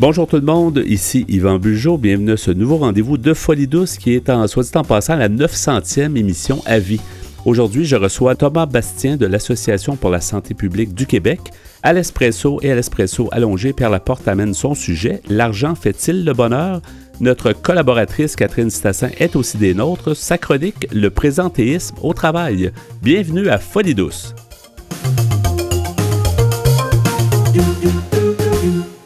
Bonjour 0.00 0.26
tout 0.26 0.36
le 0.36 0.42
monde, 0.42 0.82
ici 0.86 1.26
Yvan 1.28 1.58
Bugeaud. 1.58 1.98
Bienvenue 1.98 2.32
à 2.32 2.38
ce 2.38 2.50
nouveau 2.50 2.78
rendez-vous 2.78 3.18
de 3.18 3.34
Folie 3.34 3.66
douce 3.66 3.98
qui 3.98 4.14
est 4.14 4.30
en, 4.30 4.46
soit 4.46 4.62
dit 4.62 4.70
en 4.74 4.82
passant, 4.82 5.14
la 5.14 5.28
900e 5.28 6.16
émission 6.16 6.62
à 6.64 6.78
vie. 6.78 7.02
Aujourd'hui, 7.44 7.84
je 7.84 7.96
reçois 7.96 8.34
Thomas 8.34 8.64
Bastien 8.64 9.18
de 9.18 9.26
l'Association 9.26 9.96
pour 9.96 10.08
la 10.08 10.22
santé 10.22 10.54
publique 10.54 10.94
du 10.94 11.04
Québec. 11.04 11.40
À 11.82 11.92
l'espresso 11.92 12.60
et 12.62 12.72
à 12.72 12.76
l'espresso 12.76 13.28
allongé, 13.30 13.74
Pierre 13.74 13.90
Laporte 13.90 14.26
amène 14.26 14.54
son 14.54 14.74
sujet 14.74 15.20
L'argent 15.28 15.74
fait-il 15.74 16.24
le 16.24 16.32
bonheur? 16.32 16.80
Notre 17.20 17.52
collaboratrice 17.52 18.36
Catherine 18.36 18.70
Stassin 18.70 19.10
est 19.18 19.36
aussi 19.36 19.58
des 19.58 19.74
nôtres. 19.74 20.16
Sa 20.16 20.38
chronique 20.38 20.88
Le 20.94 21.10
présentéisme 21.10 21.96
au 22.00 22.14
travail. 22.14 22.72
Bienvenue 23.02 23.50
à 23.50 23.58
Folie 23.58 23.94
douce. 23.94 24.34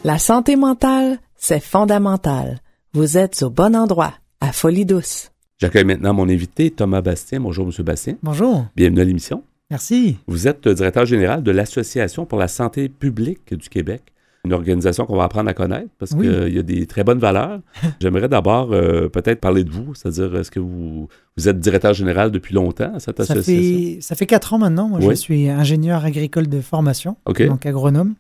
La 0.05 0.18
santé 0.18 0.57
mentale, 0.57 1.19
c'est 1.37 1.62
fondamental. 1.62 2.59
Vous 2.92 3.16
êtes 3.16 3.42
au 3.42 3.51
bon 3.51 3.74
endroit, 3.74 4.12
à 4.41 4.52
Folie 4.52 4.84
Douce. 4.84 5.30
J'accueille 5.59 5.84
maintenant 5.84 6.12
mon 6.15 6.28
invité, 6.28 6.70
Thomas 6.70 7.01
Bastien. 7.01 7.41
Bonjour, 7.41 7.66
Monsieur 7.66 7.83
Bastien. 7.84 8.16
Bonjour. 8.23 8.66
Bienvenue 8.77 9.01
à 9.01 9.05
l'émission. 9.05 9.42
Merci. 9.70 10.19
Vous 10.27 10.47
êtes 10.47 10.69
directeur 10.69 11.06
général 11.06 11.42
de 11.42 11.51
l'Association 11.51 12.27
pour 12.27 12.38
la 12.38 12.48
santé 12.48 12.88
publique 12.88 13.55
du 13.55 13.69
Québec. 13.69 14.02
Une 14.45 14.52
organisation 14.52 15.06
qu'on 15.06 15.16
va 15.16 15.25
apprendre 15.25 15.48
à 15.48 15.55
connaître 15.55 15.88
parce 15.98 16.11
Oui. 16.12 16.28
qu'il 16.28 16.55
y 16.55 16.59
a 16.59 16.62
des 16.62 16.86
très 16.86 17.02
bonnes 17.02 17.19
valeurs. 17.19 17.61
J'aimerais 18.02 18.28
d'abord 18.28 18.73
euh, 18.73 19.09
peut-être 19.09 19.41
parler 19.41 19.64
de 19.64 19.70
vous, 19.70 19.95
c'est-à-dire 19.95 20.36
est-ce 20.36 20.50
que 20.50 20.61
vous, 20.61 21.09
vous 21.39 21.48
êtes 21.48 21.59
directeur 21.61 21.95
général 21.95 22.30
depuis 22.30 22.55
longtemps 22.55 22.92
à 22.95 23.00
cette 23.00 23.23
Ça 23.23 23.33
association? 23.33 23.62
fait, 23.95 23.98
ça 24.02 24.14
fait 24.14 24.27
quatre 24.27 24.52
ans 24.52 24.59
maintenant. 24.59 24.89
Moi, 24.89 24.98
Oui. 25.00 25.06
je 25.11 25.14
suis 25.14 25.48
ingénieur 25.48 26.05
agricole 26.05 26.47
de 26.48 26.61
formation, 26.61 27.16
donc 27.27 27.64
agronome. 27.64 28.14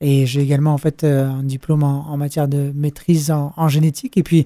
Et 0.00 0.26
j'ai 0.26 0.42
également 0.42 0.74
en 0.74 0.78
fait 0.78 1.04
euh, 1.04 1.28
un 1.28 1.42
diplôme 1.42 1.82
en, 1.82 2.08
en 2.08 2.16
matière 2.16 2.48
de 2.48 2.72
maîtrise 2.74 3.30
en, 3.30 3.52
en 3.56 3.68
génétique. 3.68 4.16
Et 4.16 4.22
puis, 4.22 4.44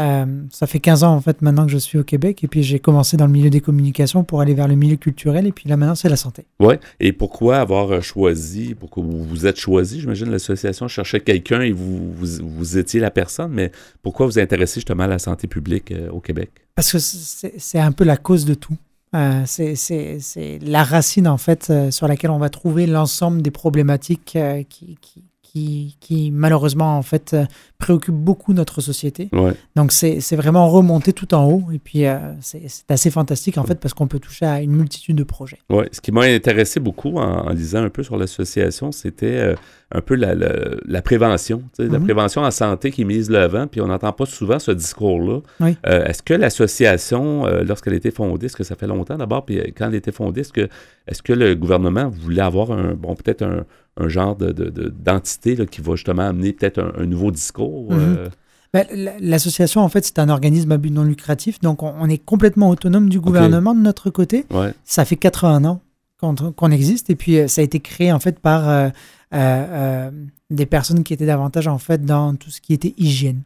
euh, 0.00 0.42
ça 0.50 0.66
fait 0.66 0.80
15 0.80 1.04
ans 1.04 1.14
en 1.14 1.20
fait 1.20 1.40
maintenant 1.40 1.66
que 1.66 1.72
je 1.72 1.78
suis 1.78 1.98
au 1.98 2.04
Québec. 2.04 2.42
Et 2.42 2.48
puis, 2.48 2.62
j'ai 2.62 2.78
commencé 2.78 3.16
dans 3.16 3.26
le 3.26 3.32
milieu 3.32 3.50
des 3.50 3.60
communications 3.60 4.24
pour 4.24 4.40
aller 4.40 4.54
vers 4.54 4.68
le 4.68 4.76
milieu 4.76 4.96
culturel. 4.96 5.46
Et 5.46 5.52
puis 5.52 5.68
là, 5.68 5.76
maintenant, 5.76 5.94
c'est 5.94 6.08
la 6.08 6.16
santé. 6.16 6.46
Oui. 6.60 6.74
Et 7.00 7.12
pourquoi 7.12 7.58
avoir 7.58 7.90
euh, 7.90 8.00
choisi, 8.00 8.74
pourquoi 8.74 9.02
vous 9.02 9.24
vous 9.24 9.46
êtes 9.46 9.58
choisi, 9.58 10.00
j'imagine 10.00 10.30
l'association 10.30 10.88
cherchait 10.88 11.20
quelqu'un 11.20 11.60
et 11.60 11.72
vous, 11.72 12.12
vous, 12.12 12.26
vous 12.42 12.78
étiez 12.78 13.00
la 13.00 13.10
personne, 13.10 13.52
mais 13.52 13.72
pourquoi 14.02 14.26
vous 14.26 14.38
intéressez 14.38 14.80
justement 14.80 15.04
à 15.04 15.08
la 15.08 15.18
santé 15.18 15.48
publique 15.48 15.92
au 16.12 16.20
Québec? 16.20 16.50
Parce 16.74 16.92
que 16.92 16.98
c'est 16.98 17.78
un 17.78 17.92
peu 17.92 18.04
la 18.04 18.16
cause 18.16 18.44
de 18.44 18.54
tout. 18.54 18.76
Euh, 19.14 19.42
c'est- 19.46 20.58
la 20.62 20.82
racine, 20.82 21.28
en 21.28 21.36
fait, 21.38 21.68
euh, 21.70 21.90
sur 21.90 22.08
laquelle 22.08 22.30
on 22.30 22.38
va 22.38 22.50
trouver 22.50 22.86
l'ensemble 22.86 23.42
des 23.42 23.52
problématiques 23.52 24.34
euh, 24.36 24.62
qui, 24.68 24.98
qui, 25.00 25.22
qui, 25.54 25.96
qui, 26.00 26.32
malheureusement, 26.32 26.98
en 26.98 27.02
fait, 27.02 27.32
euh, 27.32 27.44
préoccupent 27.78 28.14
beaucoup 28.16 28.52
notre 28.52 28.80
société. 28.80 29.28
Ouais. 29.32 29.52
Donc, 29.76 29.92
c'est 29.92 30.18
vraiment 30.34 30.68
remonter 30.68 31.12
tout 31.12 31.32
en 31.32 31.44
haut. 31.48 31.62
Et 31.72 31.78
puis, 31.78 32.06
euh, 32.06 32.18
c'est 32.40 32.66
assez 32.88 33.10
fantastique, 33.10 33.56
en 33.56 33.62
fait, 33.62 33.78
parce 33.78 33.94
qu'on 33.94 34.08
peut 34.08 34.18
toucher 34.18 34.46
à 34.46 34.60
une 34.60 34.72
multitude 34.72 35.14
de 35.16 35.22
projets. 35.22 35.58
Oui, 35.70 35.84
ce 35.92 36.00
qui 36.00 36.10
m'a 36.10 36.22
intéressé 36.22 36.80
beaucoup 36.80 37.18
en, 37.18 37.46
en 37.46 37.50
lisant 37.50 37.84
un 37.84 37.88
peu 37.90 38.02
sur 38.02 38.16
l'association, 38.16 38.90
c'était 38.90 39.26
euh, 39.26 39.54
un 39.92 40.00
peu 40.00 40.16
la, 40.16 40.34
la- 40.34 40.70
la 40.84 41.02
prévention. 41.02 41.62
La 41.78 41.98
Mhm. 41.98 42.04
prévention 42.04 42.42
en 42.42 42.50
santé 42.50 42.90
qui 42.90 43.04
mise 43.04 43.30
le 43.30 43.46
vent, 43.46 43.68
puis 43.68 43.80
on 43.80 43.86
n'entend 43.86 44.12
pas 44.12 44.26
souvent 44.26 44.58
ce 44.58 44.72
discours-là. 44.72 45.38
Oui. 45.60 45.76
Euh, 45.86 46.04
est-ce 46.06 46.22
que 46.22 46.34
l'association, 46.34 47.46
lorsqu'elle 47.64 47.92
a 47.92 47.96
été 47.96 48.10
fondée, 48.10 48.46
est-ce 48.46 48.56
que 48.56 48.64
ça 48.64 48.74
fait 48.74 48.88
longtemps 48.88 49.16
d'abord, 49.18 49.44
puis 49.44 49.58
quand 49.76 49.86
elle 49.86 49.94
a 49.94 49.98
été 49.98 50.10
fondée, 50.10 50.40
est-ce 50.40 50.52
que, 50.52 50.68
est 51.06 51.22
que 51.22 51.32
le 51.32 51.54
gouvernement 51.54 52.08
voulait 52.08 52.42
avoir 52.42 52.72
un, 52.72 52.94
bon, 52.94 53.14
peut-être 53.14 53.42
un, 53.42 53.64
un 53.96 54.08
genre 54.08 54.34
de, 54.36 54.52
de- 54.52 54.70
de- 54.70 54.88
d'entité 54.88 55.54
là, 55.56 55.66
qui 55.66 55.80
va 55.80 55.94
justement 55.94 56.22
amener 56.22 56.52
peut-être 56.52 56.78
un, 56.80 56.92
un 57.02 57.06
nouveau 57.06 57.30
discours? 57.30 57.92
Mhm. 57.92 57.98
euh, 58.18 58.28
Ben, 58.72 58.86
L'association, 59.20 59.82
en 59.82 59.88
fait, 59.88 60.04
c'est 60.04 60.18
un 60.18 60.28
organisme 60.28 60.72
à 60.72 60.78
but 60.78 60.90
non 60.90 61.04
lucratif. 61.04 61.60
Donc, 61.60 61.82
on, 61.84 61.94
on 62.00 62.08
est 62.08 62.18
complètement 62.18 62.68
autonome 62.70 63.08
du 63.08 63.20
gouvernement 63.20 63.74
de 63.74 63.80
notre 63.80 64.10
côté. 64.10 64.46
ouais. 64.50 64.74
Ça 64.84 65.04
fait 65.04 65.16
80 65.16 65.64
ans 65.64 65.80
qu'on 66.20 66.70
existe 66.70 67.10
et 67.10 67.16
puis 67.16 67.38
euh, 67.38 67.48
ça 67.48 67.60
a 67.60 67.64
été 67.64 67.80
créé 67.80 68.10
en 68.10 68.18
fait 68.18 68.38
par 68.40 68.90
euh, 69.34 70.10
des 70.50 70.66
personnes 70.66 71.02
qui 71.04 71.12
étaient 71.12 71.26
davantage 71.26 71.68
en 71.68 71.78
fait 71.78 72.04
dans 72.04 72.34
tout 72.34 72.50
ce 72.50 72.60
qui 72.60 72.72
était 72.72 72.94
hygiène. 72.96 73.42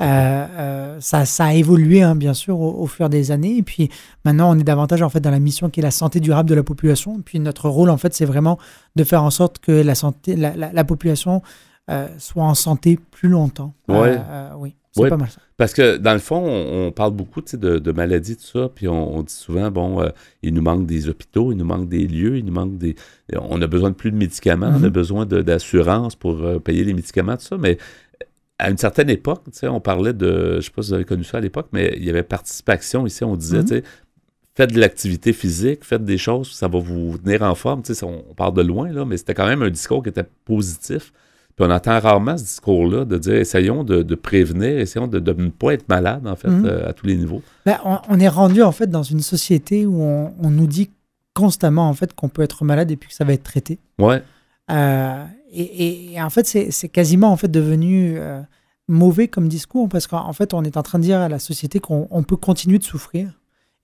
Euh, 0.00 0.04
euh, 0.04 0.96
ça, 1.00 1.24
ça 1.24 1.46
a 1.46 1.54
évolué 1.54 2.02
hein, 2.02 2.14
bien 2.14 2.32
sûr 2.32 2.60
au, 2.60 2.80
au 2.82 2.86
fur 2.86 3.08
des 3.08 3.32
années 3.32 3.56
et 3.56 3.62
puis 3.64 3.88
maintenant 4.24 4.54
on 4.54 4.58
est 4.58 4.62
davantage 4.62 5.02
en 5.02 5.08
fait 5.08 5.18
dans 5.18 5.32
la 5.32 5.40
mission 5.40 5.70
qui 5.70 5.80
est 5.80 5.82
la 5.82 5.90
santé 5.90 6.20
durable 6.20 6.48
de 6.48 6.54
la 6.54 6.62
population 6.62 7.18
et 7.18 7.22
puis 7.22 7.40
notre 7.40 7.68
rôle 7.68 7.90
en 7.90 7.96
fait 7.96 8.14
c'est 8.14 8.24
vraiment 8.24 8.58
de 8.94 9.02
faire 9.02 9.24
en 9.24 9.30
sorte 9.30 9.58
que 9.58 9.72
la 9.72 9.96
santé 9.96 10.36
la, 10.36 10.54
la- 10.54 10.72
la 10.72 10.84
population 10.84 11.42
euh, 11.90 12.06
soit 12.18 12.44
en 12.44 12.54
santé 12.54 12.96
plus 13.10 13.28
longtemps. 13.30 13.72
Ouais. 13.88 14.16
Euh, 14.18 14.50
oui, 14.58 14.74
c'est 14.92 15.00
Ouais. 15.02 15.08
pas 15.08 15.16
mal 15.16 15.30
ça. 15.30 15.40
Parce 15.56 15.72
que 15.72 15.96
dans 15.96 16.12
le 16.12 16.18
fond, 16.18 16.36
on, 16.46 16.88
on 16.88 16.92
parle 16.92 17.12
beaucoup 17.12 17.40
de, 17.40 17.78
de 17.78 17.92
maladies, 17.92 18.36
tout 18.36 18.44
ça, 18.60 18.68
puis 18.72 18.86
on, 18.88 19.16
on 19.16 19.22
dit 19.22 19.32
souvent, 19.32 19.70
bon, 19.70 20.02
euh, 20.02 20.10
il 20.42 20.52
nous 20.52 20.60
manque 20.60 20.84
des 20.86 21.08
hôpitaux, 21.08 21.50
il 21.50 21.56
nous 21.56 21.64
manque 21.64 21.88
des 21.88 22.06
lieux, 22.06 22.36
il 22.36 22.44
nous 22.44 22.52
manque 22.52 22.76
des... 22.76 22.94
On 23.40 23.60
a 23.62 23.66
besoin 23.66 23.88
de 23.88 23.94
plus 23.94 24.10
de 24.12 24.16
médicaments, 24.16 24.70
on 24.78 24.84
a 24.84 24.90
besoin 24.90 25.24
d'assurance 25.24 26.14
pour 26.14 26.42
euh, 26.42 26.58
payer 26.58 26.84
les 26.84 26.92
médicaments, 26.92 27.36
tout 27.38 27.44
ça, 27.46 27.56
mais 27.58 27.78
à 28.58 28.70
une 28.70 28.78
certaine 28.78 29.08
époque, 29.10 29.42
on 29.64 29.80
parlait 29.80 30.12
de, 30.12 30.56
je 30.56 30.66
sais 30.66 30.70
pas 30.70 30.82
si 30.82 30.88
vous 30.88 30.94
avez 30.94 31.04
connu 31.04 31.24
ça 31.24 31.38
à 31.38 31.40
l'époque, 31.40 31.68
mais 31.72 31.94
il 31.96 32.04
y 32.04 32.10
avait 32.10 32.22
participation 32.22 33.06
ici, 33.06 33.22
on 33.24 33.36
disait, 33.36 33.58
Mhm. 33.62 33.82
faites 34.56 34.72
de 34.72 34.80
l'activité 34.80 35.32
physique, 35.32 35.84
faites 35.84 36.04
des 36.04 36.18
choses, 36.18 36.50
ça 36.52 36.66
va 36.68 36.78
vous 36.80 37.16
tenir 37.18 37.42
en 37.42 37.54
forme, 37.54 37.82
on, 38.02 38.24
on 38.30 38.34
part 38.34 38.52
de 38.52 38.62
loin, 38.62 38.90
là, 38.90 39.04
mais 39.04 39.16
c'était 39.16 39.34
quand 39.34 39.46
même 39.46 39.62
un 39.62 39.70
discours 39.70 40.02
qui 40.02 40.08
était 40.08 40.26
positif. 40.44 41.12
Puis 41.56 41.66
on 41.66 41.70
entend 41.72 41.98
rarement 41.98 42.36
ce 42.38 42.44
discours-là 42.44 43.04
de 43.04 43.18
dire 43.18 43.34
essayons 43.34 43.82
de, 43.84 44.02
de 44.02 44.14
prévenir, 44.14 44.78
essayons 44.78 45.08
de, 45.08 45.18
de 45.18 45.32
ne 45.32 45.48
pas 45.50 45.72
être 45.74 45.88
malade, 45.88 46.26
en 46.26 46.36
fait, 46.36 46.48
Mhm. 46.48 46.66
euh, 46.66 46.88
à 46.88 46.92
tous 46.92 47.06
les 47.06 47.16
niveaux. 47.16 47.42
Ben, 47.66 47.78
on, 47.84 47.98
on 48.08 48.20
est 48.20 48.28
rendu 48.28 48.62
en 48.62 48.70
fait 48.72 48.88
dans 48.88 49.02
une 49.02 49.20
société 49.20 49.84
où 49.86 50.00
on, 50.02 50.32
on 50.40 50.50
nous 50.50 50.66
dit 50.68 50.90
constamment 51.34 51.88
en 51.88 51.94
fait 51.94 52.12
qu'on 52.14 52.28
peut 52.28 52.42
être 52.42 52.64
malade 52.64 52.90
et 52.90 52.96
puis 52.96 53.08
que 53.08 53.14
ça 53.14 53.24
va 53.24 53.32
être 53.32 53.42
traité. 53.44 53.78
Ouais, 53.98 54.22
Euh, 54.70 55.24
et, 55.52 56.20
en 56.20 56.30
fait, 56.30 56.46
c'est 56.46 56.88
quasiment 56.88 57.30
en 57.32 57.36
fait 57.36 57.48
devenu 57.48 58.14
euh, 58.18 58.40
mauvais 58.88 59.28
comme 59.28 59.48
discours 59.48 59.88
parce 59.88 60.06
qu'en 60.06 60.26
en 60.26 60.32
fait, 60.32 60.54
on 60.54 60.62
est 60.62 60.76
en 60.76 60.82
train 60.82 60.98
de 60.98 61.04
dire 61.04 61.18
à 61.20 61.28
la 61.28 61.38
société 61.38 61.80
qu'on 61.80 62.06
on 62.10 62.22
peut 62.22 62.36
continuer 62.36 62.78
de 62.78 62.84
souffrir 62.84 63.32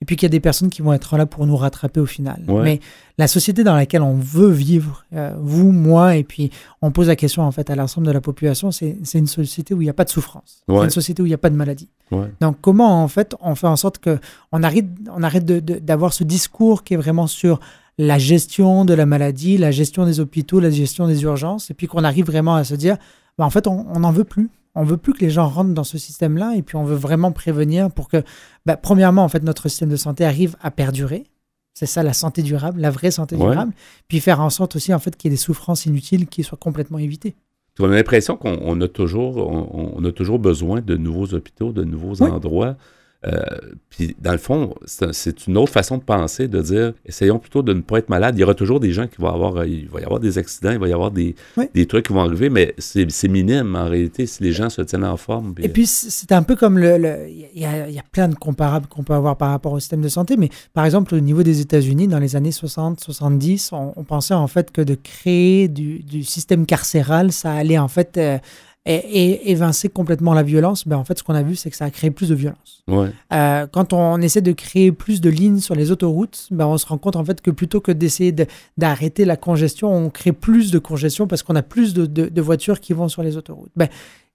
et 0.02 0.04
puis 0.04 0.16
qu'il 0.16 0.26
y 0.26 0.30
a 0.30 0.30
des 0.30 0.40
personnes 0.40 0.68
qui 0.70 0.82
vont 0.82 0.92
être 0.92 1.16
là 1.16 1.24
pour 1.24 1.46
nous 1.46 1.56
rattraper 1.56 2.00
au 2.00 2.04
final. 2.06 2.42
Ouais. 2.48 2.62
Mais 2.62 2.80
la 3.16 3.26
société 3.28 3.64
dans 3.64 3.76
laquelle 3.76 4.02
on 4.02 4.16
veut 4.16 4.50
vivre, 4.50 5.04
euh, 5.14 5.32
vous, 5.38 5.70
moi, 5.72 6.16
et 6.16 6.24
puis 6.24 6.50
on 6.82 6.90
pose 6.90 7.06
la 7.06 7.16
question 7.16 7.42
en 7.42 7.52
fait 7.52 7.70
à 7.70 7.76
l'ensemble 7.76 8.06
de 8.06 8.12
la 8.12 8.20
population, 8.20 8.70
c'est 8.70 8.98
une 9.14 9.26
société 9.28 9.72
où 9.72 9.80
il 9.80 9.84
n'y 9.84 9.90
a 9.90 9.94
pas 9.94 10.04
de 10.04 10.10
souffrance, 10.10 10.62
Ouais. 10.68 10.78
c'est 10.78 10.84
une 10.84 10.90
société 10.90 11.22
où 11.22 11.26
il 11.26 11.30
n'y 11.30 11.34
a 11.34 11.38
pas 11.38 11.48
de 11.48 11.56
maladie. 11.56 11.88
ouais, 12.10 12.30
Donc, 12.40 12.56
comment 12.60 13.02
en 13.02 13.08
fait 13.08 13.34
on 13.40 13.54
fait 13.54 13.68
en 13.68 13.76
sorte 13.76 13.98
que 13.98 14.18
on 14.52 14.62
arrête, 14.62 14.86
on 15.10 15.22
arrête 15.22 15.46
d'avoir 15.46 16.12
ce 16.12 16.24
discours 16.24 16.82
qui 16.82 16.94
est 16.94 16.98
vraiment 16.98 17.26
sur 17.26 17.60
la 17.98 18.18
gestion 18.18 18.84
de 18.84 18.94
la 18.94 19.06
maladie, 19.06 19.56
la 19.56 19.70
gestion 19.70 20.04
des 20.04 20.20
hôpitaux, 20.20 20.60
la 20.60 20.70
gestion 20.70 21.06
des 21.06 21.22
urgences, 21.22 21.70
et 21.70 21.74
puis 21.74 21.86
qu'on 21.86 22.04
arrive 22.04 22.26
vraiment 22.26 22.54
à 22.56 22.64
se 22.64 22.74
dire, 22.74 22.96
bah, 23.38 23.44
en 23.44 23.50
fait, 23.50 23.66
on 23.66 23.98
n'en 24.00 24.10
veut 24.12 24.24
plus. 24.24 24.50
On 24.74 24.82
veut 24.82 24.96
plus 24.96 25.12
que 25.12 25.20
les 25.20 25.30
gens 25.30 25.46
rentrent 25.48 25.72
dans 25.74 25.84
ce 25.84 25.98
système-là, 25.98 26.54
et 26.56 26.62
puis 26.62 26.76
on 26.76 26.84
veut 26.84 26.96
vraiment 26.96 27.30
prévenir 27.30 27.90
pour 27.92 28.08
que, 28.08 28.22
bah, 28.66 28.76
premièrement, 28.76 29.22
en 29.22 29.28
fait, 29.28 29.42
notre 29.44 29.68
système 29.68 29.88
de 29.90 29.96
santé 29.96 30.24
arrive 30.24 30.56
à 30.60 30.70
perdurer. 30.72 31.24
C'est 31.74 31.86
ça 31.86 32.02
la 32.02 32.12
santé 32.12 32.42
durable, 32.42 32.80
la 32.80 32.90
vraie 32.90 33.10
santé 33.12 33.36
Ouais. 33.36 33.50
durable. 33.50 33.72
Puis 34.08 34.20
faire 34.20 34.40
en 34.40 34.50
sorte 34.50 34.74
aussi, 34.76 34.92
en 34.94 34.98
fait, 34.98 35.16
qu'il 35.16 35.30
y 35.30 35.34
ait 35.34 35.36
des 35.36 35.40
souffrances 35.40 35.86
inutiles 35.86 36.26
qui 36.26 36.42
soient 36.42 36.58
complètement 36.58 36.98
évitées. 36.98 37.34
On 37.80 37.90
a 37.90 37.94
l'impression 37.94 38.36
qu'on 38.36 38.58
on 38.62 38.80
a, 38.80 38.86
toujours, 38.88 39.36
on, 39.38 39.92
on 39.96 40.04
a 40.04 40.12
toujours 40.12 40.38
besoin 40.38 40.80
de 40.80 40.96
nouveaux 40.96 41.34
hôpitaux, 41.34 41.72
de 41.72 41.82
nouveaux 41.82 42.14
Oui. 42.22 42.30
endroits. 42.30 42.76
Euh, 43.26 43.42
puis, 43.88 44.14
dans 44.20 44.32
le 44.32 44.38
fond, 44.38 44.74
c'est 44.84 45.06
un- 45.06 45.12
c'est 45.12 45.46
une 45.46 45.56
autre 45.56 45.72
façon 45.72 45.96
de 45.96 46.02
penser, 46.02 46.46
de 46.46 46.60
dire 46.60 46.92
essayons 47.06 47.38
plutôt 47.38 47.62
de 47.62 47.72
ne 47.72 47.80
pas 47.80 47.98
être 47.98 48.08
malade. 48.10 48.36
Il 48.36 48.40
y 48.40 48.44
aura 48.44 48.54
toujours 48.54 48.80
des 48.80 48.92
gens 48.92 49.06
qui 49.06 49.16
vont 49.18 49.28
avoir. 49.32 49.56
euh, 49.56 49.66
Il 49.66 49.88
va 49.88 50.00
y 50.00 50.04
avoir 50.04 50.20
des 50.20 50.36
accidents, 50.36 50.72
il 50.72 50.78
va 50.78 50.88
y 50.88 50.92
avoir 50.92 51.10
des, 51.10 51.34
Oui. 51.56 51.64
des 51.74 51.86
trucs 51.86 52.06
qui 52.06 52.12
vont 52.12 52.20
arriver, 52.20 52.50
mais 52.50 52.74
c'est 52.78 53.28
minime 53.28 53.76
en 53.76 53.88
réalité 53.88 54.26
si 54.26 54.42
les 54.42 54.52
gens 54.52 54.68
se 54.68 54.82
tiennent 54.82 55.04
en 55.04 55.16
forme. 55.16 55.54
puis- 55.54 55.64
Et 55.64 55.68
puis, 55.68 55.86
c'est 55.86 56.32
un 56.32 56.42
peu 56.42 56.54
comme 56.56 56.78
le. 56.78 57.28
Il 57.54 57.60
y, 57.60 57.64
a, 57.64 57.88
il 57.88 57.94
y 57.94 57.98
a 57.98 58.02
plein 58.12 58.28
de 58.28 58.34
comparables 58.34 58.86
qu'on 58.88 59.04
peut 59.04 59.14
avoir 59.14 59.36
par 59.36 59.50
rapport 59.50 59.72
au 59.72 59.80
système 59.80 60.02
de 60.02 60.08
santé, 60.08 60.36
mais 60.36 60.50
par 60.74 60.84
exemple, 60.84 61.14
au 61.14 61.20
niveau 61.20 61.42
des 61.42 61.60
États-Unis, 61.60 62.08
dans 62.08 62.18
les 62.18 62.36
années 62.36 62.50
60-70, 62.52 63.70
on, 63.72 63.92
on 63.96 64.04
pensait 64.04 64.34
en 64.34 64.46
fait 64.48 64.70
que 64.70 64.80
de 64.82 64.94
créer 64.94 65.68
du, 65.68 66.00
du 66.00 66.22
système 66.24 66.66
carcéral, 66.66 67.32
ça 67.32 67.52
allait 67.52 67.78
en 67.78 67.88
fait 67.88 68.16
euh, 68.18 68.38
é- 68.86 68.96
é- 68.96 69.50
évincer 69.50 69.88
complètement 69.88 70.34
la 70.34 70.42
violence. 70.42 70.86
Ben, 70.86 70.96
en 70.96 71.04
fait, 71.04 71.18
ce 71.18 71.22
qu'on 71.22 71.34
a 71.34 71.42
vu, 71.42 71.56
c'est 71.56 71.70
que 71.70 71.76
ça 71.76 71.86
a 71.86 71.90
créé 71.90 72.10
plus 72.10 72.28
de 72.28 72.34
violence. 72.34 72.82
Ouais, 72.86 73.10
Euh, 73.32 73.66
quand 73.66 73.92
on 73.92 74.20
essaie 74.20 74.42
de 74.42 74.52
créer 74.52 74.92
plus 74.92 75.20
de 75.20 75.30
lignes 75.30 75.60
sur 75.60 75.74
les 75.74 75.90
autoroutes, 75.90 76.48
ben 76.50 76.66
on 76.66 76.76
se 76.76 76.86
rend 76.86 76.98
compte 76.98 77.16
en 77.16 77.24
fait 77.24 77.40
que 77.40 77.50
plutôt 77.50 77.80
que 77.80 77.92
d'essayer 77.92 78.32
de- 78.32 78.46
d'arrêter 78.76 79.24
la 79.24 79.36
congestion, 79.36 79.90
on 79.94 80.10
crée 80.10 80.32
plus 80.32 80.70
de 80.70 80.78
congestion 80.78 81.26
parce 81.26 81.42
qu'on 81.42 81.56
a 81.56 81.62
plus 81.62 81.94
de, 81.94 82.04
de- 82.06 82.28
de 82.28 82.40
voitures 82.42 82.80
qui 82.80 82.92
vont 82.92 83.08
sur 83.08 83.22
les 83.22 83.36
autoroutes. 83.38 83.72
Ben, 83.74 83.88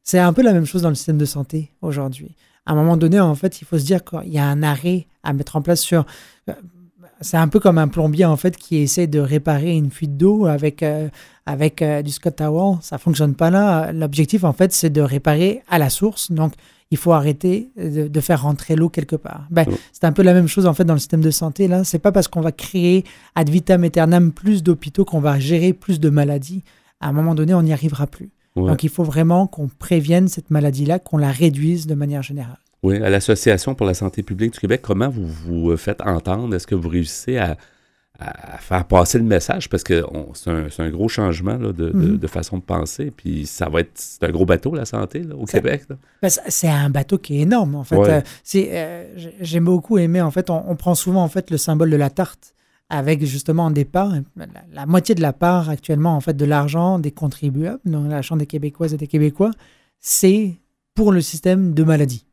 c'est 0.04 0.18
un 0.20 0.34
peu 0.34 0.42
la 0.42 0.54
même 0.54 0.66
chose 0.66 0.82
dans 0.82 0.90
le 0.90 0.96
système 0.96 1.18
de 1.20 1.26
santé 1.26 1.72
aujourd'hui. 1.84 2.36
À 2.66 2.72
un 2.74 2.76
moment 2.76 2.98
donné, 2.98 3.20
en 3.20 3.36
fait, 3.36 3.62
il 3.62 3.66
faut 3.66 3.78
se 3.78 3.86
dire 3.86 4.04
qu'il 4.04 4.32
y 4.34 4.38
a 4.40 4.46
un 4.46 4.64
arrêt 4.64 5.08
à 5.24 5.34
mettre 5.34 5.56
en 5.56 5.62
place 5.62 5.82
sur. 5.82 6.06
C'est 7.22 7.38
un 7.38 7.48
peu 7.48 7.60
comme 7.60 7.78
un 7.78 7.88
plombier 7.88 8.26
en 8.26 8.38
fait 8.38 8.56
qui 8.58 8.78
essaie 8.78 9.08
de 9.08 9.20
réparer 9.20 9.76
une 9.76 9.92
fuite 9.92 10.18
d'eau 10.18 10.46
avec 10.46 10.84
euh, 10.84 11.10
avec 11.46 11.82
euh, 11.82 12.02
du 12.02 12.12
Scott 12.12 12.36
Towel. 12.38 12.78
Ça 12.82 12.98
fonctionne 12.98 13.36
pas 13.36 13.50
là. 13.50 13.92
L'objectif 13.92 14.44
en 14.44 14.54
fait 14.54 14.74
c'est 14.74 14.90
de 14.90 15.02
réparer 15.02 15.62
à 15.70 15.78
la 15.78 15.90
source. 15.90 16.32
Donc 16.32 16.54
il 16.92 16.98
faut 16.98 17.12
arrêter 17.12 17.70
de, 17.78 18.20
faire 18.20 18.42
rentrer 18.42 18.76
l'eau 18.76 18.90
quelque 18.90 19.16
part. 19.16 19.46
Ben, 19.52 19.68
C'est 19.94 20.06
un 20.06 20.12
peu 20.12 20.24
la 20.24 20.34
même 20.34 20.48
chose 20.48 20.66
en 20.66 20.74
fait 20.74 20.86
dans 20.86 20.96
le 20.96 21.00
système 21.00 21.22
de 21.22 21.30
santé. 21.30 21.68
Là, 21.68 21.84
c'est 21.84 22.00
pas 22.00 22.12
parce 22.12 22.28
qu'on 22.28 22.42
va 22.42 22.52
créer 22.52 23.04
ad 23.36 23.48
vitam 23.48 23.84
aeternam 23.84 24.32
plus 24.32 24.64
d'hôpitaux 24.64 25.06
qu'on 25.06 25.20
va 25.20 25.38
gérer 25.38 25.74
plus 25.74 26.00
de 26.00 26.10
maladies. 26.10 26.64
À 27.00 27.10
un 27.10 27.12
moment 27.12 27.36
donné, 27.36 27.54
on 27.54 27.62
n'y 27.62 27.74
arrivera 27.74 28.08
plus. 28.08 28.32
Donc 28.56 28.84
il 28.84 28.90
faut 28.90 29.04
vraiment 29.04 29.48
qu'on 29.48 29.68
prévienne 29.68 30.28
cette 30.28 30.50
maladie-là, 30.50 31.00
qu'on 31.00 31.18
la 31.18 31.32
réduise 31.32 31.88
de 31.88 31.96
manière 31.96 32.24
générale. 32.24 32.58
Oui, 32.82 32.98
à 32.98 33.10
l'Association 33.10 33.76
pour 33.76 33.86
la 33.86 33.94
santé 33.94 34.24
publique 34.24 34.54
du 34.54 34.60
Québec, 34.60 34.82
comment 34.82 35.10
vous 35.10 35.28
vous 35.28 35.76
faites 35.78 36.02
entendre? 36.02 36.56
Est-ce 36.56 36.68
que 36.68 36.76
vous 36.76 36.88
réussissez 36.88 37.38
à, 37.38 37.58
faire 38.60 38.86
passer 38.86 39.18
le 39.18 39.24
message? 39.24 39.70
Parce 39.70 39.84
que 39.84 40.06
c'est 40.34 40.82
un, 40.82 40.90
gros 40.90 41.10
changement 41.10 41.58
mhm. 41.58 42.18
de, 42.18 42.28
façon 42.28 42.58
de 42.58 42.64
penser. 42.64 43.12
Puis 43.12 43.46
ça 43.46 43.70
va 43.70 43.82
être 43.82 44.02
un 44.22 44.30
gros 44.30 44.46
bateau, 44.46 44.74
la 44.76 44.86
santé, 44.86 45.24
au 45.38 45.46
Québec. 45.46 45.84
Ben, 46.22 46.30
c'est 46.30 46.70
un 46.70 46.90
bateau 46.90 47.18
qui 47.18 47.38
est 47.38 47.42
énorme, 47.42 47.76
en 47.76 47.84
fait. 47.84 47.98
Euh, 47.98 48.22
euh, 48.56 49.30
J'ai 49.42 49.60
beaucoup 49.60 49.98
aimé, 49.98 50.22
en 50.22 50.32
fait, 50.32 50.50
on, 50.50 50.76
prend 50.76 50.96
souvent, 50.96 51.24
en 51.24 51.30
fait, 51.30 51.52
le 51.52 51.58
symbole 51.58 51.90
de 51.90 51.98
la 51.98 52.10
tarte 52.10 52.56
avec 52.90 53.24
justement 53.24 53.70
des 53.70 53.86
parts, 53.86 54.14
la, 54.74 54.86
moitié 54.88 55.14
de 55.16 55.22
la 55.22 55.32
part 55.32 55.70
actuellement, 55.70 56.16
en 56.16 56.22
fait, 56.22 56.36
de 56.36 56.46
l'argent 56.46 56.98
des 56.98 57.12
contribuables, 57.12 57.80
dans 57.86 58.04
l'argent 58.04 58.36
des 58.36 58.48
Québécoises 58.48 58.94
et 58.94 58.98
des 58.98 59.08
Québécois, 59.08 59.52
c'est 60.00 60.56
pour 60.96 61.12
le 61.12 61.22
système 61.22 61.74
de 61.74 61.84
maladie. 61.84 62.26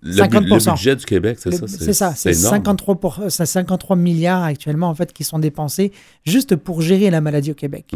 Le, 0.00 0.12
50%. 0.12 0.66
le 0.66 0.72
budget 0.74 0.96
du 0.96 1.04
Québec, 1.04 1.38
c'est 1.40 1.50
ça? 1.52 1.66
C'est 1.66 1.92
ça, 1.92 2.14
c'est 2.14 2.32
53, 2.32 3.00
pour, 3.00 3.20
53 3.28 3.96
milliards 3.96 4.44
actuellement 4.44 4.88
en 4.88 4.94
fait 4.94 5.12
qui 5.12 5.24
sont 5.24 5.40
dépensés 5.40 5.92
juste 6.24 6.54
pour 6.54 6.82
gérer 6.82 7.10
la 7.10 7.20
maladie 7.20 7.50
au 7.50 7.54
Québec. 7.54 7.92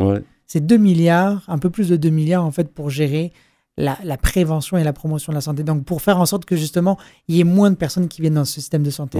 C'est 0.48 0.64
2 0.64 0.76
milliards, 0.76 1.44
un 1.48 1.58
peu 1.58 1.70
plus 1.70 1.88
de 1.88 1.96
2 1.96 2.08
milliards 2.10 2.44
en 2.44 2.50
fait 2.50 2.68
pour 2.68 2.90
gérer 2.90 3.32
la, 3.78 4.16
prévention 4.16 4.78
et 4.78 4.84
la 4.84 4.92
promotion 4.94 5.32
de 5.32 5.36
la 5.36 5.40
santé. 5.42 5.62
Donc, 5.62 5.84
pour 5.84 6.00
faire 6.00 6.18
en 6.18 6.26
sorte 6.26 6.46
que 6.46 6.56
justement, 6.56 6.96
il 7.28 7.36
y 7.36 7.40
ait 7.40 7.44
moins 7.44 7.70
de 7.70 7.76
personnes 7.76 8.08
qui 8.08 8.22
viennent 8.22 8.34
dans 8.34 8.44
ce 8.46 8.54
système 8.54 8.82
de 8.82 8.90
santé. 8.90 9.18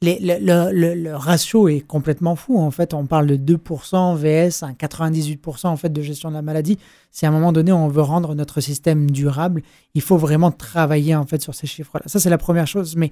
le, 0.00 1.14
ratio 1.14 1.68
est 1.68 1.80
complètement 1.80 2.34
fou. 2.34 2.58
En 2.58 2.70
fait, 2.70 2.94
on 2.94 3.06
parle 3.06 3.26
de 3.26 3.36
2% 3.36 4.16
VS, 4.16 4.62
un 4.62 4.72
98% 4.72 5.66
en 5.66 5.76
fait 5.76 5.90
de 5.90 6.02
gestion 6.02 6.30
de 6.30 6.34
la 6.34 6.42
maladie. 6.42 6.78
Si 7.10 7.26
à 7.26 7.28
un 7.28 7.32
moment 7.32 7.52
donné, 7.52 7.72
on 7.72 7.88
veut 7.88 8.02
rendre 8.02 8.34
notre 8.34 8.60
système 8.60 9.10
durable, 9.10 9.62
il 9.94 10.00
faut 10.00 10.16
vraiment 10.16 10.50
travailler 10.50 11.14
en 11.14 11.26
fait 11.26 11.42
sur 11.42 11.54
ces 11.54 11.66
chiffres-là. 11.66 12.04
Ça, 12.06 12.18
c'est 12.18 12.30
la 12.30 12.38
première 12.38 12.66
chose. 12.66 12.96
Mais 12.96 13.10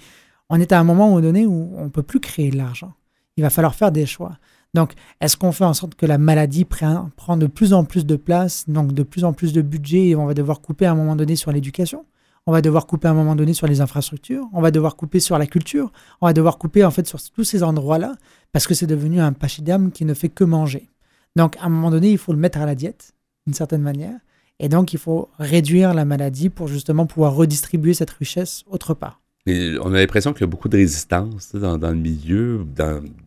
on 0.48 0.58
est 0.60 0.72
à 0.72 0.80
un 0.80 0.84
moment 0.84 1.20
donné 1.20 1.46
où 1.46 1.72
on 1.76 1.84
ne 1.84 1.90
peut 1.90 2.02
plus 2.02 2.20
créer 2.20 2.50
de 2.50 2.56
l'argent. 2.56 2.94
Il 3.36 3.42
va 3.42 3.50
falloir 3.50 3.74
faire 3.74 3.92
des 3.92 4.06
choix. 4.06 4.38
Donc, 4.74 4.92
est-ce 5.20 5.36
qu'on 5.36 5.52
fait 5.52 5.64
en 5.64 5.74
sorte 5.74 5.96
que 5.96 6.06
la 6.06 6.18
maladie 6.18 6.64
prend, 6.64 7.10
de 7.36 7.46
plus 7.46 7.72
en 7.72 7.84
plus 7.84 8.06
de 8.06 8.16
place, 8.16 8.68
donc 8.68 8.92
de 8.92 9.02
plus 9.02 9.24
en 9.24 9.32
plus 9.32 9.52
de 9.52 9.62
budget, 9.62 10.08
et 10.08 10.16
on 10.16 10.26
va 10.26 10.34
devoir 10.34 10.60
couper 10.60 10.86
à 10.86 10.92
un 10.92 10.94
moment 10.94 11.16
donné 11.16 11.34
sur 11.36 11.50
l'éducation? 11.50 12.06
On 12.46 12.52
va 12.52 12.62
devoir 12.62 12.86
couper 12.86 13.08
à 13.08 13.10
un 13.10 13.14
moment 13.14 13.36
donné 13.36 13.52
sur 13.52 13.66
les 13.66 13.80
infrastructures, 13.80 14.46
on 14.52 14.60
va 14.60 14.70
devoir 14.70 14.96
couper 14.96 15.20
sur 15.20 15.36
la 15.38 15.46
culture, 15.46 15.92
on 16.20 16.26
va 16.26 16.32
devoir 16.32 16.56
couper 16.56 16.84
en 16.84 16.90
fait 16.90 17.06
sur 17.06 17.20
tous 17.22 17.44
ces 17.44 17.62
endroits-là, 17.62 18.14
parce 18.52 18.66
que 18.66 18.74
c'est 18.74 18.86
devenu 18.86 19.20
un 19.20 19.32
pachyderme 19.32 19.90
qui 19.90 20.04
ne 20.04 20.14
fait 20.14 20.30
que 20.30 20.44
manger? 20.44 20.88
Donc, 21.36 21.56
à 21.58 21.64
un 21.64 21.68
moment 21.68 21.90
donné, 21.90 22.12
il 22.12 22.18
faut 22.18 22.32
le 22.32 22.38
mettre 22.38 22.58
à 22.58 22.66
la 22.66 22.74
diète, 22.74 23.12
d'une 23.46 23.54
certaine 23.54 23.82
manière, 23.82 24.18
et 24.58 24.68
donc 24.68 24.92
il 24.92 24.98
faut 24.98 25.30
réduire 25.38 25.94
la 25.94 26.04
maladie 26.04 26.48
pour 26.48 26.68
justement 26.68 27.06
pouvoir 27.06 27.34
redistribuer 27.34 27.94
cette 27.94 28.10
richesse 28.10 28.64
autre 28.68 28.94
part 28.94 29.19
on 29.46 29.94
a 29.94 29.98
l'impression 29.98 30.32
qu'il 30.32 30.42
y 30.42 30.44
a 30.44 30.48
beaucoup 30.48 30.68
de 30.68 30.76
résistance 30.76 31.54
dans, 31.54 31.78
le 31.78 31.94
milieu, 31.94 32.66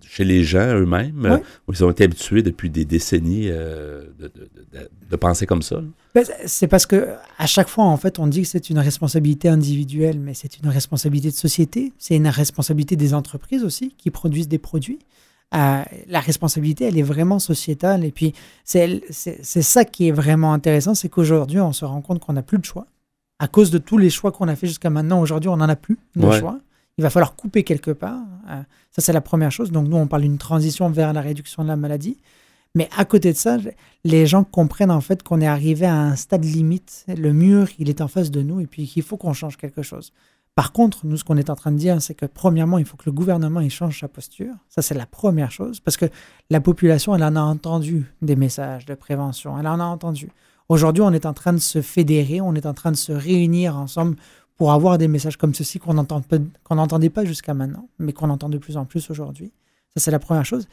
chez 0.08 0.24
les 0.24 0.44
gens 0.44 0.76
eux-mêmes, 0.76 1.26
euh, 1.26 1.38
où 1.68 1.74
ils 1.74 1.84
ont 1.84 1.90
été 1.90 2.04
habitués 2.04 2.44
depuis 2.44 2.70
des 2.70 2.86
décennies 2.86 3.48
euh, 3.50 4.04
de, 5.10 5.16
penser 5.16 5.46
comme 5.46 5.62
ça. 5.62 5.82
Ben, 6.14 6.24
c'est 6.46 6.68
parce 6.68 6.86
que 6.86 7.10
à 7.38 7.48
chaque 7.48 7.68
fois, 7.68 7.86
en 7.86 7.98
fait, 7.98 8.20
on 8.20 8.28
dit 8.28 8.44
que 8.44 8.48
c'est 8.48 8.70
une 8.70 8.80
responsabilité 8.80 9.50
individuelle, 9.50 10.20
mais 10.20 10.34
c'est 10.34 10.60
une 10.60 10.70
responsabilité 10.70 11.30
de 11.30 11.36
société, 11.36 11.94
c'est 11.98 12.16
une 12.16 12.28
responsabilité 12.28 12.96
des 12.96 13.14
entreprises 13.14 13.64
aussi 13.64 13.96
qui 13.98 14.12
produisent 14.12 14.48
des 14.48 14.60
produits. 14.60 15.00
Euh, 15.56 15.84
la 16.08 16.20
responsabilité, 16.20 16.86
elle 16.86 16.98
est 16.98 17.04
vraiment 17.04 17.38
sociétale. 17.38 18.06
Et 18.06 18.12
puis, 18.12 18.34
c'est 18.64 19.02
ça 19.36 19.86
qui 19.86 20.08
est 20.08 20.12
vraiment 20.12 20.54
intéressant, 20.54 20.96
c'est 20.96 21.10
qu'aujourd'hui, 21.10 21.60
on 21.60 21.74
se 21.74 21.86
rend 21.86 22.02
compte 22.02 22.20
qu'on 22.20 22.34
n'a 22.34 22.42
plus 22.42 22.58
de 22.58 22.66
choix 22.66 22.88
à 23.40 23.48
cause 23.48 23.72
de 23.72 23.78
tous 23.78 23.98
les 23.98 24.10
choix 24.10 24.32
qu'on 24.32 24.48
a 24.48 24.56
fait 24.56 24.68
jusqu'à 24.68 24.90
maintenant, 24.90 25.20
aujourd'hui, 25.20 25.50
on 25.50 25.58
n'en 25.58 25.70
a 25.70 25.76
plus 25.76 25.98
de 26.16 26.32
choix. 26.32 26.60
Il 26.98 27.02
va 27.02 27.10
falloir 27.10 27.36
couper 27.36 27.64
quelque 27.64 27.92
part. 27.92 28.22
Euh, 28.50 28.62
ça, 28.92 29.02
c'est 29.02 29.14
la 29.14 29.22
première 29.22 29.52
chose. 29.52 29.72
Donc, 29.72 29.88
nous, 29.88 29.98
on 29.98 30.08
parle 30.08 30.22
d'une 30.22 30.38
transition 30.38 30.90
vers 30.90 31.12
la 31.12 31.22
réduction 31.22 31.64
de 31.64 31.68
la 31.68 31.76
maladie. 31.76 32.18
Mais 32.76 32.90
à 32.96 33.06
côté 33.06 33.32
de 33.32 33.38
ça, 33.38 33.58
les 34.04 34.26
gens 34.26 34.44
comprennent 34.44 34.92
en 34.92 35.02
fait 35.02 35.22
qu'on 35.22 35.42
est 35.42 35.48
arrivé 35.48 35.86
à 35.86 35.96
un 35.96 36.16
stade 36.16 36.44
limite. 36.44 37.06
Le 37.08 37.32
mur, 37.32 37.68
il 37.78 37.90
est 37.90 38.02
en 38.02 38.08
face 38.08 38.32
de 38.32 38.42
nous 38.42 38.60
et 38.60 38.68
puis 38.68 38.88
qu'il 38.88 39.04
faut 39.04 39.18
qu'on 39.18 39.34
change 39.34 39.58
quelque 39.58 39.84
chose. 39.84 40.12
Par 40.56 40.72
contre, 40.72 41.06
nous, 41.06 41.18
ce 41.18 41.24
qu'on 41.24 41.38
est 41.38 41.50
en 41.50 41.56
train 41.56 41.72
de 41.72 41.78
dire, 41.78 42.02
c'est 42.02 42.14
que 42.14 42.28
premièrement, 42.28 42.78
il 42.78 42.86
faut 42.86 42.98
que 42.98 43.06
le 43.08 43.12
gouvernement 43.12 43.60
il 43.60 43.72
change 43.72 44.00
sa 44.00 44.08
posture. 44.08 44.54
Ça, 44.70 44.82
c'est 44.82 44.94
la 44.94 45.08
première 45.08 45.52
chose. 45.52 45.80
Parce 45.80 45.98
que 45.98 46.06
la 46.50 46.62
population, 46.62 47.16
elle 47.16 47.24
en 47.24 47.36
a 47.36 47.42
entendu 47.42 48.06
des 48.22 48.36
messages 48.36 48.86
de 48.86 48.94
prévention. 48.94 49.58
Elle 49.60 49.68
en 49.68 49.80
a 49.80 49.86
entendu. 49.86 50.30
Aujourd'hui, 50.70 51.04
on 51.04 51.12
est 51.12 51.26
en 51.26 51.34
train 51.34 51.54
de 51.54 51.60
se 51.60 51.82
fédérer, 51.82 52.42
on 52.42 52.56
est 52.56 52.66
en 52.66 52.74
train 52.74 52.92
de 52.92 52.98
se 52.98 53.12
réunir 53.12 53.78
ensemble 53.78 54.16
pour 54.56 54.72
avoir 54.72 54.98
des 54.98 55.08
messages 55.08 55.38
comme 55.38 55.54
ceci 55.54 55.80
qu'on 55.80 55.94
n'entendait 55.94 57.10
pas 57.10 57.26
jusqu'à 57.26 57.54
maintenant, 57.54 57.90
mais 58.00 58.14
qu'on 58.14 58.30
entend 58.30 58.50
de 58.50 58.58
plus 58.58 58.78
en 58.78 58.86
plus 58.86 59.10
aujourd'hui. 59.10 59.52
Ça, 59.96 60.04
c'est 60.04 60.12
la 60.12 60.20
première 60.20 60.46
chose. 60.46 60.68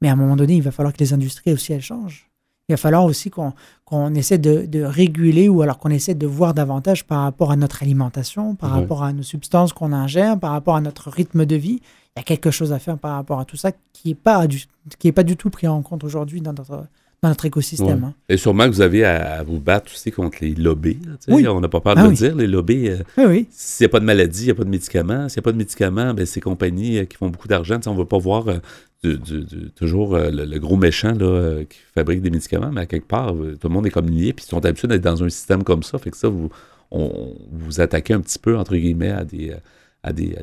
Mais 0.00 0.08
à 0.08 0.12
un 0.12 0.16
moment 0.16 0.36
donné, 0.36 0.56
il 0.56 0.62
va 0.62 0.70
falloir 0.70 0.92
que 0.92 0.98
les 0.98 1.12
industries 1.12 1.52
aussi, 1.52 1.72
elles 1.72 1.82
changent. 1.82 2.30
Il 2.68 2.72
va 2.72 2.76
falloir 2.76 3.04
aussi 3.04 3.30
qu'on 3.30 4.14
essaie 4.14 4.38
de, 4.38 4.82
réguler 4.84 5.48
ou 5.48 5.62
alors 5.62 5.78
qu'on 5.78 5.90
essaie 5.90 6.14
de 6.14 6.26
voir 6.26 6.54
davantage 6.54 7.04
par 7.04 7.22
rapport 7.22 7.50
à 7.50 7.56
notre 7.56 7.82
alimentation, 7.82 8.54
par 8.54 8.70
rapport 8.70 9.02
à 9.02 9.12
nos 9.12 9.24
substances 9.24 9.72
qu'on 9.72 9.92
ingère, 9.92 10.38
par 10.38 10.52
rapport 10.52 10.76
à 10.76 10.80
notre 10.80 11.10
rythme 11.10 11.46
de 11.46 11.56
vie. 11.56 11.80
Il 12.14 12.18
y 12.18 12.20
a 12.20 12.22
quelque 12.22 12.52
chose 12.52 12.72
à 12.72 12.78
faire 12.78 12.96
par 12.96 13.16
rapport 13.16 13.40
à 13.40 13.44
tout 13.44 13.56
ça 13.56 13.72
qui 13.92 14.10
n'est 14.10 14.14
pas, 14.14 14.46
pas 15.14 15.22
du 15.24 15.36
tout 15.36 15.50
pris 15.50 15.66
en 15.66 15.82
compte 15.82 16.04
aujourd'hui 16.04 16.40
dans 16.40 16.52
notre, 16.52 16.86
dans 17.22 17.28
notre 17.28 17.44
écosystème. 17.44 18.04
Hein. 18.04 18.14
Et 18.28 18.36
sûrement 18.36 18.64
que 18.64 18.70
vous 18.70 18.80
avez 18.80 19.04
à, 19.04 19.42
vous 19.42 19.60
battre 19.60 19.92
aussi 19.92 20.10
contre 20.10 20.38
les 20.40 20.54
lobbies. 20.54 20.98
On 21.28 21.60
n'a 21.60 21.68
pas 21.68 21.80
peur 21.80 21.94
de 21.94 22.00
ah 22.00 22.06
le 22.08 22.14
dire, 22.14 22.34
les 22.34 22.46
lobbies. 22.46 22.88
Euh, 22.88 23.02
oui, 23.18 23.46
S'il 23.50 23.84
n'y 23.84 23.90
a 23.90 23.90
pas 23.90 24.00
de 24.00 24.06
maladie, 24.06 24.42
il 24.42 24.46
n'y 24.46 24.50
a 24.52 24.54
pas 24.54 24.64
de 24.64 24.70
médicaments. 24.70 25.28
S'il 25.28 25.38
n'y 25.38 25.42
a 25.42 25.44
pas 25.44 25.52
de 25.52 25.58
médicaments, 25.58 26.14
ben, 26.14 26.24
ces 26.24 26.40
compagnies 26.40 26.98
euh, 26.98 27.04
qui 27.04 27.18
font 27.18 27.28
beaucoup 27.28 27.48
d'argent, 27.48 27.78
on 27.86 27.92
ne 27.92 27.98
va 27.98 28.06
pas 28.06 28.18
voir 28.18 28.46
euh, 28.48 29.16
toujours 29.76 30.16
le, 30.16 30.58
gros 30.58 30.76
méchant 30.76 31.12
là, 31.12 31.62
qui 31.64 31.78
fabrique 31.94 32.22
des 32.22 32.30
médicaments, 32.30 32.70
mais 32.72 32.82
à 32.82 32.86
quelque 32.86 33.06
part, 33.06 33.32
tout 33.32 33.68
le 33.68 33.74
monde 33.74 33.86
est 33.86 33.90
comme 33.90 34.08
lié, 34.08 34.32
puis 34.32 34.44
ils 34.46 34.50
sont 34.50 34.64
habitués 34.64 34.88
d'être 34.88 35.02
dans 35.02 35.22
un 35.22 35.28
système 35.28 35.62
comme 35.62 35.82
ça. 35.82 35.98
Fait 35.98 36.10
que 36.10 36.18
ça, 36.18 36.28
vous, 36.28 36.50
on, 36.90 37.34
vous 37.50 37.80
attaquez 37.80 38.12
un 38.12 38.20
petit 38.20 38.38
peu, 38.38 38.58
entre 38.58 38.76
guillemets, 38.76 39.10
à 39.10 39.24
des, 39.24 39.54
à 40.02 40.12
des, 40.12 40.36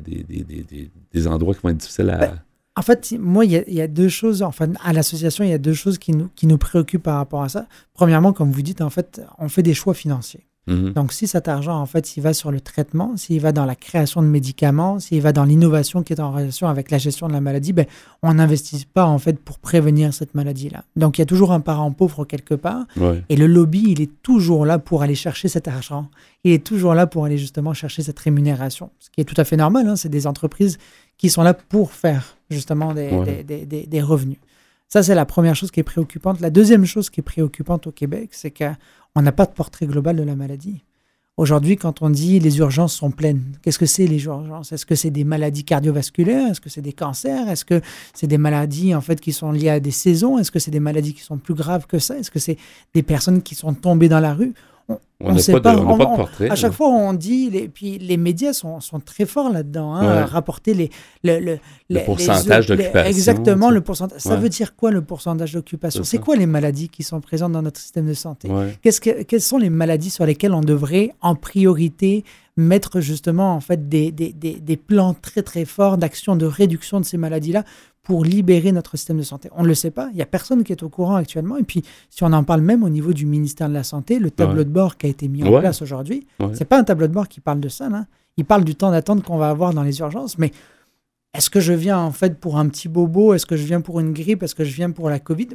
des, 1.14 1.28
endroits 1.28 1.54
qui 1.54 1.62
vont 1.62 1.70
être 1.70 1.78
difficiles 1.78 2.10
à. 2.10 2.18
Ben, 2.18 2.40
en 2.78 2.84
fait, 2.84 3.16
moi, 3.20 3.44
il 3.44 3.52
y, 3.52 3.82
a 3.82 3.88
deux 3.88 4.08
choses, 4.08 4.44
enfin, 4.44 4.68
à 4.84 4.94
l'association, 4.94 5.44
il 5.44 5.50
y 5.50 5.54
a 5.54 5.58
deux 5.58 5.74
choses 5.74 5.98
qui 5.98 6.12
nous, 6.12 6.30
qui 6.36 6.46
nous 6.46 6.60
préoccupent 6.60 7.02
par 7.02 7.18
rapport 7.18 7.42
à 7.42 7.50
ça. 7.50 7.66
Premièrement, 7.96 8.34
comme 8.34 8.52
vous 8.52 8.62
dites, 8.62 8.82
en 8.82 8.92
fait, 8.92 9.20
on 9.40 9.50
fait 9.50 9.64
des 9.64 9.74
choix 9.74 9.96
financiers. 9.96 10.46
Mhm. 10.68 10.94
Donc, 10.94 11.12
si 11.12 11.26
cet 11.26 11.48
argent, 11.48 11.76
en 11.76 11.88
fait, 11.88 12.06
s'il 12.06 12.22
va 12.22 12.34
sur 12.34 12.52
le 12.52 12.62
traitement, 12.62 13.18
s'il 13.18 13.42
va 13.42 13.52
dans 13.52 13.66
la 13.66 13.76
création 13.76 14.22
de 14.22 14.28
médicaments, 14.28 15.00
s'il 15.00 15.24
va 15.24 15.34
dans 15.34 15.44
l'innovation 15.44 16.04
qui 16.04 16.14
est 16.14 16.20
en 16.20 16.32
relation 16.32 16.68
avec 16.68 16.92
la 16.92 17.00
gestion 17.00 17.28
de 17.28 17.34
la 17.34 17.42
maladie, 17.42 17.74
ben, 17.74 17.88
on 18.22 18.36
n'investit 18.36 18.86
pas, 18.86 19.08
en 19.08 19.18
fait, 19.18 19.40
pour 19.40 19.58
prévenir 19.58 20.14
cette 20.14 20.36
maladie-là. 20.36 20.84
Donc, 20.96 21.18
il 21.18 21.22
y 21.22 21.24
a 21.24 21.26
toujours 21.26 21.54
un 21.54 21.62
parent 21.62 21.92
pauvre 21.92 22.26
quelque 22.26 22.54
part. 22.54 22.86
Et 23.30 23.36
le 23.36 23.48
lobby, 23.48 23.86
il 23.88 24.02
est 24.02 24.22
toujours 24.22 24.68
là 24.68 24.78
pour 24.78 25.02
aller 25.02 25.16
chercher 25.16 25.48
cet 25.48 25.68
argent. 25.68 26.12
Il 26.44 26.52
est 26.52 26.64
toujours 26.64 26.94
là 26.94 27.08
pour 27.08 27.26
aller 27.26 27.40
justement 27.40 27.74
chercher 27.74 28.04
cette 28.04 28.20
rémunération. 28.20 28.92
Ce 29.00 29.10
qui 29.10 29.20
est 29.20 29.26
tout 29.26 29.42
à 29.42 29.46
fait 29.46 29.58
normal. 29.58 29.88
Hein. 29.88 29.96
C'est 29.96 30.10
des 30.10 30.28
entreprises 30.28 30.78
qui 31.18 31.32
sont 31.32 31.42
là 31.42 31.56
pour 31.56 31.92
faire 31.94 32.37
justement 32.50 32.94
des, 32.94 33.44
des, 33.44 34.02
revenus. 34.02 34.38
Ça, 34.88 35.04
c'est 35.04 35.16
la 35.16 35.26
première 35.26 35.56
chose 35.56 35.72
qui 35.72 35.80
est 35.80 35.84
préoccupante. 35.84 36.40
La 36.40 36.50
deuxième 36.50 36.86
chose 36.86 37.10
qui 37.10 37.20
est 37.20 37.24
préoccupante 37.24 37.88
au 37.88 37.92
Québec, 37.92 38.30
c'est 38.32 38.52
qu'on 38.52 39.22
n'a 39.22 39.32
pas 39.32 39.46
de 39.46 39.52
portrait 39.52 39.86
global 39.86 40.16
de 40.16 40.24
la 40.24 40.36
maladie. 40.36 40.84
Aujourd'hui, 41.38 41.76
quand 41.76 42.02
on 42.02 42.10
dit 42.10 42.40
les 42.40 42.58
urgences 42.58 42.96
sont 42.96 43.12
pleines, 43.12 43.44
qu'est-ce 43.62 43.78
que 43.78 43.86
c'est 43.86 44.08
les 44.08 44.24
urgences? 44.24 44.72
Est-ce 44.72 44.88
que 44.88 44.96
c'est 44.96 45.12
des 45.12 45.24
maladies 45.24 45.64
cardiovasculaires? 45.64 46.50
Est-ce 46.50 46.62
que 46.62 46.70
c'est 46.70 46.82
des 46.82 46.94
cancers? 46.94 47.48
Est-ce 47.48 47.64
que 47.64 47.80
c'est 48.16 48.26
des 48.26 48.40
maladies 48.40 48.96
en 48.96 49.02
fait 49.02 49.22
qui 49.22 49.34
sont 49.34 49.52
liées 49.52 49.70
à 49.70 49.80
des 49.80 49.92
saisons? 49.92 50.40
Est-ce 50.40 50.50
que 50.50 50.58
c'est 50.58 50.72
des 50.72 50.80
maladies 50.80 51.14
qui 51.14 51.22
sont 51.22 51.38
plus 51.38 51.54
graves 51.54 51.86
que 51.86 52.00
ça? 52.00 52.18
Est-ce 52.18 52.32
que 52.32 52.40
c'est 52.40 52.58
des 52.96 53.04
personnes 53.04 53.44
qui 53.44 53.54
sont 53.54 53.76
tombées 53.76 54.10
dans 54.10 54.20
la 54.20 54.34
rue? 54.34 54.54
On 55.20 55.34
n'a 55.34 55.42
pas, 55.60 55.74
de, 55.74 55.80
on 55.80 55.98
pas 55.98 56.06
de 56.06 56.16
portrait. 56.16 56.50
à 56.52 56.56
chaque 56.56 56.74
fois, 56.74 56.90
on 56.90 57.12
dit, 57.14 57.50
les, 57.50 57.68
puis 57.70 57.98
les 57.98 58.18
médias 58.18 58.54
sont, 58.54 58.80
sont 58.82 59.00
très 59.00 59.26
forts 59.26 59.52
là-dedans, 59.52 59.96
hein, 59.96 60.08
à 60.08 60.26
rapporter 60.28 60.76
les, 60.76 60.92
le, 61.24 61.40
le, 61.40 61.60
le 61.90 62.06
pourcentage 62.06 62.68
d'occupation. 62.68 63.10
Exactement, 63.10 63.72
le 63.72 63.82
pourcentage. 63.82 64.22
Ça 64.22 64.36
veut 64.36 64.50
dire 64.50 64.76
quoi 64.76 64.92
le 64.92 65.02
pourcentage 65.02 65.54
d'occupation? 65.54 66.04
C'est 66.04 66.20
quoi 66.20 66.36
les 66.36 66.46
maladies 66.46 66.90
qui 66.90 67.02
sont 67.02 67.20
présentes 67.20 67.52
dans 67.54 67.64
notre 67.64 67.80
système 67.80 68.06
de 68.06 68.14
santé? 68.14 68.48
Qu'est-ce 68.84 69.02
que, 69.02 69.24
Quelles 69.24 69.42
sont 69.42 69.58
les 69.58 69.72
maladies 69.72 70.12
sur 70.12 70.26
lesquelles 70.26 70.54
on 70.54 70.62
devrait 70.62 71.16
en 71.22 71.34
priorité 71.34 72.24
mettre 72.58 73.00
justement 73.00 73.54
en 73.54 73.60
fait 73.60 73.88
des, 73.88 74.12
des, 74.12 74.34
des, 74.34 74.56
des 74.56 74.78
plans 74.78 75.14
très 75.14 75.44
très 75.44 75.66
forts 75.66 75.98
d'action 75.98 76.36
de 76.36 76.46
réduction 76.46 77.00
de 77.00 77.06
ces 77.06 77.18
maladies-là 77.18 77.64
pour 78.04 78.24
libérer 78.24 78.72
notre 78.72 78.96
système 78.96 79.18
de 79.18 79.24
santé. 79.24 79.50
On 79.56 79.64
ne 79.64 79.68
le 79.68 79.76
sait 79.76 79.92
pas, 79.92 80.08
il 80.12 80.16
n'y 80.16 80.22
a 80.22 80.26
personne 80.26 80.64
qui 80.64 80.72
est 80.72 80.82
au 80.82 80.90
courant 80.90 81.16
actuellement. 81.16 81.58
Et 81.58 81.64
puis, 81.64 81.84
si 82.10 82.24
on 82.24 82.32
en 82.32 82.44
parle 82.44 82.62
même 82.62 82.84
au 82.84 82.90
niveau 82.90 83.12
du 83.12 83.26
ministère 83.26 83.68
de 83.68 83.74
la 83.74 83.84
Santé, 83.84 84.18
le 84.18 84.32
tableau 84.32 84.64
de 84.64 84.70
bord 84.70 84.98
qui 84.98 85.08
a 85.08 85.10
été 85.10 85.28
mis 85.28 85.44
en 85.44 85.60
place 85.60 85.82
aujourd'hui, 85.82 86.26
ce 86.40 86.48
c'est 86.54 86.66
pas 86.66 86.80
un 86.80 86.84
tableau 86.84 87.08
de 87.08 87.14
bord 87.14 87.28
qui 87.28 87.42
parle 87.42 87.60
de 87.60 87.70
ça. 87.70 87.90
Là. 87.90 88.06
Il 88.38 88.46
parle 88.46 88.64
du 88.64 88.76
temps 88.76 88.92
d'attente 88.92 89.24
qu'on 89.24 89.38
va 89.38 89.50
avoir 89.50 89.74
dans 89.74 89.84
les 89.84 90.00
urgences. 90.00 90.38
Mais 90.38 90.52
est-ce 91.34 91.50
que 91.50 91.60
je 91.60 91.74
viens 91.74 92.00
en 92.00 92.12
fait 92.12 92.40
pour 92.40 92.58
un 92.58 92.68
petit 92.70 92.88
bobo? 92.88 93.34
Est-ce 93.34 93.46
que 93.46 93.58
je 93.58 93.66
viens 93.66 93.82
pour 93.82 94.00
une 94.00 94.14
grippe? 94.14 94.42
Est-ce 94.42 94.56
que 94.56 94.64
je 94.64 94.74
viens 94.74 94.92
pour 94.92 95.10
la 95.10 95.20
Covid? 95.20 95.50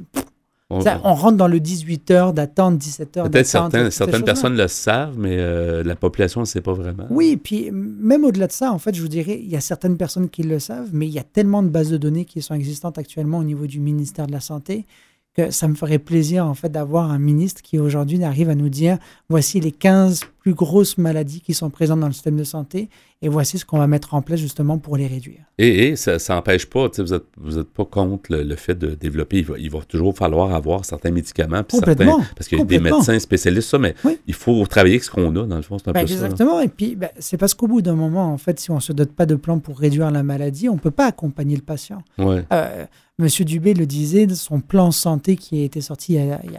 On, 0.73 1.15
rentre 1.15 1.37
dans 1.37 1.49
le 1.49 1.61
18 1.61 2.11
heures 2.11 2.33
d'attente, 2.33 2.79
17 2.79 3.17
heures 3.17 3.29
d'attente. 3.29 3.73
Peut-être 3.73 3.93
certaines 3.93 4.25
personnes 4.25 4.57
le 4.57 4.69
savent, 4.69 5.19
mais 5.19 5.37
euh, 5.39 5.83
la 5.85 5.97
population 5.97 6.41
ne 6.41 6.47
sait 6.47 6.61
pas 6.61 6.73
vraiment. 6.73 7.07
Oui, 7.11 7.37
puis 7.37 7.71
même 7.73 8.25
au-delà 8.25 8.47
de 8.47 8.53
ça, 8.53 8.73
en 8.73 8.79
fait, 8.79 8.95
je 8.95 9.03
vous 9.03 9.09
dirais, 9.09 9.39
il 9.43 9.51
y 9.51 9.57
a 9.57 9.61
certaines 9.61 9.97
personnes 9.97 10.29
qui 10.29 10.43
le 10.43 10.59
savent, 10.59 10.91
mais 10.93 11.07
il 11.07 11.13
y 11.13 11.19
a 11.19 11.25
tellement 11.25 11.63
de 11.63 11.69
bases 11.69 11.91
de 11.91 11.97
données 11.97 12.25
qui 12.25 12.43
sont 12.43 12.55
existantes 12.55 12.99
actuellement 12.99 13.39
au 13.39 13.45
niveau 13.45 13.67
du 13.67 13.81
ministère 13.81 14.27
de 14.27 14.33
la 14.33 14.41
Santé 14.41 14.87
que 15.35 15.51
ça 15.51 15.67
me 15.67 15.75
ferait 15.75 15.99
plaisir 15.99 16.47
en 16.47 16.55
fait 16.55 16.69
d'avoir 16.69 17.11
un 17.11 17.19
ministre 17.19 17.63
qui 17.63 17.79
aujourd'hui 17.79 18.23
arrive 18.23 18.51
à 18.51 18.55
nous 18.55 18.69
dire 18.69 18.99
voici 19.31 19.61
les 19.61 19.73
15 19.73 20.25
plus 20.41 20.55
grosses 20.55 20.99
maladies 20.99 21.41
qui 21.41 21.55
sont 21.55 21.71
présentes 21.71 22.01
dans 22.01 22.07
le 22.07 22.13
système 22.13 22.37
de 22.37 22.45
santé 22.45 22.91
et 23.23 23.29
voici 23.29 23.59
ce 23.59 23.65
qu'on 23.65 23.79
va 23.79 23.87
mettre 23.87 24.15
en 24.15 24.21
place 24.21 24.41
justement 24.41 24.79
pour 24.79 24.97
les 24.97 25.07
réduire. 25.07 25.45
Et, 25.57 25.95
ça 25.95 26.19
n'empêche 26.31 26.67
pas, 26.67 26.89
vous 26.89 27.05
n'êtes 27.05 27.23
vous 27.37 27.59
êtes 27.59 27.69
pas 27.69 27.85
contre 27.85 28.35
le, 28.35 28.57
fait 28.57 28.75
de 28.75 28.95
développer, 28.97 29.47
il 29.59 29.71
va, 29.71 29.81
toujours 29.83 30.15
falloir 30.17 30.53
avoir 30.53 30.85
certains 30.85 31.13
médicaments. 31.13 31.63
Complètement. 31.63 32.21
parce 32.37 32.49
qu'il 32.49 32.59
y 32.59 32.61
a 32.61 32.65
des 32.65 32.81
médecins 32.81 33.19
spécialistes, 33.21 33.69
ça, 33.69 33.79
mais 33.79 33.95
il 34.27 34.35
faut 34.35 34.67
travailler 34.67 34.95
avec 34.95 35.05
ce 35.05 35.11
qu'on 35.11 35.35
a, 35.37 35.47
dans 35.47 35.57
le 35.57 35.63
fond, 35.63 35.79
c'est 35.79 35.89
un 35.89 35.93
ben, 35.93 36.01
Exactement, 36.01 36.61
et 36.61 36.69
puis 36.69 36.97
ben, 36.97 37.11
c'est 37.19 37.37
parce 37.37 37.55
qu'au 37.55 37.69
bout 37.69 37.81
d'un 37.81 37.95
moment, 37.95 38.33
en 38.33 38.39
fait, 38.39 38.59
si 38.59 38.73
on 38.73 38.77
ne 38.77 38.81
se 38.81 38.93
dote 38.93 39.13
pas 39.13 39.27
de 39.27 39.37
plan 39.37 39.61
pour 39.61 39.79
réduire 39.79 40.11
la 40.11 40.25
maladie, 40.25 40.69
on 40.69 40.75
ne 40.75 40.81
peut 40.81 40.91
pas 40.91 41.07
accompagner 41.07 41.55
le 41.55 41.63
patient. 41.63 42.03
Ouais. 42.19 42.45
Euh, 42.53 42.87
Monsieur 43.23 43.45
Dubé 43.45 43.73
le 43.73 43.87
disait, 43.87 44.29
son 44.35 44.61
plan 44.61 44.91
santé 44.91 45.37
qui 45.37 45.61
a 45.61 45.65
été 45.65 45.81
sorti 45.81 46.19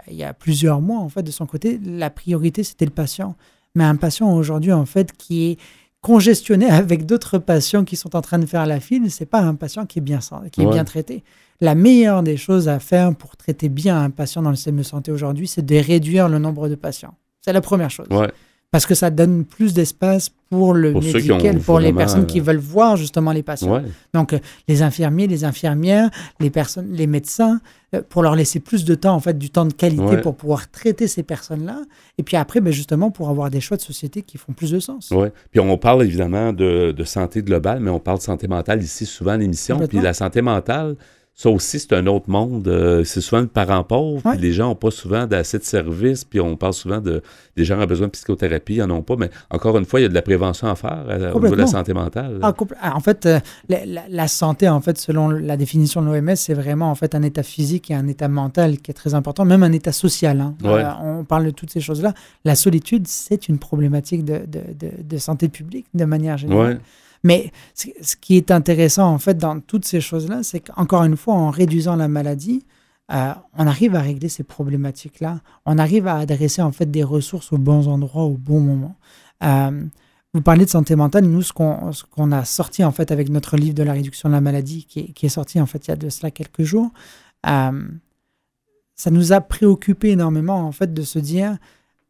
il 0.09 0.17
y 0.17 0.23
a, 0.23 0.33
plusieurs 0.33 0.81
mois, 0.81 0.99
en 0.99 1.09
fait, 1.09 1.21
de 1.21 1.31
son 1.31 1.45
côté, 1.45 1.79
la 1.83 2.09
priorité, 2.09 2.63
c'était 2.63 2.85
le 2.85 2.91
patient. 2.91 3.35
Mais 3.75 3.83
un 3.83 3.95
patient 3.95 4.33
aujourd'hui, 4.33 4.71
en 4.71 4.85
fait, 4.85 5.11
qui 5.11 5.51
est 5.51 5.59
congestionné 6.01 6.65
avec 6.69 7.05
d'autres 7.05 7.37
patients 7.37 7.83
qui 7.83 7.95
sont 7.95 8.15
en 8.15 8.21
train 8.21 8.39
de 8.39 8.45
faire 8.45 8.65
la 8.65 8.79
file, 8.79 9.11
c'est 9.11 9.25
pas 9.25 9.41
un 9.41 9.55
patient 9.55 9.85
qui 9.85 9.99
est 9.99 10.01
bien, 10.01 10.19
qui 10.51 10.61
est 10.61 10.69
bien 10.69 10.85
traité. 10.85 11.23
La 11.59 11.75
meilleure 11.75 12.23
des 12.23 12.37
choses 12.37 12.67
à 12.67 12.79
faire 12.79 13.15
pour 13.15 13.37
traiter 13.37 13.69
bien 13.69 14.01
un 14.01 14.09
patient 14.09 14.41
dans 14.41 14.49
le 14.49 14.55
système 14.55 14.77
de 14.77 14.83
santé 14.83 15.11
aujourd'hui, 15.11 15.47
c'est 15.47 15.65
de 15.65 15.75
réduire 15.75 16.29
le 16.29 16.39
nombre 16.39 16.69
de 16.69 16.75
patients. 16.75 17.13
C'est 17.41 17.53
la 17.53 17.61
première 17.61 17.89
chose. 17.89 18.07
Ouais 18.09 18.31
parce 18.73 18.87
que 18.87 18.95
ça 18.95 19.11
donne 19.11 19.45
plus 19.45 19.75
d'espace 19.75 20.31
pour 20.49 20.73
le 20.73 20.93
médical, 20.93 21.59
pour 21.59 21.79
les 21.79 21.93
personnes 21.93 22.25
qui 22.25 22.39
veulent 22.39 22.57
voir 22.57 22.97
justement 22.97 23.31
les 23.31 23.43
patients. 23.43 23.83
Donc, 24.15 24.33
euh, 24.33 24.39
les 24.67 24.81
infirmiers, 24.81 25.27
les 25.27 25.43
infirmières, 25.43 26.09
les 26.39 26.49
personnes, 26.49 26.87
les 26.91 27.05
médecins, 27.05 27.61
euh, 27.93 28.01
pour 28.09 28.23
leur 28.23 28.35
laisser 28.35 28.59
plus 28.59 28.83
de 28.83 28.95
temps, 28.95 29.13
en 29.13 29.19
fait, 29.19 29.37
du 29.37 29.51
temps 29.51 29.65
de 29.65 29.73
qualité 29.73 30.17
pour 30.17 30.35
pouvoir 30.35 30.71
traiter 30.71 31.07
ces 31.07 31.21
personnes-là. 31.21 31.81
Et 32.17 32.23
puis 32.23 32.35
après, 32.35 32.61
ben, 32.61 32.73
justement, 32.73 33.11
pour 33.11 33.29
avoir 33.29 33.51
des 33.51 33.61
choix 33.61 33.77
de 33.77 33.83
société 33.83 34.23
qui 34.23 34.39
font 34.39 34.53
plus 34.53 34.71
de 34.71 34.79
sens. 34.79 35.09
Oui. 35.11 35.27
Puis 35.51 35.59
on 35.59 35.77
parle 35.77 36.03
évidemment 36.03 36.51
de, 36.51 36.93
de, 36.97 37.03
santé 37.03 37.43
globale, 37.43 37.79
mais 37.79 37.91
on 37.91 37.99
parle 37.99 38.17
de 38.17 38.23
santé 38.23 38.47
mentale 38.47 38.81
ici 38.81 39.05
souvent 39.05 39.33
à 39.33 39.37
l'émission. 39.37 39.77
Puis 39.87 40.01
la 40.01 40.15
santé 40.15 40.41
mentale, 40.41 40.95
ça 41.35 41.49
aussi, 41.49 41.79
c'est 41.79 41.93
un 41.93 42.05
autre 42.05 42.29
monde. 42.29 42.67
Euh, 42.67 43.03
c'est 43.03 43.19
souvent 43.19 43.41
le 43.41 43.47
parent 43.47 43.83
pauvre, 43.83 44.21
puis 44.31 44.39
les 44.39 44.53
gens 44.53 44.67
n'ont 44.67 44.75
pas 44.75 44.91
souvent 44.91 45.25
d'assez 45.25 45.57
de 45.57 45.63
services, 45.63 46.23
puis 46.23 46.39
on 46.39 46.55
parle 46.55 46.73
souvent 46.73 46.99
de 46.99 47.23
des 47.55 47.65
gens 47.65 47.79
ont 47.79 47.85
besoin 47.85 48.07
de 48.07 48.11
psychothérapie, 48.11 48.75
ils 48.75 48.83
n'en 48.83 48.97
ont 48.97 49.01
pas, 49.01 49.15
mais 49.15 49.29
encore 49.49 49.77
une 49.77 49.85
fois, 49.85 49.99
il 49.99 50.03
y 50.03 50.05
a 50.05 50.09
de 50.09 50.13
la 50.13 50.21
prévention 50.21 50.67
à 50.67 50.75
faire 50.75 51.05
euh, 51.07 51.31
au 51.33 51.39
niveau 51.39 51.55
de 51.55 51.61
la 51.61 51.67
santé 51.67 51.93
mentale. 51.93 52.39
Ah, 52.41 52.53
ah, 52.81 52.95
en 52.95 52.99
fait, 52.99 53.25
euh, 53.25 53.39
la, 53.67 54.27
santé, 54.27 54.69
en 54.69 54.79
fait, 54.79 54.97
selon 54.97 55.29
la 55.29 55.57
définition 55.57 56.01
de 56.03 56.07
l'OMS, 56.07 56.35
c'est 56.35 56.53
vraiment 56.53 56.91
en 56.91 56.95
fait 56.95 57.15
un 57.15 57.23
état 57.23 57.43
physique 57.43 57.89
et 57.89 57.95
un 57.95 58.07
état 58.07 58.27
mental 58.27 58.77
qui 58.77 58.91
est 58.91 58.95
très 58.95 59.15
important, 59.15 59.43
même 59.43 59.63
un 59.63 59.71
état 59.71 59.91
social. 59.91 60.39
Hein. 60.39 60.55
on 61.03 61.23
parle 61.23 61.45
de 61.45 61.51
toutes 61.51 61.71
ces 61.71 61.81
choses-là. 61.81 62.13
La 62.45 62.55
solitude, 62.55 63.07
c'est 63.07 63.49
une 63.49 63.57
problématique 63.57 64.23
de, 64.23 64.41
de, 64.47 64.61
de, 65.01 65.17
santé 65.17 65.47
publique 65.47 65.87
de 65.93 66.05
manière 66.05 66.37
générale. 66.37 66.79
Mais 67.23 67.51
ce 67.73 68.15
qui 68.17 68.35
est 68.35 68.51
intéressant, 68.51 69.07
en 69.07 69.17
fait, 69.17 69.37
dans 69.37 69.59
toutes 69.59 69.85
ces 69.85 70.01
choses-là, 70.01 70.43
c'est 70.43 70.59
qu'encore 70.59 71.03
une 71.03 71.15
fois, 71.15 71.35
en 71.35 71.49
réduisant 71.49 71.95
la 71.95 72.09
maladie, 72.09 72.65
euh, 73.11 73.33
on 73.57 73.67
arrive 73.67 73.95
à 73.95 74.01
régler 74.01 74.29
ces 74.29 74.43
problématiques-là. 74.43 75.39
On 75.65 75.77
arrive 75.77 76.07
à 76.07 76.17
adresser, 76.17 76.61
en 76.61 76.71
fait, 76.71 76.89
des 76.89 77.03
ressources 77.03 77.53
aux 77.53 77.57
bons 77.57 77.87
endroits, 77.87 78.23
au 78.23 78.37
bon 78.37 78.59
moment. 78.59 78.95
Euh, 79.43 79.83
vous 80.33 80.41
parlez 80.41 80.65
de 80.65 80.69
santé 80.69 80.95
mentale. 80.95 81.25
Nous, 81.25 81.43
ce 81.43 81.53
qu'on 81.53 82.31
a 82.31 82.45
sorti, 82.45 82.83
en 82.83 82.91
fait, 82.91 83.11
avec 83.11 83.29
notre 83.29 83.55
livre 83.55 83.75
de 83.75 83.83
la 83.83 83.93
réduction 83.93 84.29
de 84.29 84.33
la 84.33 84.41
maladie, 84.41 84.85
qui 84.85 85.13
est, 85.21 85.29
sorti, 85.29 85.61
en 85.61 85.65
fait, 85.65 85.87
il 85.87 85.91
y 85.91 85.93
a 85.93 85.95
de 85.95 86.09
cela 86.09 86.31
quelques 86.31 86.63
jours, 86.63 86.91
euh, 87.45 87.87
ça 88.95 89.11
nous 89.11 89.31
a 89.31 89.41
préoccupé 89.41 90.09
énormément, 90.09 90.65
en 90.65 90.71
fait, 90.71 90.93
de 90.93 91.01
se 91.03 91.19
dire, 91.19 91.57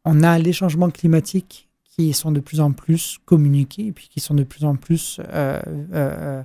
on 0.04 0.22
a 0.22 0.38
les 0.38 0.52
changements 0.52 0.90
climatiques 0.90 1.68
qui 1.96 2.12
sont 2.12 2.32
de 2.32 2.40
plus 2.40 2.60
en 2.60 2.72
plus 2.72 3.18
communiqués 3.24 3.86
et 3.86 3.92
puis 3.92 4.08
qui 4.08 4.20
sont 4.20 4.34
de 4.34 4.42
plus 4.42 4.64
en 4.64 4.76
plus 4.76 5.20
euh, 5.20 5.60
euh, 5.66 5.84
euh, 5.92 6.42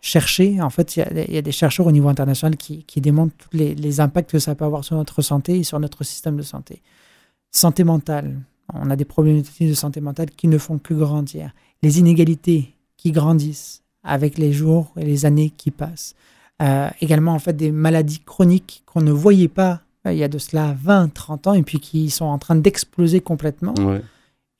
cherchés. 0.00 0.60
En 0.60 0.70
fait, 0.70 0.96
il 0.96 1.34
y, 1.34 1.38
a 1.38 1.42
des 1.42 1.52
chercheurs 1.52 1.86
au 1.86 1.92
niveau 1.92 2.08
international 2.08 2.56
qui, 2.56 2.84
démontrent 3.00 3.34
tous 3.36 3.56
les, 3.56 4.00
impacts 4.00 4.30
que 4.30 4.38
ça 4.38 4.54
peut 4.54 4.64
avoir 4.64 4.84
sur 4.84 4.96
notre 4.96 5.22
santé 5.22 5.58
et 5.58 5.62
sur 5.62 5.78
notre 5.78 6.04
système 6.04 6.36
de 6.36 6.42
santé. 6.42 6.82
Santé 7.50 7.84
mentale. 7.84 8.40
On 8.74 8.90
a 8.90 8.96
des 8.96 9.04
problématiques 9.04 9.68
de 9.68 9.74
santé 9.74 10.00
mentale 10.00 10.30
qui 10.30 10.48
ne 10.48 10.58
font 10.58 10.78
que 10.78 10.94
grandir. 10.94 11.52
Les 11.82 11.98
inégalités 11.98 12.74
qui 12.96 13.12
grandissent 13.12 13.82
avec 14.02 14.36
les 14.36 14.52
jours 14.52 14.92
et 14.96 15.04
les 15.04 15.26
années 15.26 15.50
qui 15.50 15.70
passent. 15.70 16.14
également, 17.00 17.32
en 17.32 17.38
fait, 17.38 17.56
des 17.56 17.72
maladies 17.72 18.20
chroniques 18.20 18.82
qu'on 18.86 19.00
ne 19.00 19.12
voyait 19.12 19.48
pas 19.48 19.82
il 20.06 20.16
y 20.16 20.24
a 20.24 20.28
de 20.28 20.38
cela 20.38 20.74
20, 20.80 21.12
30 21.12 21.46
ans 21.48 21.54
et 21.54 21.62
puis 21.62 21.80
qui 21.80 22.08
sont 22.10 22.24
en 22.24 22.38
train 22.38 22.56
d'exploser 22.56 23.20
complètement 23.20 23.74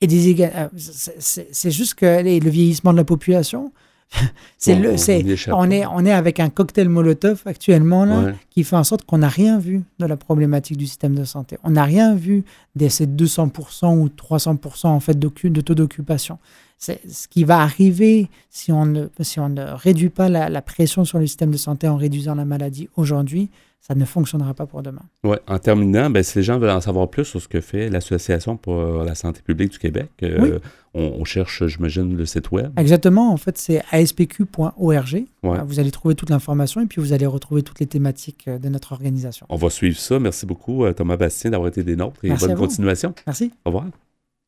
et 0.01 0.07
des 0.07 0.35
euh, 0.41 0.67
c'est 0.75 1.71
juste 1.71 1.95
que 1.95 2.05
le 2.05 2.49
vieillissement 2.49 2.93
de 2.93 2.97
la 2.97 3.03
population, 3.03 3.71
c'est 4.57 4.75
le, 4.75 4.97
c'est, 4.97 5.23
on 5.51 5.69
est, 5.69 5.85
on 5.85 6.03
est 6.05 6.11
avec 6.11 6.39
un 6.39 6.49
cocktail 6.49 6.89
Molotov 6.89 7.43
actuellement 7.45 8.05
là, 8.05 8.33
qui 8.49 8.63
fait 8.63 8.75
en 8.75 8.83
sorte 8.83 9.03
qu'on 9.05 9.19
n'a 9.19 9.27
rien 9.27 9.59
vu 9.59 9.83
de 9.99 10.05
la 10.05 10.17
problématique 10.17 10.77
du 10.77 10.87
système 10.87 11.15
de 11.15 11.23
santé. 11.25 11.57
On 11.63 11.71
n'a 11.71 11.83
rien 11.83 12.15
vu 12.15 12.43
de 12.75 12.87
ces 12.87 13.05
200% 13.05 13.97
ou 13.97 14.07
300% 14.07 14.87
en 14.87 14.99
fait 14.99 15.19
de 15.19 15.61
taux 15.61 15.75
d'occupation. 15.75 16.39
C'est 16.77 17.01
ce 17.11 17.27
qui 17.27 17.43
va 17.43 17.59
arriver 17.59 18.29
si 18.49 18.71
on 18.71 18.85
ne, 18.85 19.07
si 19.19 19.39
on 19.39 19.49
ne 19.49 19.63
réduit 19.63 20.09
pas 20.09 20.29
la, 20.29 20.49
la 20.49 20.61
pression 20.61 21.03
sur 21.03 21.19
le 21.19 21.27
système 21.27 21.51
de 21.51 21.57
santé 21.57 21.87
en 21.89 21.97
réduisant 21.97 22.35
la 22.35 22.45
maladie 22.45 22.87
aujourd'hui 22.95 23.49
ça 23.79 23.95
ne 23.95 24.05
fonctionnera 24.05 24.53
pas 24.53 24.65
pour 24.65 24.81
demain. 24.83 25.01
Oui, 25.23 25.37
en 25.47 25.57
terminant, 25.57 26.09
ben, 26.09 26.21
si 26.21 26.37
les 26.37 26.43
gens 26.43 26.59
veulent 26.59 26.69
en 26.69 26.81
savoir 26.81 27.09
plus 27.09 27.25
sur 27.25 27.41
ce 27.41 27.47
que 27.47 27.61
fait 27.61 27.89
l'Association 27.89 28.57
pour 28.57 29.03
la 29.03 29.15
santé 29.15 29.41
publique 29.41 29.71
du 29.71 29.79
Québec, 29.79 30.09
euh, 30.23 30.59
on, 30.93 31.23
cherche, 31.23 31.65
j'imagine, 31.67 32.15
le 32.17 32.25
site 32.25 32.51
web. 32.51 32.71
Exactement, 32.77 33.31
en 33.31 33.37
fait, 33.37 33.57
c'est 33.57 33.81
aspq.org. 33.91 35.25
Vous 35.43 35.79
allez 35.79 35.91
trouver 35.91 36.15
toute 36.15 36.29
l'information 36.29 36.81
et 36.81 36.85
puis 36.85 37.01
vous 37.01 37.13
allez 37.13 37.25
retrouver 37.25 37.63
toutes 37.63 37.79
les 37.79 37.87
thématiques 37.87 38.47
euh, 38.47 38.57
de 38.57 38.69
notre 38.69 38.91
organisation. 38.91 39.45
On 39.49 39.55
va 39.55 39.69
suivre 39.69 39.97
ça. 39.97 40.19
Merci 40.19 40.45
beaucoup, 40.45 40.85
euh, 40.85 40.93
Thomas 40.93 41.17
Bastien, 41.17 41.51
d'avoir 41.51 41.69
été 41.69 41.83
des 41.83 41.95
nôtres 41.95 42.23
et 42.23 42.29
bonne 42.29 42.55
continuation. 42.55 43.13
Merci. 43.25 43.51
Au 43.65 43.69
revoir. 43.69 43.85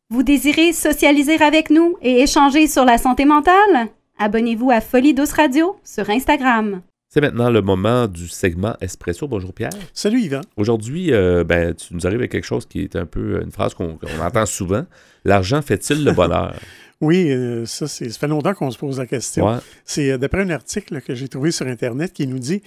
Vous 0.10 0.24
désirez 0.24 0.74
socialiser 0.74 1.42
avec 1.42 1.70
nous 1.70 1.96
et 2.02 2.22
échanger 2.22 2.68
sur 2.68 2.86
la 2.86 2.98
santé 2.98 3.26
mentale? 3.26 3.88
Abonnez-vous 4.20 4.70
à 4.70 4.82
Folie 4.82 5.14
Douce 5.14 5.32
Radio 5.32 5.78
sur 5.84 6.10
Instagram. 6.10 6.82
C'est 7.14 7.20
maintenant 7.20 7.50
le 7.50 7.62
moment 7.62 8.08
du 8.08 8.30
segment 8.30 8.78
Espresso. 8.80 9.28
Bonjour 9.28 9.52
Pierre. 9.52 9.74
Salut 9.94 10.22
Yvan. 10.22 10.40
Aujourd'hui, 10.56 11.12
euh, 11.12 11.44
ben, 11.44 11.76
tu 11.76 11.94
nous 11.94 12.08
arrives 12.08 12.20
avec 12.20 12.32
quelque 12.32 12.46
chose 12.46 12.66
qui 12.66 12.84
est 12.84 12.96
un 12.96 13.06
peu 13.06 13.42
une 13.44 13.52
phrase 13.52 13.74
qu'on 13.74 14.00
entend 14.22 14.46
souvent. 14.46 14.86
L'argent 15.26 15.62
fait-il 15.62 16.06
le 16.06 16.14
bonheur? 16.14 16.56
oui, 17.02 17.30
euh, 17.30 17.66
ça, 17.66 17.90
ça 17.90 18.06
fait 18.08 18.30
longtemps 18.30 18.54
qu'on 18.54 18.72
se 18.72 18.78
pose 18.78 18.98
la 18.98 19.08
question. 19.08 19.60
C'est 19.84 20.10
euh, 20.10 20.18
d'après 20.18 20.44
un 20.44 20.52
article 20.52 21.02
que 21.02 21.14
j'ai 21.14 21.28
trouvé 21.28 21.52
sur 21.52 21.68
Internet 21.68 22.14
qui 22.14 22.28
nous 22.28 22.40
dit 22.40 22.62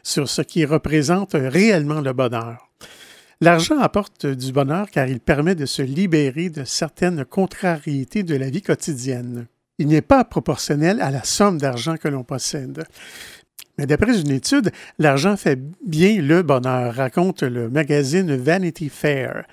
sur 0.04 0.30
ce 0.30 0.42
qui 0.42 0.66
représente 0.66 1.32
réellement 1.34 2.02
le 2.02 2.14
bonheur. 2.14 2.70
L'argent 3.42 3.80
apporte 3.80 4.26
du 4.26 4.52
bonheur 4.54 4.90
car 4.90 5.08
il 5.08 5.20
permet 5.20 5.56
de 5.56 5.66
se 5.66 5.82
libérer 5.82 6.50
de 6.50 6.64
certaines 6.64 7.26
contrariétés 7.26 8.24
de 8.24 8.36
la 8.36 8.50
vie 8.50 8.62
quotidienne. 8.62 9.48
Il 9.78 9.88
n'est 9.88 10.02
pas 10.02 10.24
proportionnel 10.24 11.02
à 11.02 11.12
la 11.12 11.24
somme 11.24 11.58
d'argent 11.58 11.98
que 11.98 12.08
l'on 12.08 12.24
possède. 12.24 12.86
Mais 13.78 13.86
d'après 13.86 14.22
une 14.22 14.32
étude, 14.32 14.72
l'argent 15.00 15.36
fait 15.36 15.60
bien 15.86 16.22
le 16.22 16.44
bonheur, 16.44 16.96
raconte 16.96 17.44
le 17.44 17.70
magazine 17.70 18.34
Vanity 18.34 18.88
Fair. 18.88 19.44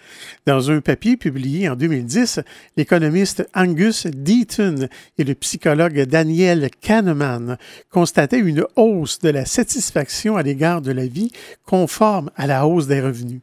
Dans 0.47 0.71
un 0.71 0.81
papier 0.81 1.17
publié 1.17 1.69
en 1.69 1.75
2010, 1.75 2.39
l'économiste 2.77 3.45
Angus 3.53 4.07
Deaton 4.07 4.89
et 5.19 5.25
le 5.25 5.35
psychologue 5.35 6.03
Daniel 6.03 6.71
Kahneman 6.81 7.59
constataient 7.91 8.39
une 8.39 8.65
hausse 8.77 9.19
de 9.19 9.31
la 9.31 9.45
satisfaction 9.45 10.37
à 10.37 10.45
l'égard 10.45 10.83
de 10.83 10.93
la 10.93 11.07
vie 11.07 11.33
conforme 11.67 12.31
à 12.37 12.47
la 12.47 12.65
hausse 12.65 12.87
des 12.87 13.01
revenus. 13.01 13.41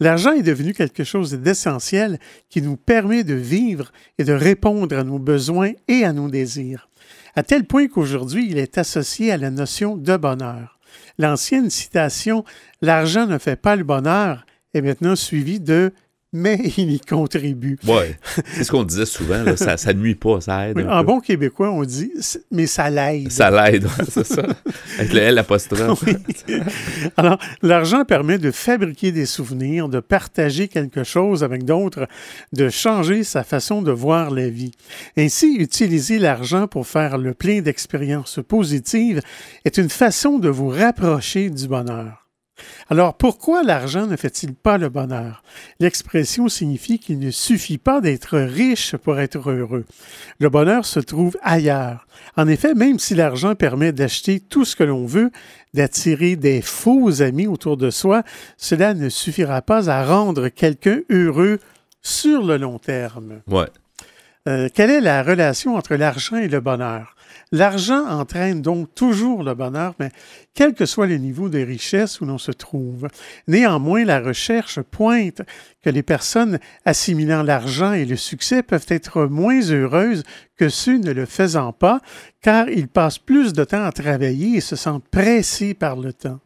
L'argent 0.00 0.32
est 0.32 0.42
devenu 0.42 0.74
quelque 0.74 1.04
chose 1.04 1.32
d'essentiel 1.34 2.18
qui 2.50 2.62
nous 2.62 2.76
permet 2.76 3.24
de 3.24 3.34
vivre 3.34 3.92
et 4.18 4.24
de 4.24 4.32
répondre 4.32 4.96
à 4.96 5.04
nos 5.04 5.18
besoins 5.18 5.72
et 5.88 6.04
à 6.04 6.12
nos 6.12 6.28
désirs, 6.28 6.88
à 7.34 7.42
tel 7.42 7.64
point 7.64 7.88
qu'aujourd'hui 7.88 8.48
il 8.50 8.58
est 8.58 8.78
associé 8.78 9.32
à 9.32 9.36
la 9.36 9.50
notion 9.50 9.96
de 9.96 10.16
bonheur. 10.16 10.78
L'ancienne 11.18 11.70
citation 11.70 12.44
L'argent 12.80 13.26
ne 13.26 13.38
fait 13.38 13.60
pas 13.60 13.76
le 13.76 13.84
bonheur 13.84 14.46
est 14.74 14.82
maintenant 14.82 15.16
suivie 15.16 15.60
de 15.60 15.92
mais 16.32 16.58
il 16.76 16.92
y 16.92 17.00
contribue. 17.00 17.78
Oui, 17.86 18.14
c'est 18.52 18.64
ce 18.64 18.70
qu'on 18.70 18.84
disait 18.84 19.06
souvent, 19.06 19.44
ça, 19.56 19.76
ne 19.92 19.98
nuit 19.98 20.14
pas, 20.14 20.40
ça 20.40 20.68
aide. 20.68 20.78
en 20.78 21.04
bon 21.04 21.20
québécois, 21.20 21.70
on 21.70 21.84
dit 21.84 22.12
mais 22.50 22.66
ça 22.66 22.90
l'aide. 22.90 23.30
Ça 23.32 23.50
l'aide, 23.50 23.86
c'est 24.10 24.26
ça. 24.26 24.42
Avec 24.98 25.12
le 25.12 25.20
L 25.20 25.38
apostrophe. 25.38 26.04
Alors, 27.16 27.38
l'argent 27.62 28.04
permet 28.04 28.38
de 28.38 28.50
fabriquer 28.50 29.12
des 29.12 29.26
souvenirs, 29.26 29.88
de 29.88 30.00
partager 30.00 30.68
quelque 30.68 31.04
chose 31.04 31.44
avec 31.44 31.64
d'autres, 31.64 32.06
de 32.52 32.68
changer 32.68 33.24
sa 33.24 33.44
façon 33.44 33.82
de 33.82 33.92
voir 33.92 34.30
la 34.30 34.48
vie. 34.48 34.72
Ainsi, 35.16 35.56
utiliser 35.56 36.18
l'argent 36.18 36.66
pour 36.66 36.86
faire 36.86 37.18
le 37.18 37.34
plein 37.34 37.60
d'expériences 37.60 38.40
positives 38.46 39.20
est 39.64 39.78
une 39.78 39.90
façon 39.90 40.38
de 40.38 40.48
vous 40.48 40.68
rapprocher 40.68 41.50
du 41.50 41.68
bonheur. 41.68 42.27
Alors 42.90 43.14
pourquoi 43.14 43.62
l'argent 43.62 44.06
ne 44.06 44.16
fait-il 44.16 44.54
pas 44.54 44.78
le 44.78 44.88
bonheur? 44.88 45.42
L'expression 45.80 46.48
signifie 46.48 46.98
qu'il 46.98 47.18
ne 47.18 47.30
suffit 47.30 47.78
pas 47.78 48.00
d'être 48.00 48.38
riche 48.38 48.96
pour 48.96 49.18
être 49.20 49.50
heureux. 49.50 49.84
Le 50.38 50.48
bonheur 50.48 50.84
se 50.84 51.00
trouve 51.00 51.36
ailleurs. 51.42 52.06
En 52.36 52.48
effet, 52.48 52.74
même 52.74 52.98
si 52.98 53.14
l'argent 53.14 53.54
permet 53.54 53.92
d'acheter 53.92 54.40
tout 54.40 54.64
ce 54.64 54.76
que 54.76 54.84
l'on 54.84 55.06
veut, 55.06 55.30
d'attirer 55.74 56.36
des 56.36 56.62
faux 56.62 57.22
amis 57.22 57.46
autour 57.46 57.76
de 57.76 57.90
soi, 57.90 58.22
cela 58.56 58.94
ne 58.94 59.08
suffira 59.08 59.62
pas 59.62 59.90
à 59.90 60.04
rendre 60.04 60.48
quelqu'un 60.48 61.00
heureux 61.10 61.58
sur 62.02 62.42
le 62.44 62.56
long 62.56 62.78
terme. 62.78 63.40
Ouais. 63.48 63.68
Euh, 64.48 64.68
quelle 64.72 64.90
est 64.90 65.00
la 65.00 65.22
relation 65.22 65.76
entre 65.76 65.94
l'argent 65.96 66.36
et 66.36 66.48
le 66.48 66.60
bonheur? 66.60 67.14
L'argent 67.52 68.06
entraîne 68.06 68.62
donc 68.62 68.94
toujours 68.94 69.42
le 69.42 69.54
bonheur, 69.54 69.94
mais 69.98 70.10
quel 70.54 70.74
que 70.74 70.86
soit 70.86 71.06
le 71.06 71.16
niveau 71.16 71.48
de 71.48 71.58
richesse 71.58 72.20
où 72.20 72.26
l'on 72.26 72.38
se 72.38 72.52
trouve. 72.52 73.08
Néanmoins, 73.46 74.04
la 74.04 74.20
recherche 74.20 74.80
pointe 74.80 75.42
que 75.82 75.90
les 75.90 76.02
personnes 76.02 76.58
assimilant 76.84 77.42
l'argent 77.42 77.92
et 77.92 78.04
le 78.04 78.16
succès 78.16 78.62
peuvent 78.62 78.86
être 78.88 79.26
moins 79.26 79.60
heureuses 79.70 80.24
que 80.56 80.68
ceux 80.68 80.98
ne 80.98 81.12
le 81.12 81.26
faisant 81.26 81.72
pas, 81.72 82.00
car 82.42 82.68
ils 82.68 82.88
passent 82.88 83.18
plus 83.18 83.52
de 83.52 83.64
temps 83.64 83.84
à 83.84 83.92
travailler 83.92 84.56
et 84.56 84.60
se 84.60 84.76
sentent 84.76 85.08
pressés 85.08 85.74
par 85.74 85.96
le 85.96 86.12
temps. 86.12 86.40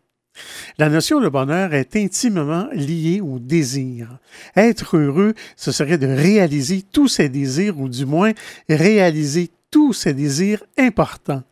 La 0.78 0.88
notion 0.88 1.20
de 1.20 1.28
bonheur 1.28 1.74
est 1.74 1.96
intimement 1.96 2.68
liée 2.72 3.20
au 3.20 3.38
désir. 3.38 4.18
Être 4.56 4.96
heureux, 4.96 5.34
ce 5.56 5.72
serait 5.72 5.98
de 5.98 6.06
réaliser 6.06 6.82
tous 6.82 7.08
ses 7.08 7.28
désirs 7.28 7.78
ou 7.78 7.88
du 7.88 8.06
moins 8.06 8.32
réaliser 8.68 9.50
tous 9.72 9.92
ses 9.92 10.14
désirs 10.14 10.62
importants. 10.78 11.42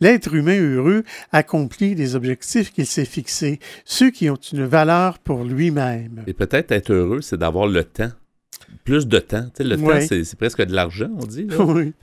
L'être 0.00 0.32
humain 0.34 0.58
heureux 0.58 1.02
accomplit 1.32 1.94
les 1.94 2.16
objectifs 2.16 2.72
qu'il 2.72 2.86
s'est 2.86 3.04
fixés, 3.04 3.58
ceux 3.84 4.10
qui 4.10 4.30
ont 4.30 4.38
une 4.52 4.64
valeur 4.64 5.18
pour 5.18 5.44
lui-même. 5.44 6.22
Et 6.26 6.32
peut-être 6.32 6.72
être 6.72 6.92
heureux, 6.92 7.20
c'est 7.20 7.36
d'avoir 7.38 7.66
le 7.66 7.84
temps. 7.84 8.10
Plus 8.84 9.06
de 9.06 9.18
temps. 9.18 9.46
le 9.58 9.76
temps, 9.76 10.06
c'est 10.24 10.36
presque 10.36 10.62
de 10.62 10.74
l'argent, 10.74 11.08
on 11.18 11.24
dit. 11.24 11.48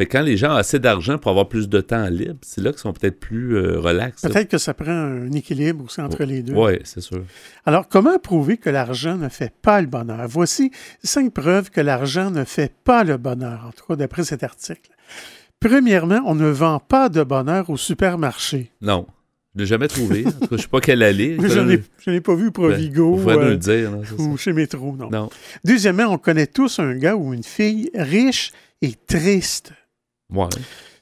quand 0.10 0.22
les 0.22 0.36
gens 0.36 0.54
ont 0.54 0.58
assez 0.58 0.80
d'argent 0.80 1.20
pour 1.20 1.30
avoir 1.30 1.48
plus 1.48 1.70
de 1.70 1.80
temps 1.80 2.08
libre, 2.08 2.40
c'est 2.42 2.62
là 2.62 2.72
qu'ils 2.72 2.80
sont 2.80 2.94
peut-être 2.94 3.20
plus 3.20 3.56
euh, 3.56 3.80
relax. 3.80 4.24
Peut-être 4.24 4.50
que 4.50 4.58
ça 4.58 4.74
prend 4.74 4.92
un 4.92 5.32
équilibre 5.32 5.86
aussi 5.86 6.02
entre 6.02 6.24
les 6.24 6.42
deux. 6.42 6.54
Oui, 6.54 6.80
c'est 6.84 7.02
sûr. 7.02 7.24
Alors, 7.66 7.88
comment 7.88 8.18
prouver 8.18 8.58
que 8.58 8.70
l'argent 8.72 9.16
ne 9.16 9.30
fait 9.30 9.54
pas 9.62 9.80
le 9.80 9.88
bonheur? 9.88 10.28
Voici 10.28 10.72
cinq 11.04 11.34
preuves 11.34 11.70
que 11.70 11.82
l'argent 11.82 12.32
ne 12.32 12.46
fait 12.46 12.74
pas 12.84 13.04
le 13.04 13.18
bonheur, 13.18 13.66
en 13.68 13.72
tout 13.72 13.86
cas 13.88 13.96
d'après 13.96 14.24
cet 14.24 14.44
article. 14.44 14.90
Premièrement, 15.62 16.22
on 16.26 16.34
ne 16.34 16.50
vend 16.50 16.80
pas 16.80 17.08
de 17.08 17.24
bonheur 17.24 17.70
au 17.70 17.78
supermarché. 17.78 18.72
Non. 18.82 19.06
Je 19.54 19.60
ne 19.60 19.64
l'ai 19.64 19.68
jamais 19.68 19.88
trouvé. 19.88 20.24
je 20.24 20.56
ne 20.56 20.58
sais 20.58 20.68
pas 20.68 20.82
quelle 20.82 21.04
allée. 21.04 21.38
je 21.40 22.10
n'ai 22.10 22.22
pas 22.22 22.36
vu 22.36 22.52
Provigo. 22.52 23.18
Ben, 23.18 23.38
euh, 23.38 23.50
le 23.50 23.58
dire. 23.58 23.92
ou 24.18 24.38
chez 24.38 24.54
Métro, 24.54 24.96
non. 24.98 25.10
non. 25.10 25.30
Deuxièmement, 25.64 26.06
on 26.06 26.18
connaît 26.18 26.48
tous 26.48 26.80
un 26.80 26.96
gars 26.96 27.16
ou 27.16 27.34
une 27.34 27.44
fille 27.44 27.92
riche 27.94 28.52
et 28.82 28.94
triste. 29.08 29.72
Ouais. 30.34 30.48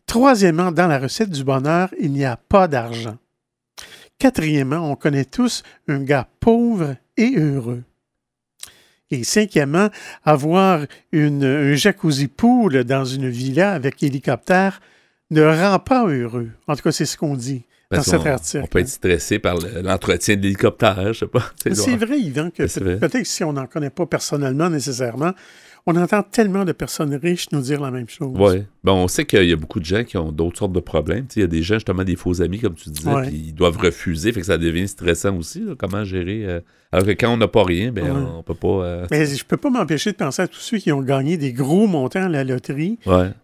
Troisièmement, 0.06 0.72
dans 0.72 0.88
la 0.88 1.00
recette 1.00 1.30
du 1.30 1.44
bonheur, 1.44 1.90
il 2.00 2.12
n'y 2.12 2.26
a 2.26 2.36
pas 2.36 2.68
d'argent. 2.68 3.18
Quatrièmement, 4.18 4.92
on 4.92 4.96
connaît 4.96 5.26
tous 5.26 5.64
un 5.88 6.04
gars 6.04 6.28
pauvre 6.42 6.96
et 7.16 7.36
heureux. 7.38 7.84
Et 9.12 9.24
cinquièmement, 9.24 9.90
avoir 10.24 10.86
une, 11.12 11.44
un 11.44 11.74
jacuzzi 11.74 12.28
pool 12.28 12.84
dans 12.84 13.06
une 13.06 13.30
villa 13.30 13.74
avec 13.74 14.04
hélicoptère 14.04 14.82
ne 15.32 15.44
rend 15.44 15.80
pas 15.80 16.08
heureux. 16.08 16.50
En 16.68 16.76
tout 16.76 16.84
cas, 16.84 16.92
c'est 16.92 17.06
ce 17.06 17.18
qu'on 17.18 17.36
dit 17.36 17.64
dans 17.92 18.04
cet 18.04 18.26
article. 18.26 18.64
On 18.64 18.68
peut 18.68 18.80
être 18.80 18.88
stressé 18.88 19.40
par 19.40 19.58
l'entretien 19.84 20.36
de 20.36 20.42
l'hélicoptère, 20.42 21.14
je 21.14 21.20
sais 21.20 21.28
pas. 21.28 21.52
C'est 21.74 21.96
vrai, 21.96 22.20
Yvan, 22.20 22.52
que 22.52 22.64
peut-être 22.64 23.20
que 23.20 23.24
si 23.24 23.44
on 23.44 23.54
n'en 23.54 23.68
connaît 23.68 23.90
pas 23.90 24.06
personnellement 24.06 24.70
nécessairement, 24.70 25.34
on 25.86 25.96
entend 25.96 26.22
tellement 26.22 26.66
de 26.66 26.72
personnes 26.72 27.16
riches 27.16 27.52
nous 27.52 27.62
dire 27.62 27.82
la 27.82 27.90
même 27.90 28.10
chose. 28.10 28.36
Oui. 28.38 28.64
Bon, 28.84 28.94
on 28.94 29.08
sait 29.08 29.26
qu'il 29.26 29.48
y 29.48 29.54
a 29.54 29.56
beaucoup 29.56 29.80
de 29.80 29.86
gens 29.86 30.04
qui 30.04 30.18
ont 30.18 30.32
d'autres 30.32 30.60
sortes 30.60 30.74
de 30.74 30.80
problèmes. 30.80 31.26
il 31.36 31.40
y 31.40 31.44
a 31.44 31.48
des 31.48 31.64
gens, 31.64 31.76
justement, 31.76 32.04
des 32.04 32.16
faux 32.16 32.42
amis, 32.42 32.60
comme 32.60 32.76
tu 32.76 32.90
disais, 32.90 33.10
puis 33.24 33.46
ils 33.48 33.54
doivent 33.54 33.78
refuser, 33.78 34.32
fait 34.32 34.42
que 34.42 34.46
ça 34.46 34.58
devient 34.58 34.88
stressant 34.88 35.36
aussi, 35.36 35.64
comment 35.78 36.04
gérer. 36.04 36.46
Euh, 36.46 36.60
alors 36.92 37.06
que 37.06 37.12
quand 37.12 37.32
on 37.32 37.38
n'a 37.38 37.48
pas 37.48 37.64
rien, 37.64 37.92
ben, 37.92 38.30
on 38.38 38.42
peut 38.42 38.56
pas. 38.56 38.68
Euh, 38.68 39.08
Mais 39.12 39.28
je 39.28 39.46
peux 39.46 39.58
pas 39.58 39.70
m'empêcher 39.70 40.12
de 40.12 40.18
penser 40.18 40.42
à 40.42 40.48
tous 40.48 40.60
ceux 40.60 40.80
qui 40.80 40.92
ont 40.92 41.04
gagné 41.04 41.38
des 41.38 41.54
gros 41.54 41.86
montants 41.86 42.24
à 42.24 42.30
la 42.30 42.44
loterie. 42.44 42.98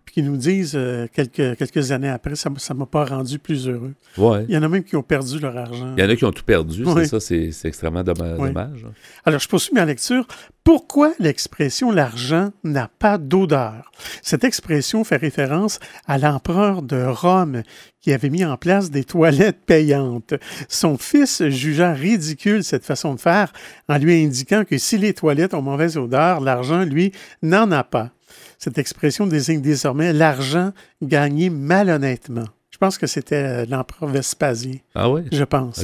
Puis 0.03 0.15
qui 0.15 0.23
nous 0.23 0.37
disent 0.37 0.73
euh, 0.75 1.07
quelques, 1.13 1.55
quelques 1.55 1.91
années 1.91 2.09
après, 2.09 2.35
ça 2.35 2.49
ne 2.49 2.73
m'a 2.73 2.85
pas 2.87 3.05
rendu 3.05 3.37
plus 3.37 3.67
heureux. 3.67 3.93
Ouais. 4.17 4.45
Il 4.49 4.55
y 4.55 4.57
en 4.57 4.63
a 4.63 4.67
même 4.67 4.83
qui 4.83 4.95
ont 4.95 5.03
perdu 5.03 5.37
leur 5.37 5.55
argent. 5.55 5.93
Il 5.95 6.03
y 6.03 6.07
en 6.07 6.09
a 6.09 6.15
qui 6.15 6.25
ont 6.25 6.31
tout 6.31 6.43
perdu, 6.43 6.85
c'est 6.95 7.05
ça, 7.05 7.19
c'est 7.19 7.65
extrêmement 7.65 8.03
dommage. 8.03 8.83
Hein. 8.83 8.93
Alors, 9.25 9.39
je 9.39 9.47
poursuis 9.47 9.75
ma 9.75 9.85
lecture. 9.85 10.27
Pourquoi 10.63 11.13
l'expression 11.19 11.91
l'argent 11.91 12.49
n'a 12.63 12.89
pas 12.97 13.19
d'odeur? 13.19 13.91
Cette 14.23 14.43
expression 14.43 15.03
fait 15.03 15.17
référence 15.17 15.77
à 16.07 16.17
l'empereur 16.17 16.81
de 16.81 17.03
Rome 17.05 17.61
qui 18.05 18.13
avait 18.13 18.29
mis 18.29 18.45
en 18.45 18.55
place 18.55 18.91
des 18.91 19.03
toilettes 19.03 19.65
payantes. 19.65 20.35
Son 20.69 20.95
fils 20.95 21.41
jugea 21.49 21.91
ridicule 21.91 22.63
cette 22.63 22.85
façon 22.85 23.15
de 23.15 23.19
faire 23.19 23.51
en 23.89 23.97
lui 23.97 24.23
indiquant 24.23 24.63
que 24.63 24.77
si 24.77 24.99
les 24.99 25.15
toilettes 25.15 25.55
ont 25.55 25.63
mauvaise 25.63 25.97
odeur, 25.97 26.39
l'argent, 26.39 26.83
lui, 26.83 27.13
n'en 27.41 27.71
a 27.71 27.83
pas. 27.83 28.11
Cette 28.59 28.77
expression 28.77 29.25
désigne 29.25 29.59
désormais 29.59 30.13
l'argent 30.13 30.71
gagné 31.01 31.49
malhonnêtement. 31.49 32.45
Je 32.69 32.77
pense 32.77 32.99
que 32.99 33.07
c'était 33.07 33.63
euh, 33.63 33.65
l'empereur 33.67 34.07
Vespasien. 34.07 34.75
Ah 34.93 35.09
oui? 35.09 35.21
Je 35.31 35.43
pense. 35.43 35.83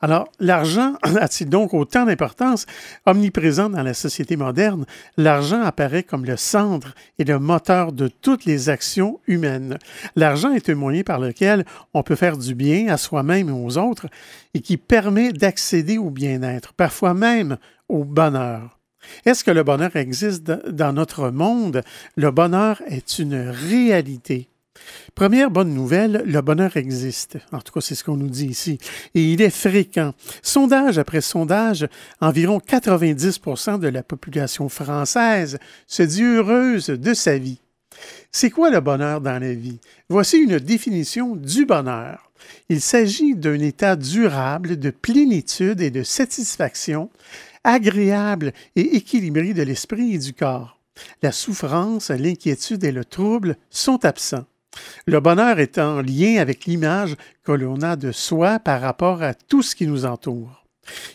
Alors, 0.00 0.28
l'argent 0.40 0.94
a-t-il 1.02 1.48
donc 1.48 1.74
autant 1.74 2.04
d'importance? 2.04 2.66
Omniprésent 3.06 3.70
dans 3.70 3.82
la 3.82 3.94
société 3.94 4.36
moderne, 4.36 4.86
l'argent 5.16 5.62
apparaît 5.62 6.02
comme 6.02 6.24
le 6.24 6.36
centre 6.36 6.94
et 7.18 7.24
le 7.24 7.38
moteur 7.38 7.92
de 7.92 8.08
toutes 8.08 8.44
les 8.44 8.68
actions 8.68 9.20
humaines. 9.26 9.78
L'argent 10.16 10.52
est 10.52 10.68
un 10.68 10.74
moyen 10.74 11.02
par 11.02 11.18
lequel 11.18 11.64
on 11.92 12.02
peut 12.02 12.16
faire 12.16 12.36
du 12.36 12.54
bien 12.54 12.88
à 12.88 12.96
soi-même 12.96 13.48
et 13.48 13.52
aux 13.52 13.78
autres 13.78 14.06
et 14.54 14.60
qui 14.60 14.76
permet 14.76 15.32
d'accéder 15.32 15.98
au 15.98 16.10
bien-être, 16.10 16.72
parfois 16.72 17.14
même 17.14 17.56
au 17.88 18.04
bonheur. 18.04 18.78
Est-ce 19.26 19.44
que 19.44 19.50
le 19.50 19.62
bonheur 19.62 19.94
existe 19.96 20.44
dans 20.44 20.92
notre 20.92 21.30
monde? 21.30 21.82
Le 22.16 22.30
bonheur 22.30 22.82
est 22.86 23.18
une 23.18 23.50
réalité. 23.50 24.48
Première 25.14 25.50
bonne 25.50 25.72
nouvelle, 25.72 26.22
le 26.26 26.40
bonheur 26.40 26.76
existe. 26.76 27.38
En 27.52 27.60
tout 27.60 27.72
cas, 27.72 27.80
c'est 27.80 27.94
ce 27.94 28.02
qu'on 28.02 28.16
nous 28.16 28.28
dit 28.28 28.46
ici. 28.46 28.78
Et 29.14 29.32
il 29.32 29.42
est 29.42 29.50
fréquent. 29.50 30.12
Sondage 30.42 30.98
après 30.98 31.20
sondage, 31.20 31.86
environ 32.20 32.58
90% 32.58 33.78
de 33.78 33.88
la 33.88 34.02
population 34.02 34.68
française 34.68 35.58
se 35.86 36.02
dit 36.02 36.24
heureuse 36.24 36.86
de 36.86 37.14
sa 37.14 37.38
vie. 37.38 37.60
C'est 38.32 38.50
quoi 38.50 38.70
le 38.70 38.80
bonheur 38.80 39.20
dans 39.20 39.40
la 39.40 39.54
vie? 39.54 39.78
Voici 40.08 40.38
une 40.38 40.58
définition 40.58 41.36
du 41.36 41.64
bonheur. 41.64 42.32
Il 42.68 42.80
s'agit 42.80 43.36
d'un 43.36 43.60
état 43.60 43.94
durable 43.94 44.78
de 44.78 44.90
plénitude 44.90 45.80
et 45.80 45.90
de 45.90 46.02
satisfaction, 46.02 47.08
agréable 47.62 48.52
et 48.74 48.96
équilibré 48.96 49.54
de 49.54 49.62
l'esprit 49.62 50.14
et 50.14 50.18
du 50.18 50.32
corps. 50.32 50.80
La 51.22 51.32
souffrance, 51.32 52.10
l'inquiétude 52.10 52.84
et 52.84 52.92
le 52.92 53.04
trouble 53.04 53.56
sont 53.70 54.04
absents. 54.04 54.44
Le 55.06 55.20
bonheur 55.20 55.58
est 55.58 55.78
en 55.78 56.00
lien 56.00 56.38
avec 56.38 56.66
l'image 56.66 57.16
que 57.44 57.52
l'on 57.52 57.80
a 57.82 57.96
de 57.96 58.12
soi 58.12 58.58
par 58.58 58.80
rapport 58.80 59.22
à 59.22 59.34
tout 59.34 59.62
ce 59.62 59.74
qui 59.76 59.86
nous 59.86 60.04
entoure. 60.04 60.64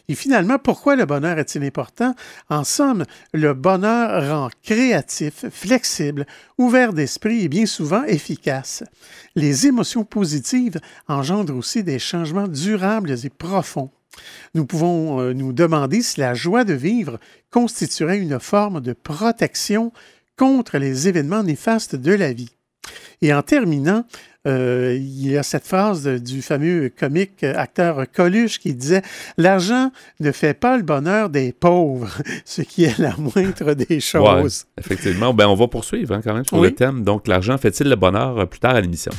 Et 0.07 0.15
finalement, 0.15 0.57
pourquoi 0.57 0.95
le 0.95 1.05
bonheur 1.05 1.37
est-il 1.37 1.63
important? 1.63 2.15
En 2.49 2.63
somme, 2.63 3.05
le 3.33 3.53
bonheur 3.53 4.27
rend 4.29 4.49
créatif, 4.63 5.45
flexible, 5.51 6.25
ouvert 6.57 6.93
d'esprit 6.93 7.43
et 7.43 7.49
bien 7.49 7.65
souvent 7.65 8.03
efficace. 8.03 8.83
Les 9.35 9.67
émotions 9.67 10.03
positives 10.03 10.79
engendrent 11.07 11.55
aussi 11.55 11.83
des 11.83 11.99
changements 11.99 12.47
durables 12.47 13.15
et 13.23 13.29
profonds. 13.29 13.91
Nous 14.53 14.65
pouvons 14.65 15.21
euh, 15.21 15.33
nous 15.33 15.53
demander 15.53 16.01
si 16.01 16.19
la 16.19 16.33
joie 16.33 16.63
de 16.63 16.73
vivre 16.73 17.19
constituerait 17.51 18.17
une 18.17 18.39
forme 18.39 18.81
de 18.81 18.93
protection 18.93 19.93
contre 20.35 20.77
les 20.77 21.07
événements 21.07 21.43
néfastes 21.43 21.95
de 21.95 22.13
la 22.13 22.33
vie. 22.33 22.51
Et 23.21 23.33
en 23.33 23.41
terminant, 23.41 24.05
euh, 24.47 24.95
il 24.97 25.31
y 25.31 25.37
a 25.37 25.43
cette 25.43 25.65
phrase 25.65 26.07
du 26.07 26.41
fameux 26.41 26.89
comique 26.97 27.43
acteur 27.43 28.05
Coluche 28.11 28.59
qui 28.59 28.73
disait 28.73 29.01
L'argent 29.37 29.91
ne 30.21 30.31
fait 30.31 30.53
pas 30.53 30.77
le 30.77 30.83
bonheur 30.83 31.29
des 31.29 31.51
pauvres, 31.51 32.09
ce 32.45 32.61
qui 32.61 32.85
est 32.85 32.97
la 32.97 33.15
moindre 33.17 33.73
des 33.73 33.99
choses. 33.99 34.65
effectivement. 34.77 35.33
Ben, 35.33 35.47
on 35.47 35.55
va 35.55 35.67
poursuivre 35.67 36.15
hein, 36.15 36.21
quand 36.23 36.33
même 36.33 36.45
sur 36.45 36.61
le 36.61 36.71
thème. 36.73 37.03
Donc, 37.03 37.27
l'argent 37.27 37.57
fait-il 37.57 37.89
le 37.89 37.95
bonheur 37.95 38.39
euh, 38.39 38.45
plus 38.45 38.59
tard 38.59 38.75
à 38.75 38.81
l'émission? 38.81 39.11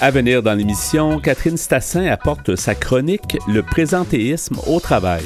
À 0.00 0.12
venir 0.12 0.44
dans 0.44 0.54
l'émission, 0.54 1.18
Catherine 1.18 1.56
Stassin 1.56 2.06
apporte 2.06 2.54
sa 2.54 2.76
chronique 2.76 3.36
Le 3.48 3.64
présentéisme 3.64 4.56
au 4.68 4.78
travail. 4.78 5.24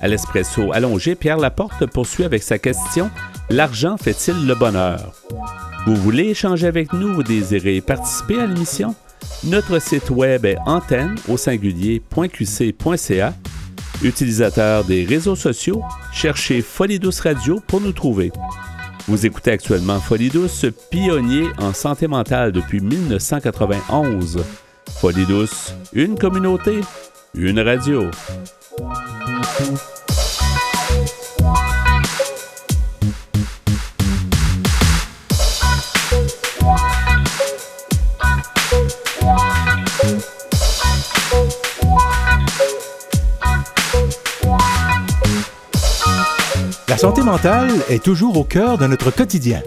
À 0.00 0.06
l'espresso 0.06 0.72
allongé, 0.72 1.16
Pierre 1.16 1.38
Laporte 1.38 1.86
poursuit 1.86 2.22
avec 2.22 2.44
sa 2.44 2.58
question 2.58 3.10
L'argent 3.50 3.96
fait-il 3.96 4.46
le 4.46 4.54
bonheur? 4.54 5.12
Vous 5.86 5.96
voulez 5.96 6.28
échanger 6.28 6.68
avec 6.68 6.92
nous 6.92 7.08
ou 7.16 7.24
désirez 7.24 7.80
participer 7.80 8.38
à 8.38 8.46
l'émission? 8.46 8.94
Notre 9.42 9.80
site 9.80 10.10
web 10.10 10.44
est 10.44 10.58
antenne 10.66 11.16
au 11.28 11.36
singulier.qc.ca. 11.36 13.34
Utilisateur 14.04 14.84
des 14.84 15.04
réseaux 15.04 15.36
sociaux, 15.36 15.82
cherchez 16.12 16.62
Folie 16.62 17.00
Douce 17.00 17.20
Radio 17.20 17.60
pour 17.66 17.80
nous 17.80 17.92
trouver. 17.92 18.30
Vous 19.08 19.26
écoutez 19.26 19.50
actuellement 19.50 19.98
Folie 19.98 20.30
Douce, 20.30 20.66
pionnier 20.90 21.48
en 21.58 21.72
santé 21.72 22.06
mentale 22.06 22.52
depuis 22.52 22.80
1991. 22.80 24.44
Folie 25.00 25.26
Douce, 25.26 25.74
une 25.92 26.16
communauté, 26.16 26.80
une 27.34 27.60
radio. 27.60 28.10
Santé 47.02 47.22
mentale 47.22 47.68
est 47.88 48.00
toujours 48.00 48.38
au 48.38 48.44
cœur 48.44 48.78
de 48.78 48.86
notre 48.86 49.10
quotidien. 49.10 49.60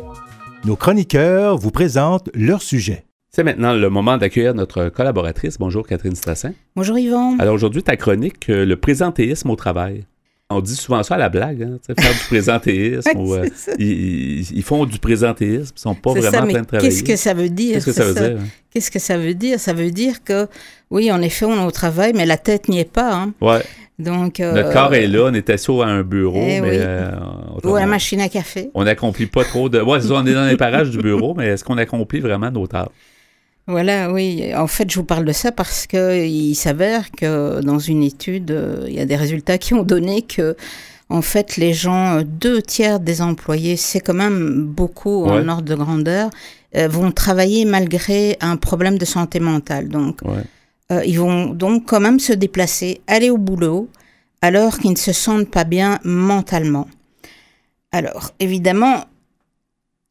Nos 0.63 0.77
chroniqueurs 0.77 1.57
vous 1.57 1.69
présentent 1.69 2.29
leur 2.33 2.61
sujet. 2.61 3.03
C'est 3.29 3.43
maintenant 3.43 3.73
le 3.73 3.89
moment 3.89 4.17
d'accueillir 4.17 4.53
notre 4.53 4.87
collaboratrice. 4.87 5.57
Bonjour 5.57 5.85
Catherine 5.85 6.15
Stassin. 6.15 6.53
Bonjour 6.77 6.97
Yvon. 6.97 7.37
Alors 7.39 7.53
aujourd'hui, 7.53 7.83
ta 7.83 7.97
chronique, 7.97 8.47
euh, 8.47 8.65
le 8.65 8.77
présentéisme 8.77 9.49
au 9.49 9.57
travail. 9.57 10.05
On 10.49 10.61
dit 10.61 10.77
souvent 10.77 11.03
ça 11.03 11.15
à 11.15 11.17
la 11.17 11.27
blague, 11.27 11.63
hein, 11.63 11.77
faire 11.85 12.13
du 12.13 12.19
présentéisme. 12.29 13.09
Euh, 13.17 13.49
ils, 13.79 14.63
font 14.63 14.85
du 14.85 14.99
présentéisme, 14.99 15.73
ils 15.75 15.81
sont 15.81 15.93
pas 15.93 16.13
vraiment 16.13 16.37
en 16.37 16.47
train 16.47 16.61
de 16.61 16.65
travailler. 16.65 16.87
Qu'est-ce 16.89 17.03
que 17.03 17.17
ça 17.17 17.33
veut 17.33 17.49
dire? 17.49 17.73
Qu'est-ce 17.73 17.85
que 17.87 17.91
ça 17.91 18.05
veut 18.05 18.13
dire? 18.13 18.37
Hein? 18.39 18.47
Qu'est-ce 18.69 18.91
que 18.91 18.99
ça 18.99 19.17
veut 19.17 19.33
dire? 19.33 19.59
Ça 19.59 19.73
veut 19.73 19.91
dire 19.91 20.23
que, 20.23 20.47
oui, 20.89 21.11
en 21.11 21.21
effet, 21.21 21.43
on 21.43 21.61
est 21.61 21.65
au 21.65 21.71
travail, 21.71 22.13
mais 22.15 22.25
la 22.25 22.37
tête 22.37 22.69
n'y 22.69 22.79
est 22.79 22.89
pas. 22.89 23.13
Hein. 23.13 23.33
Ouais. 23.41 23.61
Donc, 23.97 24.39
euh, 24.39 24.53
Notre 24.53 24.73
corps 24.73 24.93
est 24.93 25.07
là, 25.07 25.27
on 25.29 25.33
est 25.33 25.49
assis 25.49 25.71
à 25.71 25.85
un 25.85 26.03
bureau, 26.03 26.43
eh 26.45 26.59
mais. 26.59 26.79
Euh, 26.81 27.11
Ou 27.63 27.75
à 27.75 27.79
la 27.79 27.85
machine 27.85 28.19
à 28.19 28.27
café. 28.27 28.69
On 28.73 28.83
n'accomplit 28.83 29.27
pas 29.27 29.45
trop 29.45 29.69
de. 29.69 29.79
Ouais, 29.79 29.99
on 30.11 30.25
est 30.25 30.33
dans 30.33 30.45
les 30.45 30.57
parages 30.57 30.89
du 30.89 30.97
bureau, 30.97 31.33
mais 31.33 31.47
est-ce 31.47 31.63
qu'on 31.63 31.77
accomplit 31.77 32.19
vraiment 32.19 32.51
nos 32.51 32.67
tâches? 32.67 32.89
Voilà, 33.67 34.11
oui. 34.11 34.51
En 34.55 34.67
fait, 34.67 34.91
je 34.91 34.95
vous 34.97 35.05
parle 35.05 35.25
de 35.25 35.31
ça 35.31 35.51
parce 35.51 35.87
qu'il 35.87 36.55
s'avère 36.55 37.09
que 37.11 37.61
dans 37.61 37.79
une 37.79 38.03
étude, 38.03 38.51
euh, 38.51 38.85
il 38.87 38.93
y 38.93 38.99
a 38.99 39.05
des 39.05 39.15
résultats 39.15 39.57
qui 39.57 39.73
ont 39.73 39.83
donné 39.83 40.21
que, 40.21 40.55
en 41.09 41.21
fait, 41.21 41.55
les 41.55 41.73
gens, 41.73 42.21
deux 42.23 42.61
tiers 42.61 42.99
des 42.99 43.21
employés, 43.21 43.77
c'est 43.77 44.01
quand 44.01 44.13
même 44.13 44.65
beaucoup 44.65 45.25
en 45.25 45.47
ordre 45.47 45.63
de 45.63 45.75
grandeur, 45.75 46.29
vont 46.73 47.11
travailler 47.11 47.63
malgré 47.63 48.37
un 48.41 48.57
problème 48.57 48.97
de 48.97 49.05
santé 49.05 49.39
mentale. 49.39 49.87
Donc, 49.87 50.19
euh, 50.91 51.03
ils 51.05 51.19
vont 51.19 51.47
donc 51.47 51.85
quand 51.85 51.99
même 51.99 52.19
se 52.19 52.33
déplacer, 52.33 53.01
aller 53.07 53.29
au 53.29 53.37
boulot, 53.37 53.89
alors 54.41 54.77
qu'ils 54.77 54.91
ne 54.91 54.97
se 54.97 55.13
sentent 55.13 55.49
pas 55.49 55.63
bien 55.63 55.99
mentalement. 56.03 56.87
Alors, 57.91 58.31
évidemment, 58.39 59.05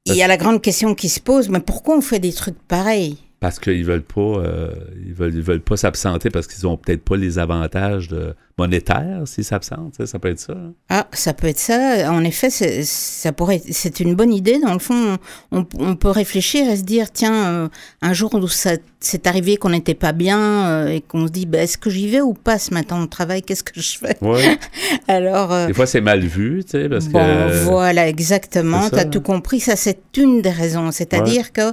il 0.07 0.15
y 0.15 0.23
a 0.23 0.27
la 0.27 0.37
grande 0.37 0.61
question 0.61 0.95
qui 0.95 1.09
se 1.09 1.21
pose, 1.21 1.49
mais 1.49 1.61
pourquoi 1.61 1.97
on 1.97 2.01
fait 2.01 2.19
des 2.19 2.33
trucs 2.33 2.59
pareils? 2.67 3.19
Parce 3.45 3.59
qu'ils 3.59 3.85
veulent 3.85 4.01
pas, 4.01 4.21
euh, 4.23 4.71
ils 5.05 5.13
veulent, 5.13 5.35
ils 5.35 5.43
veulent 5.43 5.61
pas 5.61 5.77
s'absenter 5.77 6.31
parce 6.31 6.47
qu'ils 6.47 6.67
ont 6.67 6.79
peut-être 6.79 7.03
pas 7.05 7.19
les 7.19 7.39
avantages 7.39 8.09
de, 8.09 8.35
monétaire 8.57 9.23
s'ils 9.27 9.45
s'absentent, 9.45 10.05
ça 10.07 10.19
peut 10.19 10.29
être 10.29 10.39
ça. 10.39 10.53
Hein. 10.53 10.73
Ah, 10.89 11.07
ça 11.13 11.33
peut 11.33 11.49
être 11.49 11.59
ça. 11.59 12.13
En 12.13 12.23
effet, 12.25 12.51
ça 12.51 13.33
pourrait, 13.33 13.61
c'est 13.71 14.01
une 14.01 14.15
bonne 14.15 14.33
idée. 14.33 14.61
Dans 14.61 14.73
le 14.73 14.79
fond, 14.79 15.19
on, 15.51 15.97
peut 15.97 16.11
réfléchir 16.11 16.71
et 16.71 16.77
se 16.77 16.83
dire, 16.83 17.11
tiens, 17.13 17.47
euh, 17.47 17.69
un 18.03 18.13
jour 18.13 18.35
où 18.35 18.49
ça 18.49 18.73
c'est 19.01 19.27
arrivé 19.27 19.57
qu'on 19.57 19.71
n'était 19.71 19.95
pas 19.95 20.13
bien 20.13 20.41
euh, 20.41 20.89
et 20.89 21.01
qu'on 21.01 21.27
se 21.27 21.33
dit, 21.33 21.47
bah, 21.47 21.59
est-ce 21.59 21.77
que 21.77 21.91
j'y 21.91 22.09
vais 22.09 22.21
ou 22.21 22.33
pas 22.33 22.59
ce 22.59 22.73
matin 22.73 23.03
au 23.03 23.07
travail? 23.07 23.43
Qu'est-ce 23.43 23.65
que 23.65 23.81
je 23.81 23.99
fais? 23.99 24.17
Alors. 25.09 25.67
Des 25.67 25.75
fois, 25.75 25.87
c'est 25.87 26.01
mal 26.01 26.21
vu, 26.21 26.63
tu 26.65 26.71
sais, 26.71 26.89
parce 26.89 27.09
bon, 27.09 27.49
Voilà, 27.65 28.09
exactement. 28.09 28.89
Tu 28.89 28.97
as 28.97 29.05
tout 29.05 29.21
compris. 29.21 29.61
Ça, 29.61 29.77
c'est 29.77 29.99
une 30.17 30.43
des 30.43 30.51
raisons. 30.51 30.91
C'est-à-dire 30.93 31.53
que 31.53 31.73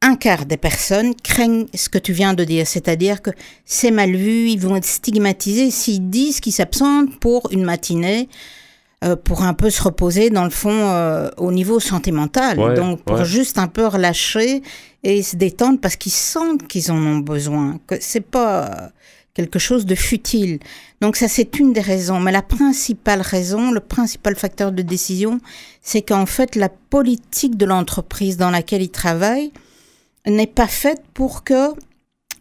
un 0.00 0.14
quart 0.14 0.46
des 0.46 0.56
personnes 0.56 1.14
craignent 1.14 1.66
ce 1.74 1.88
que 1.88 1.98
tu 1.98 2.12
viens 2.12 2.34
de 2.34 2.44
dire, 2.44 2.66
c'est-à-dire 2.66 3.20
que 3.20 3.30
c'est 3.64 3.90
mal 3.90 4.14
vu, 4.14 4.48
ils 4.48 4.60
vont 4.60 4.76
être 4.76 4.84
stigmatisés 4.84 5.70
s'ils 5.70 6.08
disent 6.08 6.40
qu'ils 6.40 6.52
s'absentent 6.52 7.18
pour 7.18 7.48
une 7.50 7.64
matinée, 7.64 8.28
euh, 9.04 9.16
pour 9.16 9.42
un 9.42 9.54
peu 9.54 9.70
se 9.70 9.82
reposer 9.82 10.30
dans 10.30 10.44
le 10.44 10.50
fond 10.50 10.70
euh, 10.72 11.28
au 11.36 11.50
niveau 11.50 11.80
sentimental, 11.80 12.74
donc 12.74 13.02
pour 13.02 13.24
juste 13.24 13.58
un 13.58 13.66
peu 13.66 13.86
relâcher 13.86 14.62
et 15.02 15.22
se 15.22 15.36
détendre 15.36 15.80
parce 15.80 15.96
qu'ils 15.96 16.12
sentent 16.12 16.66
qu'ils 16.68 16.92
en 16.92 16.98
ont 16.98 17.18
besoin, 17.18 17.80
que 17.86 17.96
c'est 18.00 18.20
pas 18.24 18.90
quelque 19.34 19.60
chose 19.60 19.86
de 19.86 19.94
futile. 19.94 20.58
Donc 21.00 21.16
ça 21.16 21.26
c'est 21.28 21.58
une 21.58 21.72
des 21.72 21.80
raisons, 21.80 22.20
mais 22.20 22.32
la 22.32 22.42
principale 22.42 23.20
raison, 23.20 23.72
le 23.72 23.80
principal 23.80 24.36
facteur 24.36 24.70
de 24.70 24.82
décision, 24.82 25.40
c'est 25.80 26.02
qu'en 26.02 26.26
fait 26.26 26.54
la 26.54 26.68
politique 26.68 27.56
de 27.56 27.66
l'entreprise 27.66 28.36
dans 28.36 28.50
laquelle 28.50 28.82
ils 28.82 28.90
travaillent 28.90 29.52
n'est 30.26 30.46
pas 30.46 30.66
faite 30.66 31.02
pour 31.14 31.44
que 31.44 31.72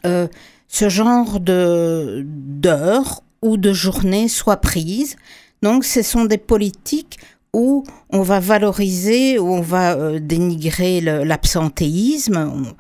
euh, 0.06 0.28
ce 0.68 0.90
genre 0.90 1.40
de 1.40 2.24
d'heures 2.26 3.24
ou 3.42 3.58
de 3.58 3.74
journées 3.74 4.28
soit 4.28 4.58
prise. 4.58 5.16
Donc, 5.62 5.86
ce 5.86 6.02
sont 6.02 6.26
des 6.26 6.38
politiques 6.38 7.20
où 7.54 7.84
on 8.10 8.22
va 8.22 8.40
valoriser, 8.40 9.40
où 9.40 9.52
on 9.52 9.62
va 9.62 9.96
euh, 9.96 10.20
dénigrer 10.20 11.02
l'absentéisme. 11.02 12.74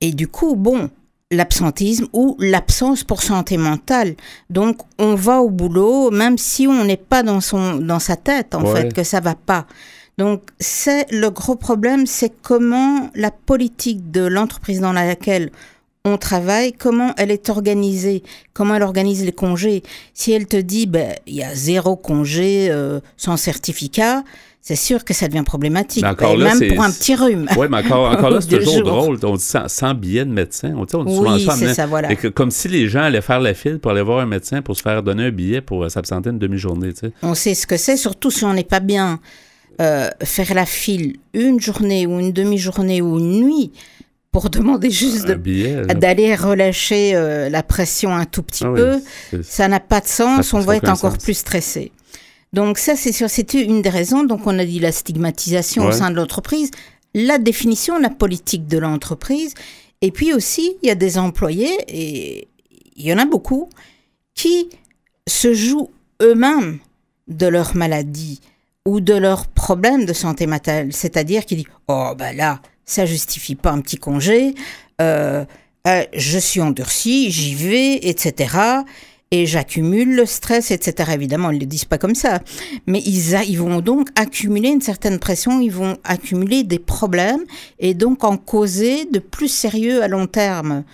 Et 0.00 0.12
du 0.12 0.28
coup, 0.28 0.54
bon, 0.54 0.90
l'absentéisme 1.30 2.06
ou 2.12 2.36
l'absence 2.38 3.04
pour 3.04 3.22
santé 3.22 3.56
mentale. 3.56 4.14
Donc, 4.50 4.78
on 4.98 5.14
va 5.14 5.40
au 5.40 5.50
boulot, 5.50 6.10
même 6.10 6.38
si 6.38 6.66
on 6.66 6.84
n'est 6.84 6.96
pas 6.96 7.22
dans, 7.22 7.40
son, 7.40 7.76
dans 7.76 7.98
sa 7.98 8.16
tête, 8.16 8.54
en 8.54 8.64
fait, 8.74 8.92
que 8.92 9.02
ça 9.02 9.20
va 9.20 9.34
pas. 9.34 9.66
Donc, 10.18 10.42
c'est 10.58 11.06
le 11.12 11.30
gros 11.30 11.54
problème, 11.54 12.06
c'est 12.06 12.32
comment 12.42 13.10
la 13.14 13.30
politique 13.30 14.10
de 14.10 14.22
l'entreprise 14.22 14.80
dans 14.80 14.92
laquelle 14.92 15.50
on 16.04 16.16
travaille, 16.16 16.72
comment 16.72 17.12
elle 17.16 17.30
est 17.30 17.48
organisée, 17.50 18.22
comment 18.52 18.74
elle 18.74 18.82
organise 18.82 19.24
les 19.24 19.32
congés. 19.32 19.82
Si 20.14 20.32
elle 20.32 20.46
te 20.46 20.56
dit, 20.56 20.86
ben, 20.86 21.14
il 21.26 21.34
y 21.34 21.42
a 21.42 21.54
zéro 21.54 21.96
congé 21.96 22.68
euh, 22.70 23.00
sans 23.16 23.36
certificat, 23.36 24.24
c'est 24.60 24.76
sûr 24.76 25.04
que 25.04 25.14
ça 25.14 25.28
devient 25.28 25.44
problématique. 25.44 26.02
même 26.02 26.74
pour 26.74 26.82
un 26.82 26.90
petit 26.90 27.14
rhume. 27.14 27.46
Oui, 27.56 27.68
mais 27.70 27.78
encore, 27.78 28.10
encore 28.12 28.30
là, 28.30 28.40
c'est 28.40 28.58
toujours 28.58 28.82
drôle. 28.82 29.18
On 29.22 29.36
dit 29.36 29.42
sans, 29.42 29.94
billet 29.94 30.24
de 30.24 30.30
médecin. 30.30 30.74
On, 30.76 30.84
on 30.94 31.04
dit 31.04 31.18
oui, 31.18 31.48
c'est 31.56 31.74
ça, 31.74 31.86
voilà. 31.86 32.14
comme 32.34 32.50
si 32.50 32.68
les 32.68 32.88
gens 32.88 33.02
allaient 33.02 33.20
faire 33.20 33.40
la 33.40 33.54
file 33.54 33.78
pour 33.78 33.92
aller 33.92 34.02
voir 34.02 34.18
un 34.18 34.26
médecin 34.26 34.62
pour 34.62 34.76
se 34.76 34.82
faire 34.82 35.02
donner 35.02 35.26
un 35.26 35.30
billet 35.30 35.60
pour 35.60 35.84
euh, 35.84 35.88
s'absenter 35.88 36.30
une 36.30 36.38
demi-journée. 36.38 36.92
On 37.22 37.34
sait 37.34 37.54
ce 37.54 37.66
que 37.66 37.76
c'est, 37.76 37.96
surtout 37.96 38.30
si 38.30 38.44
on 38.44 38.52
n'est 38.52 38.64
pas 38.64 38.80
bien. 38.80 39.20
Euh, 39.80 40.10
faire 40.24 40.54
la 40.54 40.66
file 40.66 41.18
une 41.34 41.60
journée 41.60 42.04
ou 42.04 42.18
une 42.18 42.32
demi-journée 42.32 43.00
ou 43.00 43.20
une 43.20 43.44
nuit, 43.44 43.70
pour 44.32 44.50
demander 44.50 44.90
juste 44.90 45.26
d'aller 45.26 46.34
relâcher 46.34 47.14
euh, 47.14 47.48
la 47.48 47.62
pression 47.62 48.14
un 48.14 48.24
tout 48.24 48.42
petit 48.42 48.64
ah 48.64 48.72
peu, 48.74 49.42
ça 49.42 49.68
n'a 49.68 49.78
pas 49.78 50.00
de 50.00 50.08
sens, 50.08 50.52
on 50.52 50.58
va 50.60 50.76
être 50.76 50.88
encore 50.88 51.16
plus 51.16 51.34
stressé. 51.34 51.92
Donc 52.52 52.78
ça, 52.78 52.96
c'est 52.96 53.12
sûr, 53.12 53.30
c'était 53.30 53.62
une 53.62 53.82
des 53.82 53.88
raisons. 53.88 54.24
Donc 54.24 54.46
on 54.46 54.58
a 54.58 54.64
dit 54.64 54.80
la 54.80 54.90
stigmatisation 54.90 55.86
au 55.86 55.92
sein 55.92 56.10
de 56.10 56.16
l'entreprise, 56.16 56.70
la 57.14 57.38
définition, 57.38 57.98
la 57.98 58.10
politique 58.10 58.66
de 58.66 58.78
l'entreprise, 58.78 59.54
et 60.00 60.10
puis 60.10 60.32
aussi, 60.32 60.76
il 60.82 60.88
y 60.88 60.90
a 60.90 60.94
des 60.94 61.18
employés, 61.18 61.76
et 61.88 62.48
il 62.96 63.04
y 63.04 63.12
en 63.12 63.18
a 63.18 63.26
beaucoup, 63.26 63.68
qui 64.34 64.70
se 65.28 65.54
jouent 65.54 65.90
eux-mêmes 66.22 66.78
de 67.28 67.46
leur 67.46 67.76
maladie 67.76 68.40
ou 68.86 69.00
de 69.00 69.14
leurs 69.14 69.46
problèmes 69.46 70.06
de 70.06 70.12
santé 70.12 70.46
mentale. 70.46 70.92
C'est-à-dire 70.92 71.44
qu'ils 71.44 71.58
disent, 71.58 71.72
oh 71.88 72.12
ben 72.16 72.36
là, 72.36 72.60
ça 72.84 73.04
justifie 73.04 73.54
pas 73.54 73.70
un 73.70 73.80
petit 73.80 73.98
congé, 73.98 74.54
euh, 75.00 75.44
euh, 75.86 76.04
je 76.14 76.38
suis 76.38 76.60
endurci, 76.60 77.30
j'y 77.30 77.54
vais, 77.54 77.96
etc. 78.08 78.56
Et 79.30 79.46
j'accumule 79.46 80.16
le 80.16 80.24
stress, 80.24 80.70
etc. 80.70 81.12
Évidemment, 81.14 81.50
ils 81.50 81.56
ne 81.56 81.60
le 81.60 81.66
disent 81.66 81.84
pas 81.84 81.98
comme 81.98 82.14
ça. 82.14 82.40
Mais 82.86 83.00
ils, 83.00 83.58
vont 83.58 83.80
donc 83.80 84.08
accumuler 84.16 84.70
une 84.70 84.80
certaine 84.80 85.18
pression, 85.18 85.60
ils 85.60 85.70
vont 85.70 85.98
accumuler 86.04 86.64
des 86.64 86.78
problèmes 86.78 87.44
et 87.78 87.92
donc 87.94 88.24
en 88.24 88.38
causer 88.38 89.04
de 89.04 89.18
plus 89.18 89.48
sérieux 89.48 90.02
à 90.02 90.08
long 90.08 90.26
terme. 90.26 90.84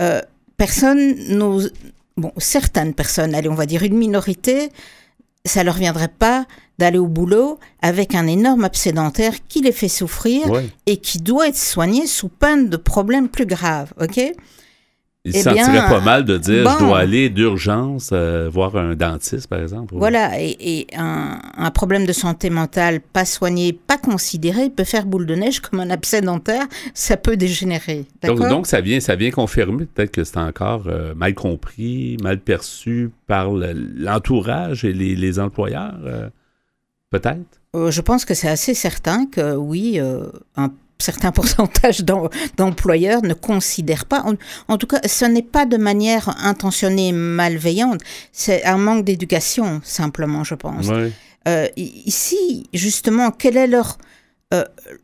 Euh, 0.00 0.20
personne. 0.56 1.16
Bon, 2.16 2.30
certaines 2.38 2.94
personnes, 2.94 3.34
allez, 3.34 3.48
on 3.48 3.54
va 3.54 3.66
dire 3.66 3.82
une 3.82 3.96
minorité, 3.96 4.68
ça 5.46 5.62
leur 5.62 5.74
viendrait 5.76 6.08
pas 6.08 6.46
d'aller 6.78 6.98
au 6.98 7.06
boulot 7.06 7.58
avec 7.82 8.14
un 8.14 8.26
énorme 8.26 8.64
absédentaire 8.64 9.34
qui 9.46 9.60
les 9.60 9.72
fait 9.72 9.88
souffrir 9.88 10.46
et 10.86 10.96
qui 10.96 11.18
doit 11.18 11.48
être 11.48 11.56
soigné 11.58 12.06
sous 12.06 12.28
peine 12.28 12.68
de 12.68 12.76
problèmes 12.76 13.28
plus 13.28 13.46
graves, 13.46 13.92
ok? 14.00 14.20
Il 15.26 15.34
eh 15.34 15.42
sentirait 15.42 15.88
pas 15.88 16.00
mal 16.00 16.26
de 16.26 16.36
dire 16.36 16.70
je 16.70 16.78
dois 16.84 16.98
aller 16.98 17.30
d'urgence 17.30 18.10
euh, 18.12 18.50
voir 18.52 18.76
un 18.76 18.94
dentiste, 18.94 19.46
par 19.46 19.60
exemple. 19.60 19.94
Voilà, 19.96 20.38
et, 20.38 20.86
un, 20.94 21.70
problème 21.70 22.04
de 22.04 22.12
santé 22.12 22.50
mentale 22.50 23.00
pas 23.00 23.24
soigné, 23.24 23.72
pas 23.72 23.96
considéré, 23.96 24.68
peut 24.68 24.84
faire 24.84 25.06
boule 25.06 25.24
de 25.24 25.34
neige 25.34 25.60
comme 25.60 25.80
un 25.80 25.88
abcès 25.88 26.20
dentaire, 26.20 26.66
ça 26.92 27.16
peut 27.16 27.38
dégénérer. 27.38 28.04
Donc, 28.22 28.38
donc, 28.40 28.66
ça 28.66 28.82
vient, 28.82 29.00
ça 29.00 29.16
vient 29.16 29.30
confirmer 29.30 29.86
peut-être 29.86 30.10
que 30.10 30.24
c'est 30.24 30.36
encore 30.36 30.84
euh, 30.88 31.14
mal 31.14 31.34
compris, 31.34 32.18
mal 32.22 32.38
perçu 32.38 33.10
par 33.26 33.50
l'entourage 33.50 34.84
et 34.84 34.92
les, 34.92 35.38
employeurs. 35.38 35.98
Euh? 36.04 36.28
Peut-être? 37.10 37.60
Je 37.74 38.00
pense 38.02 38.24
que 38.24 38.34
c'est 38.34 38.48
assez 38.48 38.74
certain 38.74 39.26
que 39.26 39.56
oui, 39.56 39.98
un 40.56 40.70
certain 40.98 41.32
pourcentage 41.32 42.04
d'employeurs 42.56 43.22
ne 43.22 43.34
considèrent 43.34 44.06
pas, 44.06 44.24
en, 44.68 44.78
tout 44.78 44.86
cas, 44.86 45.00
ce 45.06 45.24
n'est 45.24 45.42
pas 45.42 45.66
de 45.66 45.76
manière 45.76 46.34
intentionnée 46.44 47.12
malveillante, 47.12 48.00
c'est 48.32 48.64
un 48.64 48.78
manque 48.78 49.04
d'éducation, 49.04 49.80
simplement, 49.84 50.44
je 50.44 50.54
pense. 50.54 50.88
Euh, 51.46 51.68
ici, 51.76 52.68
justement, 52.72 53.30
quelle 53.30 53.56
est 53.56 53.66
leur, 53.66 53.98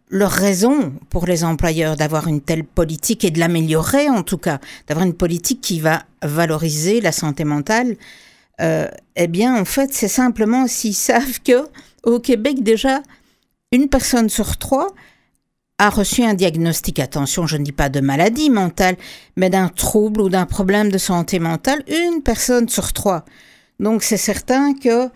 leur 0.08 0.30
raison 0.30 0.92
pour 1.10 1.26
les 1.26 1.44
employeurs 1.44 1.96
d'avoir 1.96 2.28
une 2.28 2.40
telle 2.40 2.64
politique 2.64 3.24
et 3.24 3.30
de 3.30 3.38
l'améliorer, 3.38 4.08
en 4.08 4.22
tout 4.22 4.38
cas, 4.38 4.58
d'avoir 4.86 5.04
une 5.04 5.14
politique 5.14 5.60
qui 5.60 5.80
va 5.80 6.04
valoriser 6.22 7.00
la 7.00 7.12
santé 7.12 7.44
mentale? 7.44 7.96
Eh 8.60 9.26
bien, 9.26 9.58
en 9.58 9.64
fait, 9.64 9.92
c'est 9.92 10.08
simplement 10.08 10.66
s'ils 10.66 10.94
savent 10.94 11.40
que 11.42 11.66
au 12.04 12.20
Québec, 12.20 12.62
déjà, 12.62 13.02
une 13.72 13.88
personne 13.88 14.28
sur 14.28 14.56
trois 14.56 14.88
a 15.80 15.88
reçu 15.88 16.22
un 16.22 16.34
diagnostic, 16.34 16.98
attention, 16.98 17.46
je 17.46 17.56
ne 17.56 17.64
dis 17.64 17.72
pas 17.72 17.88
de 17.88 18.00
maladie 18.00 18.50
mentale, 18.50 18.96
mais 19.36 19.48
d'un 19.48 19.68
trouble 19.68 20.20
ou 20.20 20.28
d'un 20.28 20.44
problème 20.44 20.90
de 20.90 20.98
santé 20.98 21.38
mentale, 21.38 21.82
une 21.88 22.22
personne 22.22 22.68
sur 22.68 22.92
trois. 22.92 23.24
Donc 23.80 24.02
c'est 24.02 24.18
certain 24.18 24.74
que 24.74 25.08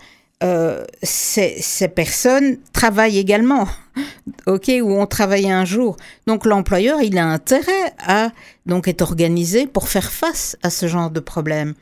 euh, 0.42 0.84
ces, 1.02 1.88
personnes 1.94 2.56
travaillent 2.72 3.18
également, 3.18 3.68
ok, 4.46 4.72
ou 4.82 4.94
ont 4.94 5.06
travaillé 5.06 5.52
un 5.52 5.66
jour. 5.66 5.98
Donc 6.26 6.46
l'employeur, 6.46 7.02
il 7.02 7.18
a 7.18 7.26
intérêt 7.26 7.92
à 7.98 8.30
donc 8.64 8.88
être 8.88 9.02
organisé 9.02 9.66
pour 9.66 9.90
faire 9.90 10.10
face 10.10 10.56
à 10.62 10.70
ce 10.70 10.88
genre 10.88 11.10
de 11.10 11.20
problème. 11.20 11.74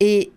Et 0.00 0.32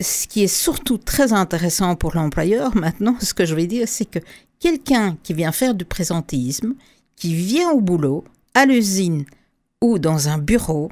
ce 0.00 0.26
qui 0.26 0.42
est 0.42 0.54
surtout 0.54 0.96
très 0.96 1.34
intéressant 1.34 1.96
pour 1.96 2.14
l'employeur 2.14 2.74
maintenant, 2.78 3.16
ce 3.20 3.34
que 3.34 3.44
je 3.44 3.54
vais 3.54 3.66
dire, 3.66 3.86
c'est 3.88 4.06
que 4.06 4.20
quelqu'un 4.58 5.18
qui 5.22 5.34
vient 5.34 5.52
faire 5.52 5.74
du 5.74 5.84
présentéisme, 5.84 6.74
qui 7.20 7.34
vient 7.34 7.70
au 7.70 7.80
boulot, 7.80 8.24
à 8.54 8.64
l'usine 8.64 9.26
ou 9.82 9.98
dans 9.98 10.28
un 10.28 10.38
bureau, 10.38 10.90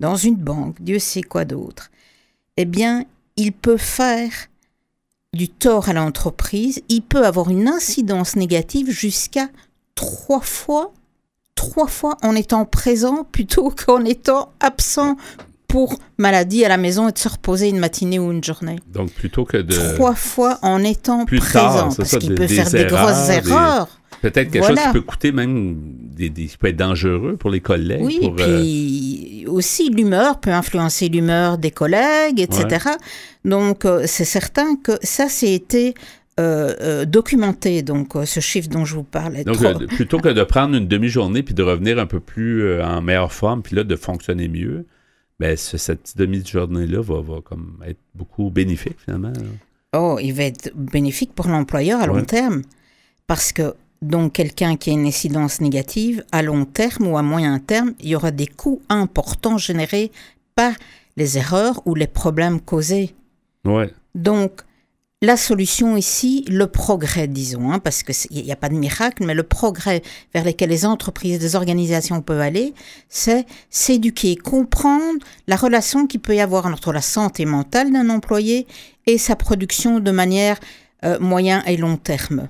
dans 0.00 0.16
une 0.16 0.34
banque, 0.34 0.76
Dieu 0.80 0.98
sait 0.98 1.22
quoi 1.22 1.44
d'autre, 1.44 1.90
eh 2.56 2.64
bien, 2.64 3.04
il 3.36 3.52
peut 3.52 3.76
faire 3.76 4.30
du 5.32 5.48
tort 5.48 5.88
à 5.88 5.92
l'entreprise, 5.92 6.82
il 6.88 7.02
peut 7.02 7.24
avoir 7.24 7.50
une 7.50 7.68
incidence 7.68 8.34
négative 8.34 8.90
jusqu'à 8.90 9.48
trois 9.94 10.40
fois, 10.40 10.92
trois 11.54 11.86
fois 11.86 12.16
en 12.22 12.34
étant 12.34 12.64
présent 12.64 13.24
plutôt 13.30 13.70
qu'en 13.86 14.04
étant 14.04 14.52
absent 14.58 15.16
pour 15.68 16.00
maladie 16.18 16.64
à 16.64 16.68
la 16.68 16.78
maison 16.78 17.08
et 17.08 17.12
de 17.12 17.18
se 17.18 17.28
reposer 17.28 17.68
une 17.68 17.78
matinée 17.78 18.18
ou 18.18 18.32
une 18.32 18.42
journée. 18.42 18.80
Donc 18.88 19.12
plutôt 19.12 19.44
que 19.44 19.58
de... 19.58 19.94
Trois 19.94 20.16
fois 20.16 20.58
en 20.62 20.82
étant 20.82 21.26
présent, 21.26 21.90
parce 21.96 22.18
qu'il 22.18 22.34
peut 22.34 22.48
faire 22.48 22.68
des, 22.70 22.86
grosses 22.86 23.28
erreurs. 23.28 23.99
Peut-être 24.22 24.50
quelque 24.50 24.66
chose 24.66 24.78
qui 24.78 24.92
peut 24.92 25.00
coûter 25.00 25.32
même, 25.32 25.76
des, 26.14 26.30
qui 26.30 26.56
peut 26.58 26.68
être 26.68 26.76
dangereux 26.76 27.36
pour 27.38 27.50
les 27.50 27.60
collègues. 27.60 28.02
Oui, 28.02 28.18
et 28.22 28.30
puis 28.30 29.44
euh, 29.46 29.50
aussi 29.50 29.90
l'humeur 29.90 30.40
peut 30.40 30.50
influencer 30.50 31.08
l'humeur 31.08 31.56
des 31.56 31.70
collègues, 31.70 32.40
etc. 32.40 32.90
Donc 33.44 33.84
euh, 33.84 34.02
c'est 34.06 34.24
certain 34.26 34.76
que 34.76 34.92
ça, 35.02 35.28
c'est 35.28 35.52
été 35.52 35.94
euh, 36.38 37.04
documenté, 37.06 37.82
donc 37.82 38.12
ce 38.24 38.40
chiffre 38.40 38.68
dont 38.68 38.84
je 38.84 38.94
vous 38.94 39.04
parlais. 39.04 39.44
Donc, 39.44 39.58
plutôt 39.88 40.18
que 40.18 40.28
de 40.28 40.42
prendre 40.42 40.76
une 40.76 40.88
demi-journée 40.88 41.42
puis 41.42 41.54
de 41.54 41.62
revenir 41.62 41.98
un 41.98 42.06
peu 42.06 42.20
plus 42.20 42.80
en 42.82 43.00
meilleure 43.00 43.32
forme, 43.32 43.62
puis 43.62 43.76
là, 43.76 43.84
de 43.84 43.96
fonctionner 43.96 44.48
mieux, 44.48 44.86
ben, 45.38 45.56
cette 45.56 46.16
demi-journée-là 46.16 47.00
va, 47.00 47.22
va, 47.22 47.40
comme 47.42 47.82
être 47.86 48.00
beaucoup 48.14 48.50
bénéfique 48.50 48.96
finalement. 49.02 49.32
Oh, 49.96 50.18
il 50.22 50.32
va 50.32 50.44
être 50.44 50.70
bénéfique 50.74 51.34
pour 51.34 51.48
l'employeur 51.48 52.00
à 52.00 52.06
long 52.06 52.22
terme. 52.22 52.62
Parce 53.26 53.52
que 53.52 53.74
donc 54.02 54.32
quelqu'un 54.32 54.76
qui 54.76 54.90
a 54.90 54.92
une 54.94 55.06
incidence 55.06 55.60
négative, 55.60 56.24
à 56.32 56.42
long 56.42 56.64
terme 56.64 57.06
ou 57.06 57.18
à 57.18 57.22
moyen 57.22 57.58
terme, 57.58 57.94
il 58.00 58.08
y 58.08 58.16
aura 58.16 58.30
des 58.30 58.46
coûts 58.46 58.80
importants 58.88 59.58
générés 59.58 60.10
par 60.54 60.72
les 61.16 61.36
erreurs 61.36 61.82
ou 61.86 61.94
les 61.94 62.06
problèmes 62.06 62.60
causés. 62.60 63.14
Ouais. 63.64 63.92
Donc, 64.14 64.62
la 65.22 65.36
solution 65.36 65.98
ici, 65.98 66.46
le 66.48 66.66
progrès, 66.66 67.28
disons, 67.28 67.72
hein, 67.72 67.78
parce 67.78 68.02
qu'il 68.02 68.42
n'y 68.42 68.52
a 68.52 68.56
pas 68.56 68.70
de 68.70 68.74
miracle, 68.74 69.22
mais 69.26 69.34
le 69.34 69.42
progrès 69.42 70.00
vers 70.32 70.44
lequel 70.44 70.70
les 70.70 70.86
entreprises, 70.86 71.42
les 71.42 71.56
organisations 71.56 72.22
peuvent 72.22 72.40
aller, 72.40 72.72
c'est 73.10 73.44
s'éduquer, 73.68 74.34
comprendre 74.36 75.22
la 75.46 75.56
relation 75.56 76.06
qu'il 76.06 76.20
peut 76.20 76.36
y 76.36 76.40
avoir 76.40 76.64
entre 76.64 76.90
la 76.94 77.02
santé 77.02 77.44
mentale 77.44 77.92
d'un 77.92 78.08
employé 78.08 78.66
et 79.06 79.18
sa 79.18 79.36
production 79.36 80.00
de 80.00 80.10
manière 80.10 80.58
euh, 81.04 81.18
moyen 81.20 81.62
et 81.64 81.76
long 81.76 81.98
terme. 81.98 82.48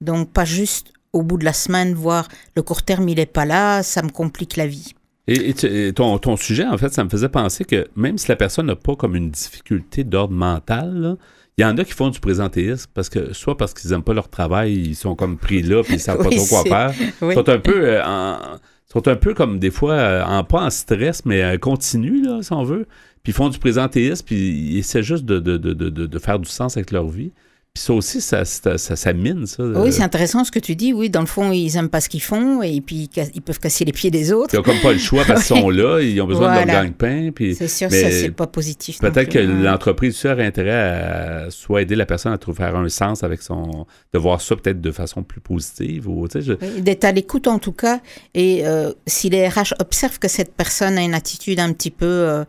Donc 0.00 0.32
pas 0.32 0.44
juste 0.44 0.92
au 1.12 1.22
bout 1.22 1.38
de 1.38 1.44
la 1.44 1.52
semaine 1.52 1.94
voir 1.94 2.28
le 2.56 2.62
court 2.62 2.82
terme 2.82 3.08
il 3.08 3.16
n'est 3.16 3.26
pas 3.26 3.44
là, 3.44 3.82
ça 3.82 4.02
me 4.02 4.10
complique 4.10 4.56
la 4.56 4.66
vie. 4.66 4.94
Et, 5.30 5.92
ton, 5.92 6.16
ton, 6.16 6.36
sujet, 6.38 6.64
en 6.64 6.78
fait, 6.78 6.88
ça 6.88 7.04
me 7.04 7.10
faisait 7.10 7.28
penser 7.28 7.66
que 7.66 7.86
même 7.96 8.16
si 8.16 8.28
la 8.28 8.36
personne 8.36 8.64
n'a 8.64 8.76
pas 8.76 8.96
comme 8.96 9.14
une 9.14 9.30
difficulté 9.30 10.02
d'ordre 10.02 10.32
mental, 10.32 11.18
Il 11.58 11.62
y 11.62 11.64
en 11.66 11.76
a 11.76 11.84
qui 11.84 11.92
font 11.92 12.08
du 12.08 12.18
présentéisme 12.18 12.90
parce 12.94 13.10
que 13.10 13.34
soit 13.34 13.58
parce 13.58 13.74
qu'ils 13.74 13.90
n'aiment 13.90 14.02
pas 14.02 14.14
leur 14.14 14.30
travail, 14.30 14.72
ils 14.72 14.94
sont 14.94 15.14
comme 15.14 15.36
pris 15.36 15.60
là 15.60 15.82
puis 15.82 15.94
ils 15.94 16.00
savent 16.00 16.18
pas 16.22 16.30
trop 16.30 16.46
quoi 16.46 16.62
faire. 16.62 16.94
Ils 17.22 17.34
sont 17.34 17.48
un 17.48 17.58
peu 17.58 17.88
euh, 17.88 18.02
en, 18.06 18.38
sont 18.86 19.06
un 19.06 19.16
peu 19.16 19.34
comme 19.34 19.58
des 19.58 19.70
fois 19.70 19.92
euh, 19.92 20.24
en 20.24 20.44
pas 20.44 20.62
en 20.62 20.70
stress 20.70 21.24
mais 21.26 21.42
euh, 21.42 21.58
continu 21.58 22.22
là 22.22 22.42
si 22.42 22.52
on 22.52 22.62
veut. 22.62 22.86
Puis 23.22 23.32
ils 23.32 23.34
font 23.34 23.50
du 23.50 23.58
présentéisme 23.58 24.24
puis 24.24 24.36
ils 24.36 24.78
essaient 24.78 25.02
juste 25.02 25.24
de, 25.24 25.40
de, 25.40 25.58
de, 25.58 25.90
de 25.90 26.18
faire 26.18 26.38
du 26.38 26.48
sens 26.48 26.76
avec 26.76 26.90
leur 26.90 27.08
vie 27.08 27.32
ça 27.78 27.92
aussi, 27.92 28.20
ça, 28.20 28.44
ça, 28.44 29.12
mine, 29.12 29.46
ça. 29.46 29.62
Oui, 29.62 29.92
c'est 29.92 30.02
intéressant 30.02 30.44
ce 30.44 30.50
que 30.50 30.58
tu 30.58 30.76
dis. 30.76 30.92
Oui, 30.92 31.10
dans 31.10 31.20
le 31.20 31.26
fond, 31.26 31.52
ils 31.52 31.72
n'aiment 31.74 31.88
pas 31.88 32.00
ce 32.00 32.08
qu'ils 32.08 32.22
font 32.22 32.62
et 32.62 32.80
puis 32.80 33.08
ils 33.34 33.42
peuvent 33.42 33.58
casser 33.58 33.84
les 33.84 33.92
pieds 33.92 34.10
des 34.10 34.32
autres. 34.32 34.54
Ils 34.54 34.58
n'ont 34.58 34.62
comme 34.62 34.80
pas 34.80 34.92
le 34.92 34.98
choix 34.98 35.24
parce 35.26 35.46
qu'ils 35.46 35.56
sont 35.60 35.70
là, 35.70 36.00
ils 36.00 36.20
ont 36.20 36.26
besoin 36.26 36.52
de 36.52 36.66
leur 36.66 36.66
gagne-pain. 36.66 37.30
C'est 37.54 37.68
sûr, 37.68 37.90
ça, 37.90 38.10
c'est 38.10 38.30
pas 38.30 38.46
positif. 38.46 38.98
Peut-être 38.98 39.30
que 39.30 39.38
hein. 39.38 39.62
l'entreprise 39.62 40.24
aurait 40.26 40.46
intérêt 40.46 40.70
à 40.70 41.50
soit 41.50 41.82
aider 41.82 41.96
la 41.96 42.06
personne 42.06 42.32
à 42.32 42.38
trouver 42.38 42.58
faire 42.58 42.76
un 42.76 42.88
sens 42.88 43.22
avec 43.22 43.42
son. 43.42 43.86
de 44.12 44.18
voir 44.18 44.40
ça 44.40 44.56
peut-être 44.56 44.80
de 44.80 44.90
façon 44.90 45.22
plus 45.22 45.40
positive. 45.40 46.08
Ou, 46.08 46.26
D'être 46.28 47.04
à 47.04 47.12
l'écoute 47.12 47.46
en 47.46 47.58
tout 47.58 47.72
cas. 47.72 48.00
Et 48.34 48.66
euh, 48.66 48.92
si 49.06 49.30
les 49.30 49.48
RH 49.48 49.74
observent 49.78 50.18
que 50.18 50.28
cette 50.28 50.54
personne 50.54 50.98
a 50.98 51.02
une 51.02 51.14
attitude 51.14 51.60
un 51.60 51.72
petit 51.72 51.90
peu. 51.90 52.06
Euh, 52.06 52.44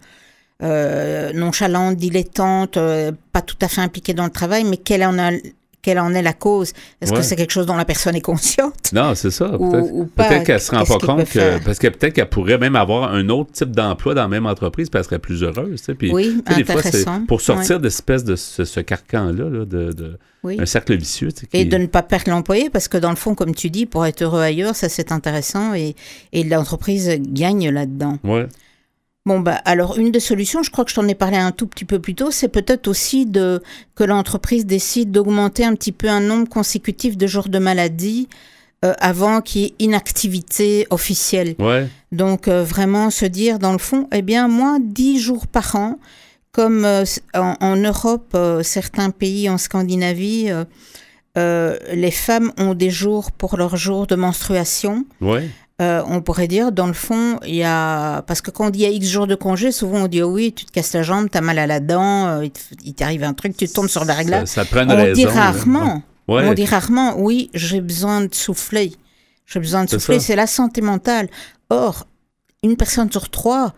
euh, 0.61 1.31
nonchalante, 1.33 1.95
dilettante, 1.95 2.77
euh, 2.77 3.11
pas 3.31 3.41
tout 3.41 3.55
à 3.61 3.67
fait 3.67 3.81
impliquée 3.81 4.13
dans 4.13 4.25
le 4.25 4.29
travail, 4.29 4.65
mais 4.65 4.75
quelle 4.77 5.03
en, 5.05 5.17
a, 5.17 5.31
quelle 5.81 5.99
en 5.99 6.13
est 6.13 6.21
la 6.21 6.33
cause? 6.33 6.73
Est-ce 6.99 7.13
que 7.13 7.21
c'est 7.21 7.37
quelque 7.37 7.51
chose 7.53 7.65
dont 7.65 7.77
la 7.77 7.85
personne 7.85 8.15
est 8.15 8.21
consciente? 8.21 8.91
Non, 8.91 9.15
c'est 9.15 9.31
ça. 9.31 9.47
Peut-être 9.47 10.43
qu'elle 10.43 10.59
se 10.59 10.71
rend 10.71 10.83
pas 10.83 10.97
compte 10.97 11.29
que, 11.29 11.63
parce 11.63 11.79
que 11.79 11.87
peut-être 11.87 12.13
qu'elle 12.13 12.29
pourrait 12.29 12.57
même 12.57 12.75
avoir 12.75 13.13
un 13.13 13.29
autre 13.29 13.53
type 13.53 13.71
d'emploi 13.71 14.13
dans 14.13 14.23
la 14.23 14.27
même 14.27 14.45
entreprise, 14.45 14.89
puis 14.89 14.99
elle 14.99 15.05
serait 15.05 15.19
plus 15.19 15.43
heureuse. 15.43 15.81
Puis, 15.97 16.11
oui, 16.11 16.41
intéressant. 16.45 17.25
pour 17.25 17.39
sortir 17.39 17.79
d'espèce 17.79 18.25
de 18.25 18.35
ce, 18.35 18.79
carcan-là, 18.81 19.65
de, 19.65 20.17
un 20.43 20.65
cercle 20.65 20.97
vicieux. 20.97 21.29
Et 21.53 21.63
de 21.63 21.77
ne 21.77 21.85
pas 21.85 22.03
perdre 22.03 22.31
l'employé, 22.31 22.69
parce 22.69 22.89
que 22.89 22.97
dans 22.97 23.11
le 23.11 23.15
fond, 23.15 23.33
comme 23.33 23.55
tu 23.55 23.69
dis, 23.69 23.85
pour 23.85 24.05
être 24.05 24.23
heureux 24.23 24.41
ailleurs, 24.41 24.75
ça 24.75 24.89
c'est 24.89 25.13
intéressant 25.13 25.73
et, 25.73 25.95
et 26.33 26.43
l'entreprise 26.43 27.09
gagne 27.17 27.69
là-dedans. 27.69 28.17
Ouais. 28.25 28.47
Bon, 29.29 29.41
bah, 29.41 29.61
alors, 29.63 29.99
une 29.99 30.11
des 30.11 30.19
solutions, 30.19 30.63
je 30.63 30.71
crois 30.71 30.83
que 30.85 30.89
je 30.89 30.95
t'en 30.95 31.07
ai 31.07 31.13
parlé 31.13 31.37
un 31.37 31.51
tout 31.51 31.67
petit 31.67 31.85
peu 31.85 31.99
plus 31.99 32.15
tôt, 32.15 32.31
c'est 32.31 32.47
peut-être 32.47 32.87
aussi 32.87 33.27
de, 33.27 33.61
que 33.93 34.03
l'entreprise 34.03 34.65
décide 34.65 35.11
d'augmenter 35.11 35.63
un 35.63 35.75
petit 35.75 35.91
peu 35.91 36.09
un 36.09 36.19
nombre 36.19 36.49
consécutif 36.49 37.15
de 37.15 37.27
jours 37.27 37.47
de 37.47 37.59
maladie 37.59 38.27
euh, 38.83 38.95
avant 38.99 39.41
qu'il 39.41 39.61
y 39.61 39.65
ait 39.65 39.73
inactivité 39.77 40.87
officielle. 40.89 41.53
Ouais. 41.59 41.87
Donc, 42.11 42.47
euh, 42.47 42.63
vraiment 42.63 43.11
se 43.11 43.25
dire, 43.25 43.59
dans 43.59 43.71
le 43.71 43.77
fond, 43.77 44.07
eh 44.11 44.23
bien, 44.23 44.47
moi, 44.47 44.79
10 44.81 45.19
jours 45.19 45.45
par 45.45 45.75
an, 45.75 45.99
comme 46.51 46.83
euh, 46.83 47.05
en, 47.35 47.75
Europe, 47.75 48.35
certains 48.63 49.11
pays 49.11 49.47
en 49.47 49.59
Scandinavie, 49.59 50.49
les 51.35 52.11
femmes 52.11 52.51
ont 52.57 52.73
des 52.73 52.89
jours 52.89 53.31
pour 53.31 53.57
leur 53.57 53.77
jour 53.77 54.07
de 54.07 54.15
menstruation. 54.15 55.05
Ouais. 55.21 55.47
Euh, 55.81 56.03
on 56.07 56.21
pourrait 56.21 56.49
dire, 56.49 56.73
dans 56.73 56.87
le 56.87 56.93
fond, 56.93 57.39
il 57.45 57.55
y 57.55 57.63
a. 57.63 58.21
Parce 58.23 58.41
que 58.41 58.51
quand 58.51 58.67
on 58.67 58.69
dit 58.69 58.79
il 58.79 58.81
y 58.81 58.85
a 58.85 58.89
X 58.89 59.07
jours 59.07 59.27
de 59.27 59.35
congé, 59.35 59.71
souvent 59.71 60.03
on 60.03 60.07
dit 60.07 60.21
oh 60.21 60.27
oui, 60.27 60.51
tu 60.53 60.65
te 60.65 60.71
casses 60.71 60.93
la 60.93 61.03
jambe, 61.03 61.29
tu 61.31 61.37
as 61.37 61.41
mal 61.41 61.57
à 61.57 61.67
la 61.67 61.79
dent, 61.79 62.27
euh, 62.27 62.47
il 62.83 62.93
t'arrive 62.93 63.23
un 63.23 63.33
truc, 63.33 63.55
tu 63.55 63.67
tombes 63.69 63.87
sur 63.87 64.03
la 64.03 64.13
règle. 64.13 64.45
Ça, 64.45 64.65
ça 64.65 64.85
on 64.87 65.13
dit 65.13 65.25
rarement. 65.25 66.03
On 66.27 66.53
dit 66.53 66.65
rarement, 66.65 67.15
oui, 67.17 67.49
j'ai 67.53 67.79
besoin 67.79 68.21
de 68.21 68.35
souffler. 68.35 68.93
J'ai 69.45 69.59
besoin 69.59 69.85
de 69.85 69.89
souffler, 69.89 70.19
c'est 70.19 70.35
la 70.35 70.47
santé 70.47 70.81
mentale. 70.81 71.29
Or, 71.69 72.05
une 72.61 72.75
personne 72.75 73.09
sur 73.11 73.29
trois 73.29 73.73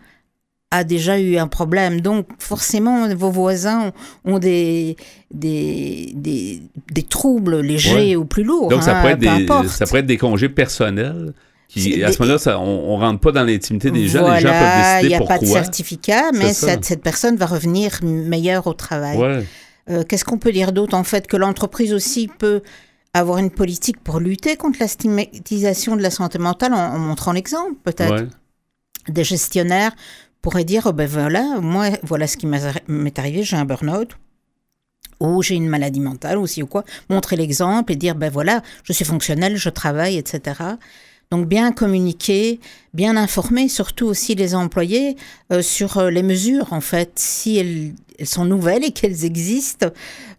a 0.72 0.84
déjà 0.84 1.20
eu 1.20 1.36
un 1.36 1.46
problème. 1.46 2.00
Donc, 2.00 2.26
forcément, 2.38 3.14
vos 3.14 3.30
voisins 3.30 3.92
ont 4.24 4.38
des, 4.38 4.96
des, 5.32 6.12
des, 6.14 7.02
troubles 7.02 7.60
légers 7.60 8.16
ou 8.16 8.24
plus 8.24 8.42
lourds. 8.42 8.68
Donc, 8.68 8.82
ça, 8.82 9.00
hein, 9.00 9.06
être 9.06 9.68
ça 9.68 9.86
pourrait 9.86 10.00
être 10.00 10.06
des 10.06 10.18
congés 10.18 10.48
personnels 10.48 11.32
à 11.76 12.12
ce 12.12 12.22
moment-là, 12.22 12.60
on, 12.60 12.98
ne 12.98 13.02
rentre 13.02 13.20
pas 13.20 13.32
dans 13.32 13.44
l'intimité 13.44 13.90
des 13.90 14.08
gens. 14.08 14.30
les 14.32 14.40
gens 14.40 14.48
peuvent 14.48 15.00
décider 15.00 15.00
pourquoi. 15.00 15.02
Il 15.02 15.08
n'y 15.08 15.14
a 15.14 15.20
pas 15.20 15.38
de 15.38 15.46
certificat, 15.46 16.32
mais 16.32 16.52
cette, 16.52 17.02
personne 17.02 17.36
va 17.36 17.46
revenir 17.46 18.00
meilleure 18.02 18.66
au 18.66 18.74
travail. 18.74 19.44
Euh, 19.90 20.04
qu'est-ce 20.04 20.24
qu'on 20.24 20.38
peut 20.38 20.52
dire 20.52 20.72
d'autre 20.72 20.94
En 20.94 21.02
fait, 21.02 21.26
que 21.26 21.36
l'entreprise 21.36 21.92
aussi 21.92 22.28
peut 22.28 22.62
avoir 23.14 23.38
une 23.38 23.50
politique 23.50 24.00
pour 24.00 24.20
lutter 24.20 24.56
contre 24.56 24.78
la 24.80 24.88
stigmatisation 24.88 25.96
de 25.96 26.02
la 26.02 26.10
santé 26.10 26.38
mentale 26.38 26.72
en, 26.72 26.98
montrant 26.98 27.32
l'exemple, 27.32 27.74
peut-être. 27.82 28.26
Des 29.08 29.24
gestionnaires 29.24 29.92
pourraient 30.40 30.64
dire, 30.64 30.84
oh 30.86 30.92
ben 30.92 31.08
voilà, 31.08 31.58
moi, 31.60 31.88
voilà 32.04 32.28
ce 32.28 32.36
qui 32.36 32.46
m'est 32.46 33.18
arrivé, 33.18 33.42
j'ai 33.42 33.56
un 33.56 33.64
burn-out 33.64 34.16
ou 35.18 35.42
j'ai 35.42 35.54
une 35.54 35.68
maladie 35.68 36.00
mentale 36.00 36.38
aussi 36.38 36.62
ou 36.62 36.66
quoi, 36.66 36.84
montrer 37.08 37.36
l'exemple 37.36 37.92
et 37.92 37.96
dire 37.96 38.14
ben 38.14 38.30
voilà, 38.30 38.62
je 38.82 38.92
suis 38.92 39.04
fonctionnel, 39.04 39.56
je 39.56 39.68
travaille, 39.68 40.18
etc. 40.18 40.60
Donc 41.32 41.48
bien 41.48 41.72
communiquer, 41.72 42.60
bien 42.92 43.16
informer 43.16 43.70
surtout 43.70 44.04
aussi 44.04 44.34
les 44.34 44.54
employés 44.54 45.16
euh, 45.50 45.62
sur 45.62 45.96
euh, 45.96 46.10
les 46.10 46.22
mesures 46.22 46.74
en 46.74 46.82
fait, 46.82 47.12
si 47.14 47.56
elles, 47.56 48.26
sont 48.26 48.44
nouvelles 48.44 48.84
et 48.84 48.90
qu'elles 48.90 49.24
existent 49.24 49.86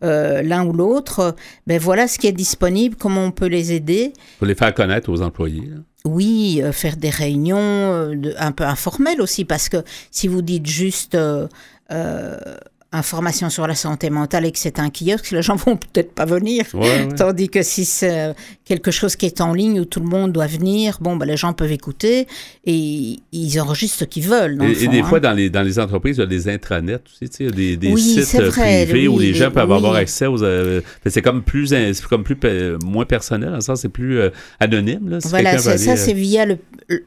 euh, 0.04 0.44
l'un 0.44 0.64
ou 0.64 0.72
l'autre, 0.72 1.36
ben 1.66 1.80
voilà 1.80 2.08
ce 2.08 2.20
qui 2.20 2.28
est 2.28 2.32
disponible, 2.32 2.96
comment 2.96 3.26
on 3.26 3.32
peut 3.32 3.48
les 3.48 3.74
aider. 3.74 4.14
Pour 4.38 4.46
les 4.46 4.54
faire 4.54 4.72
connaître 4.72 5.10
aux 5.10 5.24
employés. 5.24 5.68
Oui, 6.06 6.62
faire 6.72 6.96
des 6.96 7.10
réunions 7.10 8.14
un 8.38 8.52
peu 8.52 8.64
informelles 8.64 9.20
aussi, 9.20 9.46
parce 9.46 9.70
que 9.70 9.78
si 10.12 10.28
vous 10.28 10.44
dites 10.44 10.68
juste 10.68 11.18
information 12.94 13.50
sur 13.50 13.68
la 13.68 13.76
santé 13.76 14.10
mentale 14.10 14.46
et 14.46 14.52
que 14.52 14.60
c'est 14.60 14.80
un 14.80 14.90
kiosque, 14.90 15.32
les 15.32 15.42
gens 15.42 15.56
vont 15.66 15.78
peut-être 15.78 16.14
pas 16.14 16.26
venir. 16.26 16.66
Tandis 17.18 17.50
que 17.50 17.64
si 17.64 17.86
c'est 17.86 18.34
quelque 18.66 18.92
chose 18.92 19.16
qui 19.16 19.26
est 19.26 19.42
en 19.42 19.54
ligne 19.54 19.80
où 19.82 19.86
tout 19.86 20.00
le 20.00 20.06
monde 20.06 20.32
doit 20.32 20.48
venir, 20.48 20.98
bon, 21.02 21.16
ben, 21.16 21.26
les 21.26 21.38
gens 21.38 21.54
peuvent 21.54 21.72
écouter 21.72 22.28
et 22.66 23.20
ils 23.32 23.60
enregistrent 23.60 24.00
ce 24.00 24.06
qu'ils 24.06 24.28
veulent. 24.28 24.58
et, 24.64 24.88
des 24.88 25.04
fois, 25.04 25.18
hein. 25.18 25.22
dans 25.22 25.34
les, 25.34 25.50
dans 25.50 25.64
les 25.64 25.80
entreprises, 25.80 26.18
il 26.18 26.22
y 26.22 26.24
a 26.24 26.28
des 26.28 26.50
intranets 26.50 27.00
aussi, 27.06 27.30
tu 27.30 27.46
sais, 27.46 27.52
des, 27.52 27.78
des 27.78 27.96
sites 27.98 28.40
euh, 28.40 28.50
privés 28.50 29.08
où 29.08 29.20
les 29.20 29.34
gens 29.34 29.52
peuvent 29.52 29.72
avoir 29.72 29.96
accès 29.96 30.28
aux. 30.28 30.44
Euh, 30.44 30.82
c'est 31.06 31.22
comme 31.22 31.42
plus, 31.42 31.74
comme 32.10 32.24
plus 32.24 32.38
moins 32.84 33.06
personnel, 33.06 33.62
sens, 33.62 33.82
c'est 33.82 33.90
plus 33.90 34.20
euh, 34.20 34.30
anonyme. 34.60 35.10
Là, 35.10 35.18
voilà, 35.24 35.58
ça, 35.58 35.78
c'est 35.78 36.14
via 36.14 36.46
le. 36.46 36.58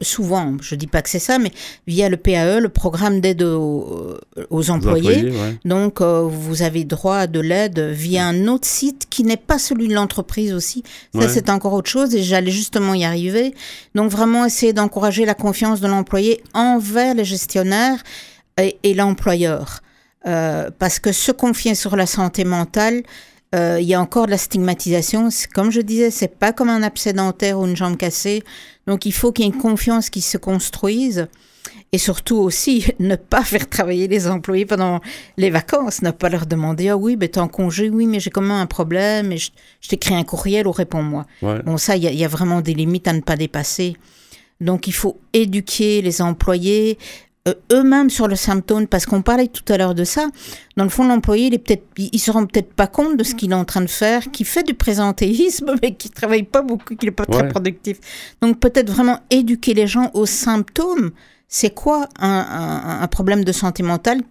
Souvent, 0.01 0.57
je 0.61 0.75
dis 0.75 0.87
pas 0.87 1.03
que 1.03 1.09
c'est 1.09 1.19
ça, 1.19 1.39
mais 1.39 1.53
via 1.87 2.09
le 2.09 2.17
PAE, 2.17 2.61
le 2.61 2.69
programme 2.69 3.21
d'aide 3.21 3.43
aux, 3.43 4.71
employés. 4.71 5.33
Donc, 5.65 5.76
vous 5.99 6.63
avez 6.63 6.85
droit 6.85 7.17
à 7.17 7.27
de 7.27 7.41
l'aide 7.41 7.79
via 7.79 8.27
un 8.27 8.47
autre 8.49 8.67
site 8.67 9.07
qui 9.11 9.25
n'est 9.25 9.37
pas 9.37 9.59
celui 9.59 9.89
de 9.89 9.95
l'entreprise 9.95 10.53
aussi. 10.53 10.83
Ça, 11.15 11.29
c'est 11.29 11.51
encore 11.51 11.73
autre 11.73 11.91
chose 11.91 12.15
et 12.15 12.23
j'allais 12.23 12.51
justement 12.51 12.95
y 12.95 13.05
arriver. 13.05 13.55
Donc 13.95 14.11
vraiment 14.11 14.45
essayer 14.45 14.73
d'encourager 14.73 15.25
la 15.25 15.35
confiance 15.35 15.81
de 15.81 15.89
l'employé 15.89 16.43
envers 16.55 17.15
les 17.15 17.25
gestionnaires 17.25 18.03
et, 18.59 18.95
l'employeur. 18.95 19.81
Euh, 20.27 20.71
parce 20.79 20.99
que 20.99 21.13
se 21.13 21.33
confier 21.33 21.75
sur 21.75 21.95
la 21.95 22.07
santé 22.07 22.45
mentale, 22.45 23.03
euh, 23.55 23.79
il 23.81 23.87
y 23.87 23.95
a 23.95 24.01
encore 24.01 24.27
de 24.27 24.33
la 24.33 24.39
stigmatisation. 24.39 25.29
Comme 25.55 25.71
je 25.71 25.81
disais, 25.81 26.11
c'est 26.11 26.29
pas 26.29 26.53
comme 26.53 26.69
un 26.69 26.83
abcès 26.83 27.13
dentaire 27.13 27.59
ou 27.59 27.67
une 27.67 27.77
jambe 27.77 27.97
cassée. 27.97 28.43
Donc 28.87 29.07
il 29.07 29.13
faut 29.13 29.33
qu'il 29.33 29.45
y 29.45 29.49
ait 29.49 29.53
une 29.53 29.61
confiance 29.61 30.11
qui 30.11 30.21
se 30.21 30.37
construise. 30.37 31.29
Et 31.97 31.99
surtout 31.99 32.37
aussi, 32.37 32.85
ne 32.99 33.17
pas 33.17 33.43
faire 33.43 33.71
travailler 33.71 34.07
les 34.07 34.29
employés 34.29 34.67
pendant 34.67 35.01
les 35.39 35.49
vacances, 35.49 36.03
ne 36.03 36.11
pas 36.11 36.29
leur 36.29 36.45
demander 36.45 36.91
Ah 36.91 36.97
oui, 36.99 37.17
ben 37.17 37.27
t'es 37.27 37.41
en 37.41 37.49
congé, 37.49 37.89
oui, 37.89 38.07
mais 38.07 38.21
j'ai 38.21 38.29
quand 38.29 38.43
même 38.43 38.51
un 38.51 38.67
problème, 38.67 39.33
et 39.33 39.39
je, 39.39 39.51
t'écris 39.89 40.15
un 40.15 40.23
courriel 40.23 40.67
ou 40.67 40.73
réponds-moi. 40.73 41.25
Bon, 41.41 41.79
ça, 41.79 41.97
il 41.97 42.03
y, 42.03 42.25
a 42.25 42.29
vraiment 42.29 42.61
des 42.61 42.75
limites 42.75 43.09
à 43.09 43.15
ne 43.15 43.23
pas 43.23 43.37
dépasser. 43.37 43.97
Donc, 44.61 44.89
il 44.89 44.93
faut 44.93 45.19
éduquer 45.33 46.03
les 46.03 46.21
employés, 46.21 46.99
euh, 47.49 47.55
eux-mêmes 47.73 48.11
sur 48.11 48.29
le 48.29 48.37
symptôme, 48.37 48.87
parce 48.87 49.07
qu'on 49.07 49.23
parlait 49.23 49.49
tout 49.49 49.65
à 49.73 49.79
l'heure 49.79 49.95
de 49.95 50.05
ça. 50.05 50.27
Dans 50.77 50.85
le 50.85 50.91
fond, 50.91 51.09
l'employé, 51.09 51.47
il 51.47 51.55
est 51.55 51.59
peut-être, 51.59 51.87
il 51.97 52.19
se 52.19 52.31
rend 52.31 52.45
peut-être 52.45 52.75
pas 52.75 52.89
compte 52.89 53.17
de 53.17 53.25
ce 53.25 53.35
qu'il 53.35 53.53
est 53.53 53.55
en 53.55 53.65
train 53.65 53.81
de 53.81 53.87
faire, 53.87 54.31
qui 54.33 54.45
fait 54.45 54.65
du 54.65 54.75
présentéisme, 54.75 55.77
mais 55.83 55.95
qui 55.95 56.11
travaille 56.11 56.43
pas 56.43 56.61
beaucoup, 56.61 56.95
qui 56.95 57.07
n'est 57.07 57.13
pas 57.13 57.25
très 57.25 57.49
productif. 57.49 57.97
Donc 58.43 58.61
peut-être 58.61 58.91
vraiment 58.91 59.21
éduquer 59.31 59.73
les 59.73 59.87
gens 59.87 60.11
aux 60.13 60.27
symptômes 60.27 61.13
c'est 61.49 61.71
quoi 61.71 62.09
un, 62.19 63.07
problème 63.09 63.45
de 63.45 63.53
santé 63.53 63.83
mentale? 63.83 64.23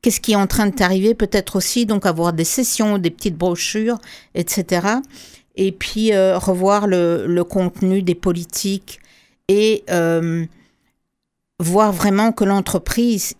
Qu'est-ce 0.00 0.20
qui 0.20 0.32
est 0.32 0.36
en 0.36 0.46
train 0.46 0.66
de 0.66 0.74
t'arriver? 0.74 1.14
Peut-être 1.14 1.56
aussi 1.56 1.86
donc 1.86 2.06
avoir 2.06 2.32
des 2.32 2.44
sessions, 2.44 2.98
des 2.98 3.10
petites 3.10 3.36
brochures, 3.36 3.98
etc. 4.34 4.86
Et 5.56 5.72
puis 5.72 6.12
euh, 6.12 6.38
revoir 6.38 6.86
le, 6.86 7.42
contenu 7.42 8.02
des 8.02 8.14
politiques 8.14 9.00
et 9.48 9.82
euh, 9.90 10.46
voir 11.58 11.92
vraiment 11.92 12.30
que 12.30 12.44
l'entreprise 12.44 13.34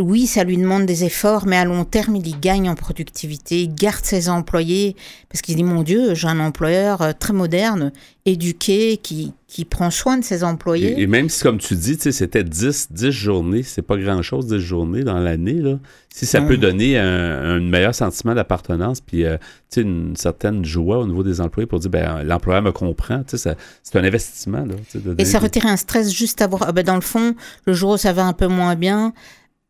oui, 0.00 0.26
ça 0.26 0.42
lui 0.42 0.56
demande 0.56 0.86
des 0.86 1.04
efforts, 1.04 1.46
mais 1.46 1.56
à 1.56 1.64
long 1.64 1.84
terme, 1.84 2.16
il 2.16 2.26
y 2.26 2.32
gagne 2.32 2.68
en 2.68 2.74
productivité, 2.74 3.62
il 3.62 3.74
garde 3.74 4.04
ses 4.04 4.28
employés, 4.28 4.96
parce 5.28 5.40
qu'il 5.40 5.54
dit, 5.54 5.62
mon 5.62 5.84
Dieu, 5.84 6.14
j'ai 6.14 6.26
un 6.26 6.40
employeur 6.40 7.00
euh, 7.00 7.12
très 7.16 7.32
moderne, 7.32 7.92
éduqué, 8.26 8.96
qui, 8.96 9.32
qui 9.46 9.64
prend 9.64 9.90
soin 9.90 10.18
de 10.18 10.24
ses 10.24 10.42
employés. 10.42 11.00
Et, 11.00 11.06
même 11.06 11.28
si, 11.28 11.42
comme 11.44 11.58
tu 11.58 11.76
dis, 11.76 11.96
c'était 12.00 12.42
10, 12.42 12.88
10 12.90 13.10
journées, 13.12 13.62
c'est 13.62 13.82
pas 13.82 13.96
grand-chose, 13.96 14.48
10 14.48 14.58
journées 14.58 15.04
dans 15.04 15.20
l'année, 15.20 15.60
là. 15.60 15.78
Si 16.12 16.26
ça 16.26 16.40
peut 16.40 16.56
donner 16.56 16.96
un, 16.96 17.58
meilleur 17.58 17.92
sentiment 17.92 18.36
d'appartenance, 18.36 19.00
puis 19.00 19.24
euh, 19.24 19.36
une 19.76 20.14
certaine 20.14 20.64
joie 20.64 20.98
au 20.98 21.08
niveau 21.08 21.24
des 21.24 21.40
employés 21.40 21.66
pour 21.66 21.80
dire, 21.80 21.90
ben, 21.90 22.22
l'employeur 22.22 22.62
me 22.62 22.70
comprend, 22.70 23.22
c'est 23.26 23.48
un 23.48 24.04
investissement. 24.04 24.64
Là, 24.64 24.74
Et 25.18 25.24
ça 25.24 25.40
retire 25.40 25.66
un 25.66 25.76
stress 25.76 26.12
juste 26.12 26.40
à 26.40 26.46
voir. 26.46 26.66
Ah, 26.68 26.72
ben, 26.72 26.84
dans 26.84 26.94
le 26.94 27.00
fond, 27.00 27.34
le 27.66 27.72
jour 27.72 27.94
où 27.94 27.96
ça 27.96 28.12
va 28.12 28.24
un 28.24 28.32
peu 28.32 28.46
moins 28.46 28.76
bien, 28.76 29.12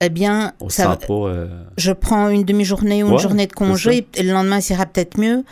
eh 0.00 0.08
bien, 0.08 0.52
ça, 0.68 0.98
euh, 1.08 1.46
je 1.76 1.92
prends 1.92 2.28
une 2.28 2.44
demi-journée 2.44 3.02
ou 3.02 3.12
une 3.12 3.18
journée 3.18 3.46
de 3.46 3.52
congé 3.52 4.06
et 4.14 4.22
le 4.22 4.32
lendemain, 4.32 4.60
ça 4.60 4.74
ira 4.74 4.86
peut-être 4.86 5.18
mieux. 5.18 5.44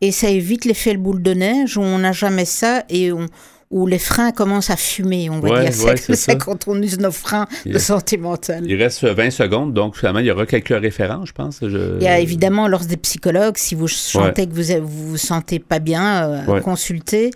Et 0.00 0.10
ça 0.12 0.28
évite 0.28 0.64
l'effet 0.64 0.92
le 0.92 0.98
boule 0.98 1.22
de 1.22 1.34
neige 1.34 1.76
où 1.76 1.82
on 1.82 1.98
n'a 1.98 2.12
jamais 2.12 2.44
ça 2.44 2.84
et 2.88 3.12
on, 3.12 3.26
où 3.72 3.86
les 3.86 3.98
freins 3.98 4.30
commencent 4.32 4.70
à 4.70 4.76
fumer, 4.76 5.30
on 5.30 5.40
va 5.40 5.62
dire. 5.62 5.72
c'est 5.96 6.38
quand 6.38 6.68
on 6.68 6.80
use 6.80 6.98
nos 6.98 7.10
freins 7.10 7.46
de 7.66 7.78
santé 7.78 8.18
mentale. 8.18 8.64
Il 8.66 8.80
reste 8.80 9.04
20 9.04 9.30
secondes, 9.30 9.72
donc 9.72 9.96
finalement, 9.96 10.20
il 10.20 10.26
y 10.26 10.30
aura 10.30 10.46
quelques 10.46 10.68
références, 10.68 11.28
je 11.28 11.32
pense. 11.32 11.60
Il 11.62 12.02
y 12.02 12.06
a 12.06 12.20
évidemment, 12.20 12.68
lors 12.68 12.84
des 12.84 12.98
psychologues, 12.98 13.56
si 13.56 13.74
vous 13.74 13.88
sentez 13.88 14.46
que 14.46 14.52
vous 14.52 14.86
vous, 14.86 15.08
vous 15.08 15.16
sentez 15.16 15.58
pas 15.58 15.78
bien, 15.78 16.28
euh, 16.48 16.60
consultez. 16.60 17.30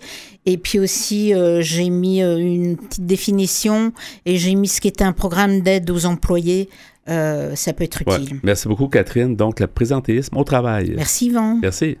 Et 0.45 0.57
puis 0.57 0.79
aussi, 0.79 1.33
euh, 1.33 1.61
j'ai 1.61 1.89
mis 1.89 2.21
euh, 2.21 2.37
une 2.37 2.77
petite 2.77 3.05
définition 3.05 3.91
et 4.25 4.37
j'ai 4.37 4.55
mis 4.55 4.67
ce 4.67 4.79
qui 4.79 4.87
était 4.87 5.03
un 5.03 5.13
programme 5.13 5.61
d'aide 5.61 5.89
aux 5.89 6.05
employés. 6.05 6.69
ça 7.07 7.73
peut 7.73 7.83
être 7.83 8.01
utile. 8.03 8.39
Merci 8.43 8.67
beaucoup, 8.67 8.87
Catherine. 8.87 9.35
Donc, 9.35 9.59
le 9.59 9.67
présentéisme 9.67 10.37
au 10.37 10.43
travail. 10.43 10.93
Merci, 10.95 11.27
Yvan. 11.27 11.59
Merci. 11.61 11.97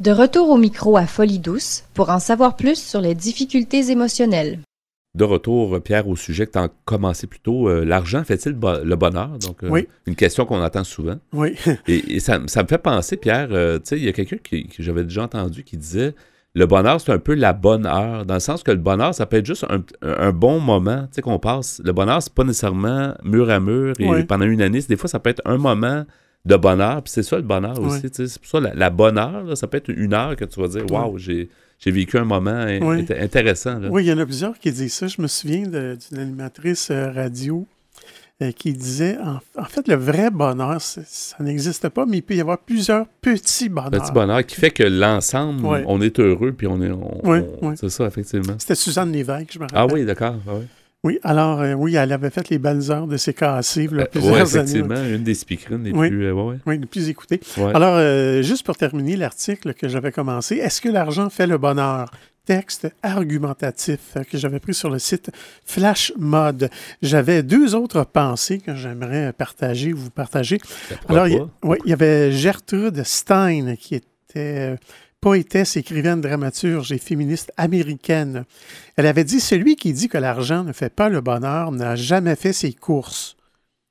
De 0.00 0.12
retour 0.12 0.48
au 0.50 0.56
micro 0.56 0.96
à 0.96 1.06
Folie 1.06 1.40
Douce 1.40 1.82
pour 1.92 2.10
en 2.10 2.20
savoir 2.20 2.54
plus 2.54 2.80
sur 2.80 3.00
les 3.00 3.16
difficultés 3.16 3.90
émotionnelles. 3.90 4.60
De 5.16 5.24
retour, 5.24 5.82
Pierre, 5.82 6.06
au 6.06 6.14
sujet 6.14 6.46
que 6.46 6.52
tu 6.52 6.58
as 6.58 6.68
commencé 6.84 7.26
plus 7.26 7.40
tôt. 7.40 7.68
Euh, 7.68 7.84
l'argent 7.84 8.22
fait-il 8.22 8.52
le 8.52 8.94
bonheur? 8.94 9.30
Donc, 9.40 9.64
euh, 9.64 9.68
oui. 9.68 9.88
Une 10.06 10.14
question 10.14 10.46
qu'on 10.46 10.62
entend 10.62 10.84
souvent. 10.84 11.16
Oui. 11.32 11.56
et, 11.88 12.20
ça, 12.20 12.38
me 12.38 12.46
fait 12.46 12.78
penser, 12.78 13.16
Pierre, 13.16 13.48
euh, 13.50 13.78
tu 13.78 13.86
sais, 13.86 13.98
il 13.98 14.04
y 14.04 14.08
a 14.08 14.12
quelqu'un 14.12 14.36
que 14.36 14.56
j'avais 14.78 15.02
déjà 15.02 15.24
entendu 15.24 15.64
qui 15.64 15.76
disait 15.76 16.14
le 16.54 16.66
bonheur, 16.66 17.00
c'est 17.00 17.10
un 17.10 17.18
peu 17.18 17.34
la 17.34 17.52
bonne 17.52 17.84
heure, 17.84 18.24
dans 18.24 18.34
le 18.34 18.40
sens 18.40 18.62
que 18.62 18.70
le 18.70 18.78
bonheur, 18.78 19.12
ça 19.16 19.26
peut 19.26 19.38
être 19.38 19.46
juste 19.46 19.66
un, 20.00 20.30
bon 20.30 20.60
moment, 20.60 21.08
tu 21.08 21.16
sais, 21.16 21.22
qu'on 21.22 21.40
passe. 21.40 21.82
Le 21.84 21.92
bonheur, 21.92 22.22
c'est 22.22 22.32
pas 22.32 22.44
nécessairement 22.44 23.14
mur 23.24 23.50
à 23.50 23.58
mur 23.58 23.94
et 23.98 24.22
pendant 24.22 24.46
une 24.46 24.62
année. 24.62 24.80
Des 24.80 24.96
fois, 24.96 25.08
ça 25.08 25.18
peut 25.18 25.30
être 25.30 25.42
un 25.44 25.58
moment 25.58 26.04
de 26.44 26.56
bonheur. 26.56 27.02
Puis 27.02 27.12
c'est 27.12 27.22
ça 27.22 27.36
le 27.36 27.42
bonheur 27.42 27.80
aussi. 27.80 28.08
C'est 28.12 28.38
pour 28.38 28.48
ça 28.48 28.60
la, 28.60 28.90
bonne 28.90 29.18
heure, 29.18 29.56
ça 29.56 29.66
peut 29.66 29.76
être 29.76 29.90
une 29.90 30.14
heure 30.14 30.36
que 30.36 30.44
tu 30.44 30.60
vas 30.60 30.68
dire 30.68 30.90
Waouh, 30.90 31.18
j'ai. 31.18 31.48
vécu 31.86 32.18
un 32.18 32.24
moment 32.24 32.66
intéressant. 33.20 33.80
Oui, 33.90 34.04
il 34.04 34.08
y 34.08 34.12
en 34.12 34.18
a 34.18 34.24
plusieurs 34.24 34.58
qui 34.58 34.72
disent 34.72 34.94
ça. 34.94 35.06
Je 35.06 35.20
me 35.20 35.26
souviens 35.26 35.62
d'une 35.62 36.18
animatrice 36.18 36.90
euh, 36.90 37.10
radio 37.10 37.66
euh, 38.40 38.52
qui 38.52 38.72
disait 38.72 39.18
en, 39.18 39.64
fait, 39.64 39.88
le 39.88 39.96
vrai 39.96 40.30
bonheur, 40.30 40.80
ça 40.80 41.36
n'existe 41.40 41.88
pas, 41.88 42.06
mais 42.06 42.18
il 42.18 42.22
peut 42.22 42.36
y 42.36 42.40
avoir 42.40 42.58
plusieurs 42.58 43.06
petits 43.20 43.68
bonheurs. 43.68 43.90
Petits 43.90 44.12
bonheurs 44.12 44.46
qui 44.46 44.54
fait 44.54 44.70
que 44.70 44.84
l'ensemble, 44.84 45.66
on 45.66 46.00
est 46.00 46.20
heureux, 46.20 46.52
puis 46.52 46.66
on 46.66 46.80
est. 46.80 47.76
c'est 47.76 47.90
ça, 47.90 48.06
effectivement. 48.06 48.54
C'était 48.58 48.76
Suzanne 48.76 49.12
Lévesque, 49.12 49.52
je 49.52 49.58
me 49.58 49.64
rappelle. 49.64 49.78
Ah 49.78 49.86
oui, 49.92 50.04
d'accord. 50.04 50.36
Ah 50.46 50.52
oui, 51.04 51.20
alors, 51.22 51.60
euh, 51.60 51.74
oui, 51.74 51.94
elle 51.94 52.12
avait 52.12 52.30
fait 52.30 52.48
les 52.50 52.58
belles 52.58 52.90
heures 52.90 53.06
de 53.06 53.16
ses 53.16 53.32
cassées, 53.32 53.86
là, 53.86 54.02
euh, 54.02 54.06
plusieurs 54.06 54.34
ouais, 54.34 54.42
effectivement, 54.42 54.96
une 54.96 55.22
des 55.22 55.34
speakerines 55.34 55.84
les 55.84 55.92
plus... 55.92 56.26
Euh, 56.26 56.56
oui, 56.66 56.78
les 56.78 56.86
plus 56.86 57.08
écoutées. 57.08 57.40
Alors, 57.56 58.42
juste 58.42 58.66
pour 58.66 58.76
terminer 58.76 59.16
l'article 59.16 59.74
que 59.74 59.88
j'avais 59.88 60.10
commencé, 60.10 60.56
Est-ce 60.56 60.80
que 60.80 60.88
l'argent 60.88 61.30
fait 61.30 61.46
le 61.46 61.58
bonheur? 61.58 62.10
Texte 62.44 62.88
argumentatif 63.02 64.16
que 64.30 64.38
j'avais 64.38 64.58
pris 64.58 64.72
sur 64.72 64.88
le 64.88 64.98
site 64.98 65.30
Flash 65.66 66.14
Mode. 66.16 66.70
J'avais 67.02 67.42
deux 67.42 67.74
autres 67.74 68.04
pensées 68.04 68.56
que 68.56 68.74
j'aimerais 68.74 69.34
partager, 69.34 69.92
vous 69.92 70.08
partager. 70.08 70.58
Alors, 71.10 71.28
il 71.28 71.46
y 71.84 71.92
avait 71.92 72.32
Gertrude 72.32 73.02
Stein 73.04 73.76
qui 73.76 73.96
était 73.96 74.76
poétesse, 75.28 75.76
écrivaine, 75.76 76.22
dramaturge 76.22 76.90
et 76.90 76.96
féministe 76.96 77.52
américaine. 77.58 78.46
Elle 78.96 79.04
avait 79.04 79.24
dit 79.24 79.40
Celui 79.40 79.76
qui 79.76 79.92
dit 79.92 80.08
que 80.08 80.16
l'argent 80.16 80.64
ne 80.64 80.72
fait 80.72 80.88
pas 80.88 81.10
le 81.10 81.20
bonheur 81.20 81.70
n'a 81.70 81.96
jamais 81.96 82.34
fait 82.34 82.54
ses 82.54 82.72
courses. 82.72 83.36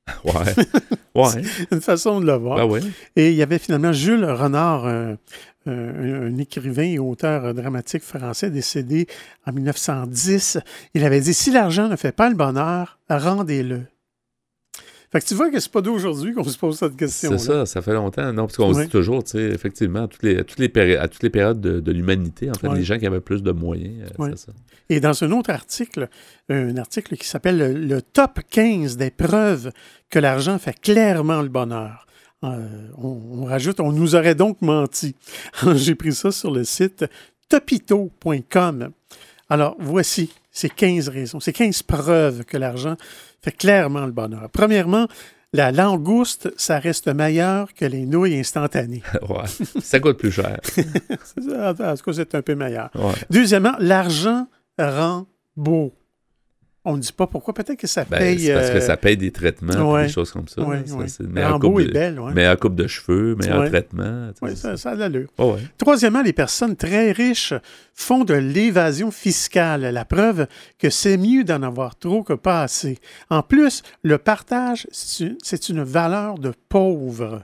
Ouais. 0.23 0.55
ouais. 1.15 1.43
une 1.69 1.81
façon 1.81 2.19
de 2.21 2.25
le 2.25 2.33
voir. 2.33 2.67
Ben 2.67 2.81
et 3.15 3.29
il 3.29 3.35
y 3.35 3.43
avait 3.43 3.59
finalement 3.59 3.91
Jules 3.91 4.25
Renard, 4.25 4.88
un, 5.67 6.38
écrivain 6.39 6.83
et 6.83 6.97
auteur 6.97 7.53
dramatique 7.53 8.03
français 8.03 8.49
décédé 8.49 9.05
en 9.45 9.51
1910. 9.51 10.57
Il 10.95 11.03
avait 11.03 11.21
dit 11.21 11.35
Si 11.35 11.51
l'argent 11.51 11.88
ne 11.88 11.97
fait 11.97 12.13
pas 12.13 12.29
le 12.29 12.35
bonheur, 12.35 12.97
rendez-le. 13.09 13.83
Fait 15.10 15.22
que 15.22 15.26
tu 15.26 15.36
vois 15.36 15.49
que 15.49 15.60
c'est 15.60 15.72
pas 15.72 15.82
d'aujourd'hui 15.82 16.34
qu'on 16.34 16.43
se 16.43 16.58
pose 16.58 16.78
cette 16.78 16.97
question. 16.97 17.32
C'est 17.38 17.45
ça, 17.45 17.66
ça 17.66 17.82
fait 17.82 17.93
longtemps. 17.93 18.34
Non, 18.34 18.45
parce 18.45 18.58
qu'on 18.58 18.74
se 18.74 18.82
dit 18.82 18.89
toujours, 18.89 19.24
tu 19.24 19.32
sais, 19.32 19.43
effectivement, 19.43 20.03
à 20.03 20.08
toutes 20.08 20.24
les, 20.24 20.43
toutes 20.43 20.60
les, 20.60 20.97
à 20.97 21.08
toutes 21.08 21.24
les 21.24 21.30
périodes 21.30 21.62
de, 21.62 21.91
l'humanité, 21.91 22.49
en 22.49 22.53
fait, 22.53 22.68
les 22.74 22.84
gens 22.84 22.99
qui 22.99 23.08
avaient 23.08 23.22
plus 23.22 23.41
de 23.41 23.51
moyens, 23.51 24.10
euh, 24.20 24.30
c'est 24.32 24.47
ça. 24.47 24.51
Et 24.89 24.99
dans 24.99 25.24
un 25.24 25.32
autre 25.32 25.49
article, 25.49 26.10
un 26.49 26.78
article 26.78 27.16
qui 27.16 27.28
s'appelle 27.28 27.88
le, 27.88 28.01
top 28.01 28.39
15 28.49 28.97
des 28.97 29.12
preuves 29.12 29.72
que 30.10 30.20
l'argent 30.20 30.60
fait 30.60 30.80
clairement 30.80 31.41
le 31.41 31.49
bonheur. 31.49 32.05
Euh, 32.43 32.68
on, 32.97 33.45
rajoute, 33.45 33.80
on 33.80 33.91
nous 33.91 34.16
aurait 34.16 34.36
donc 34.36 34.62
menti. 34.62 35.16
J'ai 35.76 35.95
pris 35.95 36.14
ça 36.14 36.32
sur 36.32 36.51
le 36.51 36.64
site 36.64 37.05
topito.com. 37.49 38.91
Alors, 39.49 39.76
voici 39.80 40.34
ces 40.58 40.70
15 40.70 41.10
raisons, 41.10 41.39
ces 41.39 41.53
15 41.53 41.84
preuves 41.84 42.43
que 42.43 42.58
l'argent 42.58 42.95
fait 43.43 43.51
clairement 43.51 44.08
le 44.08 44.12
bonheur. 44.12 44.49
Premièrement, 44.51 45.08
la 45.53 45.72
langouste, 45.72 46.51
ça 46.58 46.80
reste 46.80 47.08
meilleur 47.08 47.74
que 47.76 47.86
les 47.86 48.05
nouilles 48.05 48.39
instantanées. 48.39 49.03
ouais, 49.30 49.66
ça 49.82 49.99
coûte 49.99 50.18
plus 50.18 50.32
cher. 50.32 50.60
en 50.78 51.74
tout 51.74 52.03
cas, 52.03 52.14
c'est 52.14 52.34
un 52.36 52.41
peu 52.41 52.55
meilleur. 52.55 52.89
Deuxièmement, 53.30 53.76
l'argent 53.80 54.47
rend 54.80 55.28
beau. 55.55 55.93
On 56.89 56.95
ne 56.95 57.01
dit 57.01 57.11
pas 57.11 57.27
pourquoi. 57.27 57.53
Peut-être 57.53 57.77
que 57.77 57.85
ça 57.85 58.05
ben, 58.05 58.17
paye. 58.17 58.49
parce 58.53 58.69
que 58.69 58.77
euh, 58.77 58.79
ça 58.79 58.95
paye 58.95 59.17
des 59.17 59.31
traitements, 59.31 59.97
des 60.01 60.07
choses 60.07 60.31
comme 60.31 60.47
ça. 60.47 60.61
Oui, 60.61 60.77
oui. 60.89 61.09
C'est 61.09 61.27
meilleure 61.27 61.59
coupe, 61.59 61.81
de, 61.81 61.91
belle, 61.91 62.17
meilleure 62.33 62.57
coupe 62.57 62.75
de 62.75 62.88
cheveux, 62.88 63.35
meilleur 63.35 63.67
traitement. 63.67 64.29
Oui, 64.41 64.55
ça, 64.55 64.77
ça 64.77 64.91
a 64.91 64.95
l'allure. 64.95 65.27
Troisièmement, 65.77 66.21
les 66.21 66.31
personnes 66.31 66.77
très 66.77 67.11
riches 67.11 67.53
font 67.93 68.23
de 68.23 68.35
l'évasion 68.35 69.11
fiscale. 69.11 69.81
La 69.81 70.05
preuve 70.05 70.47
que 70.79 70.89
c'est 70.89 71.17
mieux 71.17 71.43
d'en 71.43 71.61
avoir 71.61 71.97
trop 71.97 72.23
que 72.23 72.33
pas 72.33 72.63
assez. 72.63 72.99
En 73.29 73.43
plus, 73.43 73.83
le 74.03 74.17
partage, 74.17 74.88
c'est 74.91 75.67
une 75.67 75.83
valeur 75.83 76.39
de 76.39 76.53
pauvre. 76.69 77.43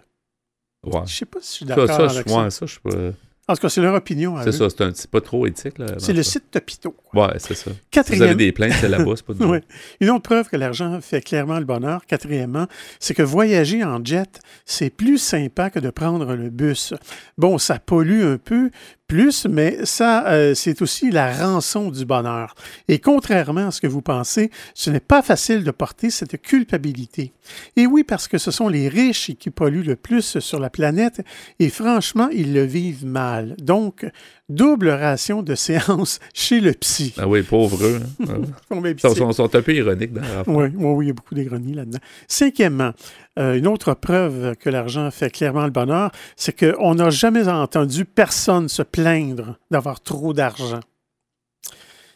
Ouais. 0.85 0.91
Je 0.93 0.99
ne 0.99 1.05
sais 1.07 1.25
pas 1.25 1.39
si 1.41 1.47
je 1.47 1.55
suis 1.57 1.65
d'accord 1.65 1.99
avec 1.99 2.29
ça. 2.29 2.49
ça, 2.49 2.65
je 2.65 2.71
suis 2.71 2.79
pas... 2.79 3.11
En 3.49 3.55
tout 3.55 3.61
cas, 3.61 3.69
c'est 3.69 3.81
leur 3.81 3.93
opinion. 3.93 4.35
C'est 4.41 4.53
ça, 4.53 4.67
c'est 4.69 5.11
pas 5.11 5.19
trop 5.19 5.45
éthique. 5.45 5.75
C'est 5.97 6.13
le 6.13 6.23
site 6.23 6.49
Topito. 6.49 6.95
Oui, 7.13 7.27
c'est 7.39 7.55
ça. 7.55 7.71
Quatrième... 7.91 8.19
vous 8.19 8.29
avez 8.29 8.35
des 8.35 8.51
plaintes, 8.53 8.73
c'est 8.79 8.87
là-bas, 8.87 9.13
c'est 9.17 9.25
pas 9.25 9.33
ouais. 9.45 9.61
Une 9.99 10.11
autre 10.11 10.21
preuve 10.21 10.47
que 10.47 10.55
l'argent 10.55 10.99
fait 11.01 11.21
clairement 11.21 11.59
le 11.59 11.65
bonheur, 11.65 12.05
quatrièmement, 12.05 12.67
c'est 13.01 13.13
que 13.13 13.21
voyager 13.21 13.83
en 13.83 14.03
jet, 14.03 14.39
c'est 14.65 14.89
plus 14.89 15.17
sympa 15.17 15.69
que 15.69 15.79
de 15.79 15.89
prendre 15.89 16.35
le 16.35 16.49
bus. 16.49 16.93
Bon, 17.37 17.57
ça 17.57 17.79
pollue 17.79 18.23
un 18.23 18.37
peu, 18.37 18.69
plus, 19.07 19.45
mais 19.45 19.85
ça, 19.85 20.27
euh, 20.29 20.55
c'est 20.55 20.81
aussi 20.81 21.11
la 21.11 21.31
rançon 21.31 21.91
du 21.91 22.05
bonheur. 22.05 22.55
Et 22.87 22.99
contrairement 22.99 23.67
à 23.67 23.71
ce 23.71 23.81
que 23.81 23.87
vous 23.87 24.01
pensez, 24.01 24.49
ce 24.73 24.89
n'est 24.89 24.99
pas 24.99 25.21
facile 25.21 25.63
de 25.63 25.71
porter 25.71 26.09
cette 26.09 26.41
culpabilité. 26.41 27.31
Et 27.75 27.85
oui, 27.85 28.03
parce 28.03 28.27
que 28.27 28.37
ce 28.37 28.49
sont 28.49 28.69
les 28.69 28.89
riches 28.89 29.31
qui 29.37 29.49
polluent 29.49 29.83
le 29.83 29.95
plus 29.95 30.39
sur 30.39 30.59
la 30.59 30.69
planète, 30.69 31.21
et 31.59 31.69
franchement, 31.69 32.29
ils 32.31 32.53
le 32.53 32.63
vivent 32.63 33.05
mal. 33.05 33.42
Donc, 33.59 34.05
double 34.49 34.89
ration 34.89 35.43
de 35.43 35.55
séance 35.55 36.19
chez 36.33 36.59
le 36.59 36.73
psy. 36.73 37.13
Ah 37.17 37.27
oui, 37.27 37.41
pauvres 37.43 37.83
eux. 37.83 38.01
Hein. 38.21 38.41
ils 38.85 38.99
sont, 38.99 39.31
sont, 39.31 39.55
un 39.55 39.61
peu 39.61 39.73
ironiques 39.73 40.13
dans 40.13 40.21
la 40.21 40.43
oui, 40.47 40.71
oui, 40.75 40.85
oui, 40.93 41.05
il 41.05 41.07
y 41.07 41.11
a 41.11 41.13
beaucoup 41.13 41.35
d'ironie 41.35 41.73
là-dedans. 41.73 41.99
Cinquièmement, 42.27 42.91
euh, 43.39 43.55
une 43.55 43.67
autre 43.67 43.93
preuve 43.93 44.55
que 44.55 44.69
l'argent 44.69 45.09
fait 45.11 45.29
clairement 45.29 45.65
le 45.65 45.71
bonheur, 45.71 46.11
c'est 46.35 46.57
qu'on 46.57 46.95
n'a 46.95 47.09
jamais 47.09 47.47
entendu 47.47 48.05
personne 48.05 48.69
se 48.69 48.83
plaindre 48.83 49.57
d'avoir 49.71 50.01
trop 50.01 50.33
d'argent. 50.33 50.81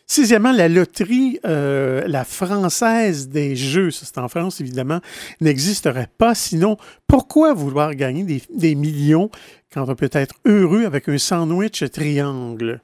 Sixièmement, 0.10 0.53
la 0.53 0.70
loterie, 0.70 1.38
euh, 1.45 2.08
la 2.08 2.24
française 2.24 3.28
des 3.28 3.58
jeux, 3.58 3.91
ça 3.91 4.05
c'est 4.05 4.18
en 4.20 4.30
France 4.30 4.62
évidemment, 4.62 5.01
n'existerait 5.41 6.10
pas. 6.18 6.34
Sinon, 6.34 6.78
pourquoi 7.08 7.53
vouloir 7.53 7.93
gagner 7.93 8.24
des, 8.24 8.41
des 8.55 8.76
millions 8.76 9.30
quand 9.74 9.89
on 9.89 9.95
peut 9.95 10.10
être 10.14 10.36
heureux 10.45 10.86
avec 10.86 11.10
un 11.10 11.18
sandwich 11.18 11.84
triangle? 11.91 12.80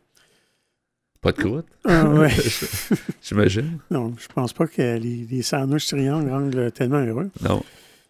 Pas 1.21 1.31
de 1.31 1.37
croûte? 1.37 1.67
Ah, 1.85 2.05
J'imagine. 3.23 3.79
Non, 3.89 4.13
je 4.19 4.27
pense 4.27 4.51
pas 4.51 4.67
que 4.67 4.81
les, 4.81 5.25
les 5.31 5.41
sandwichs 5.41 5.87
triangles 5.87 6.29
rendent 6.29 6.73
tellement 6.73 6.99
heureux. 6.99 7.29
Non. 7.41 7.63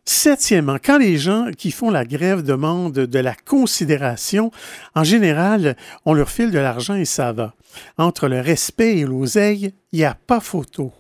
Septièmement, 0.05 0.77
quand 0.83 0.97
les 0.97 1.17
gens 1.17 1.51
qui 1.57 1.71
font 1.71 1.89
la 1.89 2.03
grève 2.03 2.43
demandent 2.43 2.93
de 2.93 3.19
la 3.19 3.35
considération, 3.35 4.51
en 4.95 5.03
général, 5.03 5.77
on 6.05 6.13
leur 6.13 6.29
file 6.29 6.51
de 6.51 6.59
l'argent 6.59 6.95
et 6.95 7.05
ça 7.05 7.31
va. 7.31 7.53
Entre 7.97 8.27
le 8.27 8.41
respect 8.41 8.97
et 8.97 9.05
l'oseille, 9.05 9.73
il 9.93 9.99
n'y 9.99 10.05
a 10.05 10.15
pas 10.15 10.41
photo. 10.41 10.91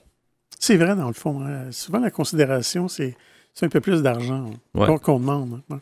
C'est 0.57 0.77
vrai 0.77 0.95
dans 0.95 1.07
le 1.07 1.13
fond. 1.13 1.45
Hein. 1.45 1.71
Souvent, 1.71 1.99
la 1.99 2.11
considération, 2.11 2.87
c'est 2.87 3.17
un 3.61 3.67
peu 3.67 3.81
plus 3.81 4.01
d'argent 4.01 4.51
qu'on 4.73 5.19
demande. 5.19 5.61
Hein. 5.69 5.81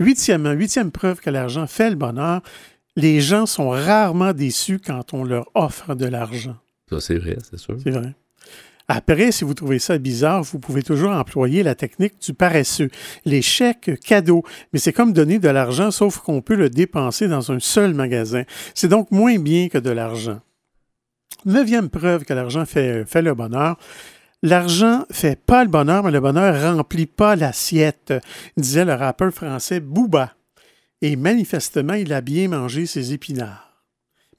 Huitièmement, 0.00 0.52
huitième 0.52 0.90
preuve 0.90 1.20
que 1.20 1.28
l'argent 1.28 1.66
fait 1.66 1.90
le 1.90 1.96
bonheur, 1.96 2.40
les 2.96 3.20
gens 3.20 3.44
sont 3.44 3.68
rarement 3.68 4.32
déçus 4.32 4.78
quand 4.78 5.12
on 5.12 5.24
leur 5.24 5.50
offre 5.54 5.94
de 5.94 6.06
l'argent. 6.06 6.56
Ça, 6.88 7.00
c'est 7.00 7.18
vrai, 7.18 7.36
c'est 7.42 7.58
sûr. 7.58 7.76
C'est 7.82 7.90
vrai. 7.90 8.14
Après, 8.86 9.32
si 9.32 9.44
vous 9.44 9.54
trouvez 9.54 9.78
ça 9.78 9.96
bizarre, 9.96 10.42
vous 10.42 10.58
pouvez 10.58 10.82
toujours 10.82 11.12
employer 11.12 11.62
la 11.62 11.74
technique 11.74 12.20
du 12.20 12.34
paresseux, 12.34 12.90
les 13.24 13.40
chèques 13.40 13.98
cadeaux. 14.00 14.42
Mais 14.72 14.78
c'est 14.78 14.92
comme 14.92 15.14
donner 15.14 15.38
de 15.38 15.48
l'argent, 15.48 15.90
sauf 15.90 16.18
qu'on 16.18 16.42
peut 16.42 16.54
le 16.54 16.68
dépenser 16.68 17.26
dans 17.26 17.50
un 17.50 17.60
seul 17.60 17.94
magasin. 17.94 18.42
C'est 18.74 18.88
donc 18.88 19.10
moins 19.10 19.38
bien 19.38 19.68
que 19.68 19.78
de 19.78 19.90
l'argent. 19.90 20.40
Neuvième 21.46 21.88
preuve 21.88 22.24
que 22.24 22.34
l'argent 22.34 22.66
fait, 22.66 23.04
fait 23.06 23.22
le 23.22 23.34
bonheur. 23.34 23.78
L'argent 24.42 25.04
fait 25.10 25.40
pas 25.40 25.64
le 25.64 25.70
bonheur, 25.70 26.04
mais 26.04 26.10
le 26.10 26.20
bonheur 26.20 26.76
remplit 26.76 27.06
pas 27.06 27.36
l'assiette, 27.36 28.12
disait 28.58 28.84
le 28.84 28.92
rappeur 28.92 29.32
français 29.32 29.80
Booba. 29.80 30.34
Et 31.00 31.16
manifestement, 31.16 31.94
il 31.94 32.12
a 32.12 32.20
bien 32.20 32.48
mangé 32.48 32.84
ses 32.84 33.14
épinards. 33.14 33.82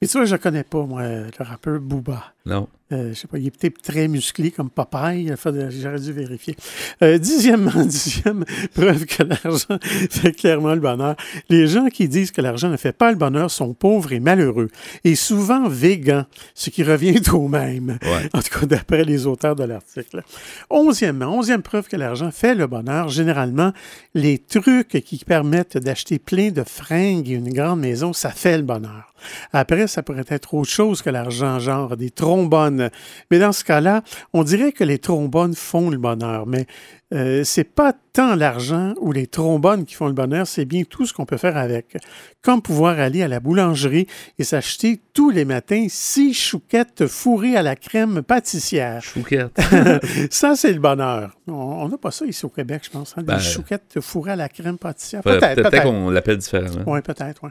Mais 0.00 0.06
tu 0.06 0.16
vois, 0.16 0.26
je 0.26 0.34
ne 0.34 0.40
connais 0.40 0.64
pas, 0.64 0.84
moi, 0.84 1.02
le 1.02 1.30
rappeur 1.40 1.80
Booba. 1.80 2.35
Non. 2.46 2.68
Euh, 2.92 3.08
je 3.08 3.14
sais 3.14 3.26
pas, 3.26 3.38
il 3.38 3.48
est 3.48 3.50
peut-être 3.50 3.82
très 3.82 4.06
musclé 4.06 4.52
comme 4.52 4.70
Popeye. 4.70 5.34
J'aurais 5.70 5.98
dû 5.98 6.12
vérifier. 6.12 6.54
Euh, 7.02 7.18
dixièmement, 7.18 7.72
dixième 7.84 8.44
preuve 8.74 9.06
que 9.06 9.24
l'argent 9.24 9.78
fait 10.10 10.30
clairement 10.30 10.72
le 10.72 10.80
bonheur. 10.80 11.16
Les 11.48 11.66
gens 11.66 11.88
qui 11.88 12.08
disent 12.08 12.30
que 12.30 12.40
l'argent 12.40 12.68
ne 12.68 12.76
fait 12.76 12.92
pas 12.92 13.10
le 13.10 13.16
bonheur 13.16 13.50
sont 13.50 13.74
pauvres 13.74 14.12
et 14.12 14.20
malheureux 14.20 14.68
et 15.02 15.16
souvent 15.16 15.68
végans, 15.68 16.26
ce 16.54 16.70
qui 16.70 16.84
revient 16.84 17.20
au 17.32 17.48
même. 17.48 17.98
En 18.32 18.40
tout 18.40 18.60
cas, 18.60 18.66
d'après 18.66 19.04
les 19.04 19.26
auteurs 19.26 19.56
de 19.56 19.64
l'article. 19.64 20.22
Onzièmement, 20.70 21.36
onzième 21.36 21.62
preuve 21.62 21.88
que 21.88 21.96
l'argent 21.96 22.30
fait 22.30 22.54
le 22.54 22.68
bonheur. 22.68 23.08
Généralement, 23.08 23.72
les 24.14 24.38
trucs 24.38 25.02
qui 25.04 25.24
permettent 25.24 25.76
d'acheter 25.76 26.20
plein 26.20 26.52
de 26.52 26.62
fringues 26.62 27.28
et 27.28 27.34
une 27.34 27.52
grande 27.52 27.80
maison, 27.80 28.12
ça 28.12 28.30
fait 28.30 28.58
le 28.58 28.62
bonheur. 28.62 29.12
Après, 29.52 29.86
ça 29.86 30.02
pourrait 30.02 30.24
être 30.28 30.54
autre 30.54 30.70
chose 30.70 31.02
que 31.02 31.10
l'argent, 31.10 31.58
genre 31.58 31.96
des 31.96 32.10
trombones. 32.36 32.90
Mais 33.30 33.38
dans 33.38 33.52
ce 33.52 33.64
cas-là, 33.64 34.02
on 34.32 34.42
dirait 34.42 34.72
que 34.72 34.84
les 34.84 34.98
trombones 34.98 35.54
font 35.54 35.90
le 35.90 35.98
bonheur. 35.98 36.46
Mais 36.46 36.66
euh, 37.14 37.44
c'est 37.44 37.64
pas 37.64 37.92
tant 38.12 38.34
l'argent 38.34 38.94
ou 39.00 39.12
les 39.12 39.28
trombones 39.28 39.84
qui 39.84 39.94
font 39.94 40.08
le 40.08 40.12
bonheur, 40.12 40.46
c'est 40.46 40.64
bien 40.64 40.82
tout 40.82 41.06
ce 41.06 41.12
qu'on 41.12 41.26
peut 41.26 41.36
faire 41.36 41.56
avec. 41.56 41.96
Comme 42.42 42.62
pouvoir 42.62 42.98
aller 42.98 43.22
à 43.22 43.28
la 43.28 43.38
boulangerie 43.38 44.06
et 44.38 44.44
s'acheter 44.44 45.00
tous 45.12 45.30
les 45.30 45.44
matins 45.44 45.86
six 45.88 46.34
chouquettes 46.34 47.06
fourrées 47.06 47.56
à 47.56 47.62
la 47.62 47.76
crème 47.76 48.22
pâtissière. 48.22 49.02
Chouquettes. 49.02 49.56
ça, 50.30 50.56
c'est 50.56 50.72
le 50.72 50.80
bonheur. 50.80 51.36
On 51.46 51.88
n'a 51.88 51.98
pas 51.98 52.10
ça 52.10 52.24
ici 52.24 52.44
au 52.44 52.48
Québec, 52.48 52.82
je 52.84 52.90
pense. 52.90 53.14
Hein, 53.16 53.22
des 53.22 53.26
ben, 53.26 53.38
chouquettes 53.38 54.00
fourrées 54.00 54.32
à 54.32 54.36
la 54.36 54.48
crème 54.48 54.78
pâtissière. 54.78 55.22
Peut-être. 55.22 55.62
Peut-être 55.62 55.82
qu'on 55.84 56.10
l'appelle 56.10 56.38
différemment. 56.38 56.82
Oui, 56.86 57.02
peut-être. 57.02 57.44
Ouais. 57.44 57.50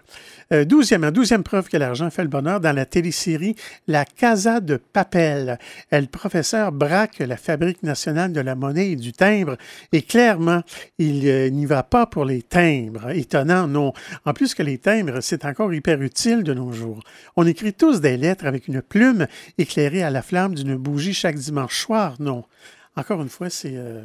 Euh, 0.51 0.65
douzième, 0.65 1.09
douzième 1.11 1.43
preuve 1.43 1.69
que 1.69 1.77
l'argent 1.77 2.09
fait 2.09 2.23
le 2.23 2.29
bonheur 2.29 2.59
dans 2.59 2.75
la 2.75 2.85
télésérie 2.85 3.55
La 3.87 4.03
Casa 4.03 4.59
de 4.59 4.77
Papel. 4.77 5.59
Le 5.91 6.07
professeur 6.07 6.71
braque 6.71 7.19
la 7.19 7.37
Fabrique 7.37 7.83
nationale 7.83 8.33
de 8.33 8.41
la 8.41 8.55
monnaie 8.55 8.91
et 8.91 8.95
du 8.95 9.13
timbre 9.13 9.44
et 9.91 10.01
clairement, 10.01 10.61
il 10.97 11.27
euh, 11.27 11.49
n'y 11.49 11.65
va 11.65 11.83
pas 11.83 12.05
pour 12.05 12.25
les 12.25 12.41
timbres. 12.41 13.09
Étonnant, 13.09 13.67
non. 13.67 13.93
En 14.25 14.33
plus 14.33 14.53
que 14.53 14.63
les 14.63 14.77
timbres, 14.77 15.21
c'est 15.21 15.45
encore 15.45 15.73
hyper 15.73 16.01
utile 16.01 16.43
de 16.43 16.53
nos 16.53 16.71
jours. 16.71 17.01
On 17.35 17.45
écrit 17.45 17.73
tous 17.73 18.01
des 18.01 18.17
lettres 18.17 18.45
avec 18.45 18.67
une 18.67 18.81
plume 18.81 19.27
éclairée 19.57 20.03
à 20.03 20.09
la 20.09 20.21
flamme 20.21 20.55
d'une 20.55 20.75
bougie 20.75 21.13
chaque 21.13 21.35
dimanche 21.35 21.79
soir, 21.79 22.15
non. 22.19 22.43
Encore 22.95 23.21
une 23.21 23.29
fois, 23.29 23.49
c'est... 23.49 23.75
Euh, 23.75 24.03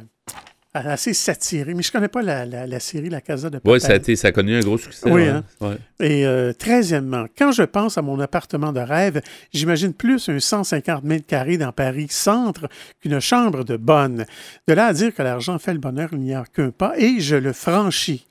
assez 0.73 1.13
satiré. 1.13 1.73
Mais 1.73 1.83
je 1.83 1.89
ne 1.89 1.91
connais 1.91 2.07
pas 2.07 2.21
la, 2.21 2.79
série 2.79 3.09
La 3.09 3.21
Casa 3.21 3.49
de 3.49 3.57
Papel. 3.57 3.73
Oui, 3.73 3.81
ça 3.81 3.93
a, 3.93 4.15
ça 4.15 4.27
a 4.29 4.31
connu 4.31 4.55
un 4.55 4.61
gros 4.61 4.77
succès. 4.77 5.09
Oui, 5.09 5.27
hein? 5.27 5.43
Et 5.99 6.25
euh, 6.25 6.53
treizièmement, 6.53 7.25
quand 7.37 7.51
je 7.51 7.63
pense 7.63 7.97
à 7.97 8.01
mon 8.01 8.19
appartement 8.19 8.71
de 8.71 8.79
rêve, 8.79 9.21
j'imagine 9.53 9.93
plus 9.93 10.29
un 10.29 10.39
150 10.39 11.03
mètres 11.03 11.27
carrés 11.27 11.57
dans 11.57 11.71
Paris 11.71 12.07
centre 12.09 12.69
qu'une 13.01 13.19
chambre 13.19 13.63
de 13.63 13.77
bonne. 13.77 14.25
De 14.67 14.73
là 14.73 14.87
à 14.87 14.93
dire 14.93 15.13
que 15.13 15.21
l'argent 15.21 15.59
fait 15.59 15.73
le 15.73 15.79
bonheur, 15.79 16.09
il 16.13 16.19
n'y 16.19 16.33
a 16.33 16.43
qu'un 16.45 16.71
pas, 16.71 16.93
et 16.97 17.19
je 17.19 17.35
le 17.35 17.53
franchis 17.53 18.27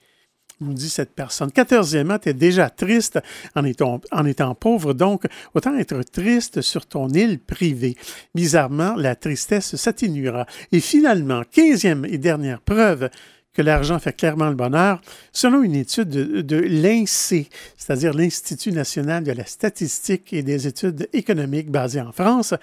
nous 0.61 0.74
dit 0.74 0.90
cette 0.90 1.14
personne. 1.14 1.50
Quatorzièmement, 1.50 2.18
tu 2.18 2.28
es 2.28 2.34
déjà 2.34 2.70
triste 2.70 3.18
en 3.54 3.64
étant, 3.64 4.00
en 4.12 4.26
étant 4.26 4.54
pauvre, 4.54 4.92
donc 4.92 5.24
autant 5.54 5.76
être 5.76 6.02
triste 6.02 6.61
sur 6.61 6.86
ton 6.86 7.08
île 7.08 7.38
privée. 7.38 7.96
Bizarrement, 8.34 8.94
la 8.96 9.16
tristesse 9.16 9.76
s'atténuera. 9.76 10.46
Et 10.72 10.80
finalement, 10.80 11.42
quinzième 11.50 12.04
et 12.04 12.18
dernière 12.18 12.61
preuve 12.61 13.11
que 13.53 13.62
l'argent 13.62 13.98
fait 13.98 14.12
clairement 14.12 14.48
le 14.48 14.55
bonheur, 14.55 15.01
selon 15.32 15.62
une 15.62 15.74
étude 15.74 16.09
de, 16.09 16.40
de 16.40 16.57
l'INSEE, 16.57 17.48
c'est-à-dire 17.76 18.14
l'Institut 18.14 18.72
national 18.72 19.24
de 19.24 19.32
la 19.32 19.44
statistique 19.44 20.32
et 20.32 20.42
des 20.42 20.66
études 20.66 21.09
économiques 21.12 21.70
basé 21.70 22.01
en 22.01 22.12
France, 22.12 22.55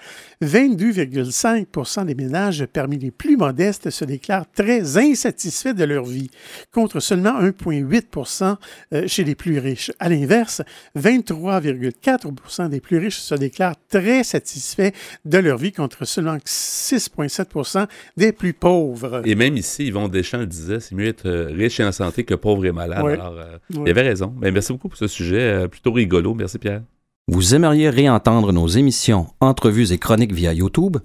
22,5 0.42 2.06
des 2.06 2.14
ménages 2.14 2.66
parmi 2.72 2.98
les 2.98 3.10
plus 3.10 3.36
modestes 3.36 3.90
se 3.90 4.04
déclarent 4.04 4.50
très 4.54 4.96
insatisfaits 4.96 5.74
de 5.74 5.84
leur 5.84 6.04
vie, 6.04 6.30
contre 6.72 7.00
seulement 7.00 7.40
1,8% 7.40 8.56
euh, 8.94 9.06
chez 9.06 9.24
les 9.24 9.34
plus 9.34 9.58
riches. 9.58 9.92
À 9.98 10.08
l'inverse, 10.08 10.62
23,4% 10.96 12.68
des 12.68 12.80
plus 12.80 12.98
riches 12.98 13.18
se 13.18 13.34
déclarent 13.34 13.76
très 13.88 14.24
satisfaits 14.24 14.92
de 15.24 15.38
leur 15.38 15.58
vie, 15.58 15.72
contre 15.72 16.04
seulement 16.04 16.36
6,7 16.36 17.88
des 18.16 18.32
plus 18.32 18.54
pauvres. 18.54 19.22
Et 19.24 19.34
même 19.34 19.56
ici, 19.56 19.86
Yvon 19.86 20.08
Deschamps 20.08 20.38
le 20.38 20.46
disait, 20.46 20.77
c'est 20.80 20.94
mieux 20.94 21.06
être 21.06 21.26
euh, 21.26 21.46
riche 21.46 21.80
et 21.80 21.84
en 21.84 21.92
santé 21.92 22.24
que 22.24 22.34
pauvre 22.34 22.64
et 22.66 22.72
malade. 22.72 23.04
Alors, 23.06 23.34
euh, 23.36 23.58
il 23.70 23.88
avait 23.88 24.02
raison. 24.02 24.32
Ben, 24.36 24.52
merci 24.52 24.72
beaucoup 24.72 24.88
pour 24.88 24.98
ce 24.98 25.06
sujet 25.06 25.40
euh, 25.40 25.68
plutôt 25.68 25.92
rigolo. 25.92 26.34
Merci, 26.34 26.58
Pierre. 26.58 26.82
Vous 27.28 27.54
aimeriez 27.54 27.90
réentendre 27.90 28.52
nos 28.52 28.66
émissions, 28.66 29.26
entrevues 29.40 29.92
et 29.92 29.98
chroniques 29.98 30.32
via 30.32 30.52
YouTube? 30.52 30.96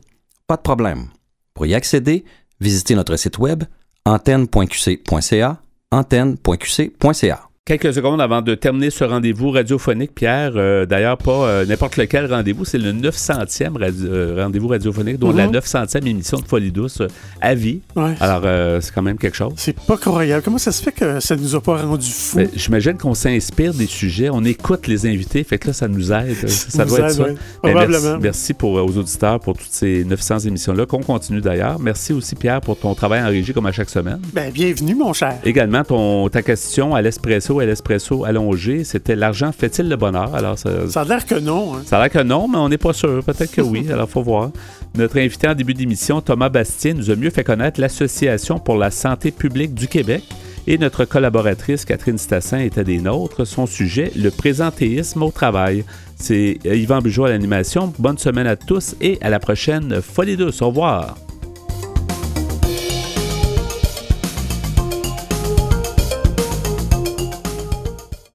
Pas 0.47 0.55
de 0.55 0.61
problème. 0.61 1.07
Pour 1.53 1.65
y 1.65 1.73
accéder, 1.73 2.23
visitez 2.59 2.95
notre 2.95 3.15
site 3.15 3.37
web 3.37 3.63
antenne.qc.ca, 4.05 5.61
antenne.qc.ca. 5.91 7.49
Quelques 7.65 7.93
secondes 7.93 8.19
avant 8.19 8.41
de 8.41 8.55
terminer 8.55 8.89
ce 8.89 9.05
rendez-vous 9.05 9.49
radiophonique, 9.49 10.13
Pierre, 10.13 10.51
euh, 10.57 10.85
d'ailleurs 10.85 11.17
pas 11.17 11.47
euh, 11.47 11.65
n'importe 11.65 11.95
lequel 11.95 12.25
rendez-vous, 12.25 12.65
c'est 12.65 12.77
le 12.77 12.91
900e 12.91 13.77
euh, 13.79 14.43
rendez-vous 14.43 14.67
radiophonique, 14.67 15.17
donc 15.17 15.37
la 15.37 15.47
900e 15.47 16.01
mhm. 16.01 16.07
émission 16.07 16.39
de 16.39 16.45
Folie 16.45 16.73
douce 16.73 17.01
à 17.39 17.55
vie. 17.55 17.79
Alors, 18.19 18.41
c'est 18.81 18.93
quand 18.93 19.01
même 19.01 19.17
quelque 19.17 19.37
chose. 19.37 19.53
C'est 19.55 19.79
pas 19.79 19.95
croyable. 19.95 20.43
Comment 20.43 20.57
ça 20.57 20.73
se 20.73 20.83
fait 20.83 20.91
que 20.91 21.21
ça 21.21 21.37
nous 21.37 21.55
a 21.55 21.61
pas 21.61 21.77
rendu 21.77 22.09
fou? 22.11 22.35
Ben, 22.35 22.49
j'imagine 22.53 22.97
qu'on 22.97 23.13
s'inspire 23.13 23.73
des 23.73 23.85
sujets, 23.85 24.29
on 24.29 24.43
écoute 24.43 24.87
les 24.87 25.05
invités, 25.05 25.45
fait 25.45 25.57
que 25.57 25.67
là, 25.67 25.73
ça 25.73 25.87
nous 25.87 26.11
aide. 26.11 26.49
Ça, 26.49 26.83
doit 26.83 26.99
être 26.99 27.11
ça. 27.11 27.23
Ben, 27.23 27.37
Probablement. 27.61 28.17
merci, 28.19 28.53
pour, 28.53 28.73
aux 28.73 28.97
auditeurs 28.97 29.39
pour 29.39 29.57
toutes 29.57 29.71
ces 29.71 30.03
900 30.03 30.39
émissions-là, 30.39 30.85
qu'on 30.85 31.01
continue 31.01 31.39
d'ailleurs. 31.39 31.79
Merci 31.79 32.11
aussi, 32.11 32.35
Pierre, 32.35 32.59
pour 32.59 32.77
ton 32.77 32.93
travail 32.93 33.23
en 33.23 33.27
régie 33.27 33.53
comme 33.53 33.67
à 33.67 33.71
chaque 33.71 33.89
semaine. 33.89 34.19
Ben, 34.33 34.51
bienvenue, 34.51 34.95
mon 34.95 35.13
cher. 35.13 35.37
Également, 35.45 35.85
ton, 35.85 36.27
ta 36.27 36.41
question 36.41 36.93
à 36.93 37.01
l'espresso 37.01 37.52
à 37.59 37.65
l'espresso 37.65 38.25
allongé, 38.25 38.83
c'était 38.83 39.15
l'argent 39.15 39.51
fait-il 39.51 39.89
le 39.89 39.95
bonheur? 39.95 40.33
Alors, 40.35 40.57
ça, 40.57 40.87
ça 40.89 41.01
a 41.01 41.05
l'air 41.05 41.25
que 41.25 41.35
non. 41.35 41.75
Hein. 41.75 41.81
Ça 41.85 41.97
a 41.97 42.01
l'air 42.01 42.09
que 42.09 42.23
non, 42.23 42.47
mais 42.47 42.57
on 42.57 42.69
n'est 42.69 42.77
pas 42.77 42.93
sûr. 42.93 43.23
Peut-être 43.23 43.51
que 43.51 43.61
oui. 43.61 43.87
Alors, 43.91 44.09
faut 44.09 44.23
voir. 44.23 44.51
Notre 44.95 45.17
invité 45.17 45.47
en 45.47 45.55
début 45.55 45.73
d'émission, 45.73 46.21
Thomas 46.21 46.49
Bastien, 46.49 46.93
nous 46.93 47.09
a 47.09 47.15
mieux 47.15 47.29
fait 47.29 47.43
connaître 47.43 47.79
l'Association 47.79 48.59
pour 48.59 48.77
la 48.77 48.91
santé 48.91 49.31
publique 49.31 49.73
du 49.73 49.87
Québec. 49.87 50.23
Et 50.65 50.77
notre 50.77 51.03
collaboratrice 51.03 51.83
Catherine 51.83 52.17
Stassin 52.17 52.59
était 52.59 52.85
des 52.85 52.99
nôtres. 52.99 53.45
Son 53.45 53.65
sujet, 53.65 54.11
le 54.15 54.31
présentéisme 54.31 55.23
au 55.23 55.31
travail. 55.31 55.83
C'est 56.15 56.59
Yvan 56.63 56.99
Bugeaud 56.99 57.25
à 57.25 57.29
l'animation. 57.29 57.93
Bonne 57.99 58.17
semaine 58.17 58.47
à 58.47 58.55
tous 58.55 58.95
et 59.01 59.17
à 59.21 59.29
la 59.29 59.39
prochaine 59.39 60.01
Folie 60.01 60.37
douce. 60.37 60.61
Au 60.61 60.67
revoir. 60.67 61.15